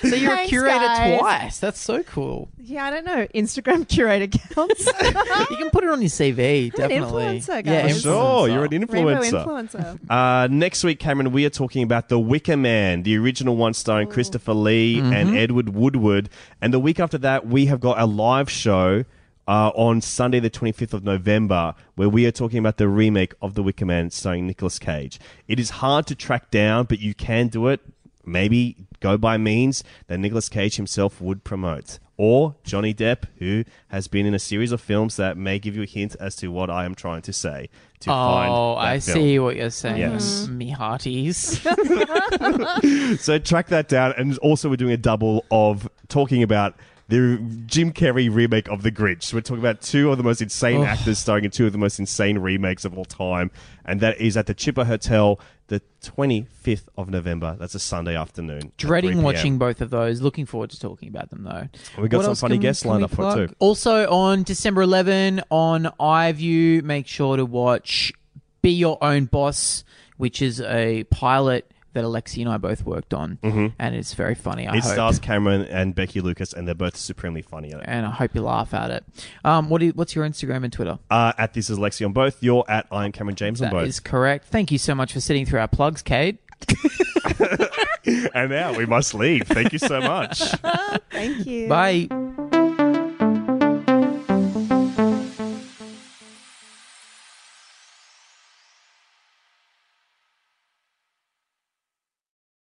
So 0.01 0.15
you're 0.15 0.31
Thanks, 0.35 0.47
a 0.47 0.49
curator 0.49 0.77
guys. 0.79 1.19
twice. 1.19 1.59
That's 1.59 1.79
so 1.79 2.03
cool. 2.03 2.49
Yeah, 2.57 2.85
I 2.85 2.89
don't 2.89 3.05
know. 3.05 3.27
Instagram 3.35 3.87
curator 3.87 4.27
counts. 4.27 4.85
you 5.01 5.57
can 5.57 5.69
put 5.69 5.83
it 5.83 5.89
on 5.89 6.01
your 6.01 6.09
CV, 6.09 6.71
I'm 6.75 6.83
an 6.83 6.89
definitely. 6.89 7.23
influencer, 7.23 7.65
Yeah, 7.65 7.81
guys. 7.87 8.01
Sure, 8.01 8.49
you're 8.49 8.65
an 8.65 8.71
Rainbow 8.71 8.87
influencer. 9.21 9.45
influencer. 9.45 9.99
Uh, 10.09 10.47
next 10.47 10.83
week, 10.83 10.99
Cameron, 10.99 11.31
we 11.31 11.45
are 11.45 11.49
talking 11.49 11.83
about 11.83 12.09
The 12.09 12.19
Wicker 12.19 12.57
Man, 12.57 13.03
the 13.03 13.17
original 13.17 13.55
one 13.55 13.73
starring 13.73 14.09
Christopher 14.09 14.53
Lee 14.53 14.99
and 14.99 15.37
Edward 15.37 15.69
Woodward. 15.69 16.29
And 16.61 16.73
the 16.73 16.79
week 16.79 16.99
after 16.99 17.17
that, 17.19 17.47
we 17.47 17.67
have 17.67 17.79
got 17.79 17.99
a 17.99 18.05
live 18.05 18.49
show 18.49 19.05
uh, 19.49 19.71
on 19.73 19.99
Sunday, 19.99 20.39
the 20.39 20.49
25th 20.51 20.93
of 20.93 21.03
November, 21.03 21.73
where 21.95 22.07
we 22.07 22.27
are 22.27 22.31
talking 22.31 22.59
about 22.59 22.77
the 22.77 22.87
remake 22.87 23.33
of 23.41 23.55
The 23.55 23.63
Wicker 23.63 23.83
Man 23.85 24.11
starring 24.11 24.45
Nicolas 24.45 24.77
Cage. 24.77 25.19
It 25.47 25.59
is 25.59 25.71
hard 25.71 26.05
to 26.05 26.13
track 26.15 26.51
down, 26.51 26.85
but 26.85 26.99
you 26.99 27.15
can 27.15 27.47
do 27.47 27.67
it. 27.67 27.81
Maybe 28.23 28.75
go 28.99 29.17
by 29.17 29.37
means 29.39 29.83
that 30.05 30.19
Nicolas 30.19 30.49
Cage 30.49 30.75
himself 30.75 31.19
would 31.19 31.43
promote. 31.43 31.97
Or 32.15 32.57
Johnny 32.63 32.93
Depp, 32.93 33.23
who 33.39 33.63
has 33.87 34.07
been 34.07 34.27
in 34.27 34.35
a 34.35 34.39
series 34.39 34.71
of 34.71 34.81
films 34.81 35.15
that 35.15 35.35
may 35.35 35.57
give 35.57 35.75
you 35.75 35.81
a 35.81 35.87
hint 35.87 36.15
as 36.19 36.35
to 36.35 36.49
what 36.49 36.69
I 36.69 36.85
am 36.85 36.93
trying 36.93 37.23
to 37.23 37.33
say. 37.33 37.69
To 38.01 38.09
find 38.11 38.51
Oh, 38.51 38.75
I 38.75 38.99
film. 38.99 39.17
see 39.17 39.39
what 39.39 39.55
you're 39.55 39.71
saying. 39.71 39.97
Yes. 39.97 40.47
Me 40.47 40.69
hearties. 40.69 41.59
so 43.19 43.39
track 43.39 43.69
that 43.69 43.87
down, 43.87 44.13
and 44.15 44.37
also 44.39 44.69
we're 44.69 44.75
doing 44.75 44.91
a 44.93 44.97
double 44.97 45.43
of 45.49 45.89
talking 46.07 46.43
about 46.43 46.75
the 47.09 47.37
Jim 47.65 47.91
Carrey 47.91 48.33
remake 48.33 48.67
of 48.69 48.83
The 48.83 48.91
Grinch. 48.91 49.23
So 49.23 49.35
we're 49.37 49.41
talking 49.41 49.59
about 49.63 49.81
two 49.81 50.11
of 50.11 50.17
the 50.17 50.23
most 50.23 50.41
insane 50.41 50.81
Oh. 50.81 50.85
actors 50.85 51.17
starring 51.19 51.43
in 51.43 51.51
two 51.51 51.65
of 51.65 51.71
the 51.71 51.77
most 51.77 51.99
insane 51.99 52.37
remakes 52.37 52.85
of 52.85 52.95
all 52.97 53.03
time, 53.05 53.51
and 53.83 53.99
that 53.99 54.21
is 54.21 54.37
at 54.37 54.45
the 54.45 54.53
Chippo 54.53 54.85
Hotel, 54.85 55.39
the 55.67 55.81
25th 56.01 56.87
of 56.97 57.09
November. 57.09 57.55
That's 57.59 57.75
a 57.75 57.79
Sunday 57.79 58.15
afternoon. 58.15 58.71
Dreading 58.77 59.21
watching 59.23 59.57
both 59.57 59.81
of 59.81 59.89
those. 59.89 60.21
Looking 60.21 60.45
forward 60.45 60.69
to 60.69 60.79
talking 60.79 61.09
about 61.09 61.29
them 61.31 61.43
though. 61.43 61.67
We 62.01 62.07
got 62.09 62.17
What 62.17 62.25
some 62.25 62.35
funny 62.35 62.55
can- 62.55 62.61
guests 62.61 62.85
lined 62.85 63.03
up 63.03 63.11
for 63.11 63.31
it 63.43 63.47
too. 63.49 63.55
Also 63.59 64.09
on 64.09 64.43
December 64.43 64.81
11 64.83 65.41
on 65.49 65.91
iView, 65.99 66.83
make 66.83 67.07
sure 67.07 67.37
to 67.37 67.45
watch 67.45 68.13
Be 68.61 68.69
Your 68.71 68.97
Own 69.03 69.25
Boss, 69.25 69.83
which 70.17 70.41
is 70.41 70.61
a 70.61 71.05
pilot 71.05 71.71
that 71.99 72.05
Alexei 72.07 72.41
and 72.41 72.49
I 72.49 72.57
both 72.57 72.85
worked 72.85 73.13
on, 73.13 73.37
and 73.43 73.95
it's 73.95 74.13
very 74.13 74.35
funny. 74.35 74.67
I 74.67 74.75
It 74.77 74.83
hope. 74.83 74.93
stars 74.93 75.19
Cameron 75.19 75.63
and 75.63 75.93
Becky 75.93 76.21
Lucas, 76.21 76.53
and 76.53 76.65
they're 76.67 76.75
both 76.75 76.95
supremely 76.95 77.41
funny 77.41 77.71
in 77.71 77.79
it. 77.79 77.85
and 77.87 78.05
I 78.05 78.11
hope 78.11 78.33
you 78.33 78.41
laugh 78.41 78.73
at 78.73 78.89
it. 78.91 79.03
Um, 79.43 79.69
what 79.69 79.79
do 79.79 79.87
you, 79.87 79.91
what's 79.91 80.15
your 80.15 80.25
Instagram 80.27 80.63
and 80.63 80.71
Twitter? 80.71 80.97
Uh, 81.09 81.33
at 81.37 81.53
this 81.53 81.69
is 81.69 81.77
Alexei 81.77 82.05
on 82.05 82.13
both. 82.13 82.41
You're 82.41 82.63
at 82.69 82.87
I 82.91 83.05
am 83.05 83.11
Cameron 83.11 83.35
James 83.35 83.61
on 83.61 83.65
That 83.69 83.73
both. 83.73 83.87
is 83.87 83.99
correct. 83.99 84.45
Thank 84.45 84.71
you 84.71 84.77
so 84.77 84.95
much 84.95 85.11
for 85.13 85.19
sitting 85.19 85.45
through 85.45 85.59
our 85.59 85.67
plugs, 85.67 86.01
Kate. 86.01 86.39
And 88.33 88.49
now 88.49 88.75
we 88.75 88.85
must 88.85 89.13
leave. 89.13 89.43
Thank 89.43 89.71
you 89.73 89.77
so 89.79 89.99
much. 90.01 90.39
Thank 91.11 91.45
you. 91.45 91.67
Bye. 91.67 92.07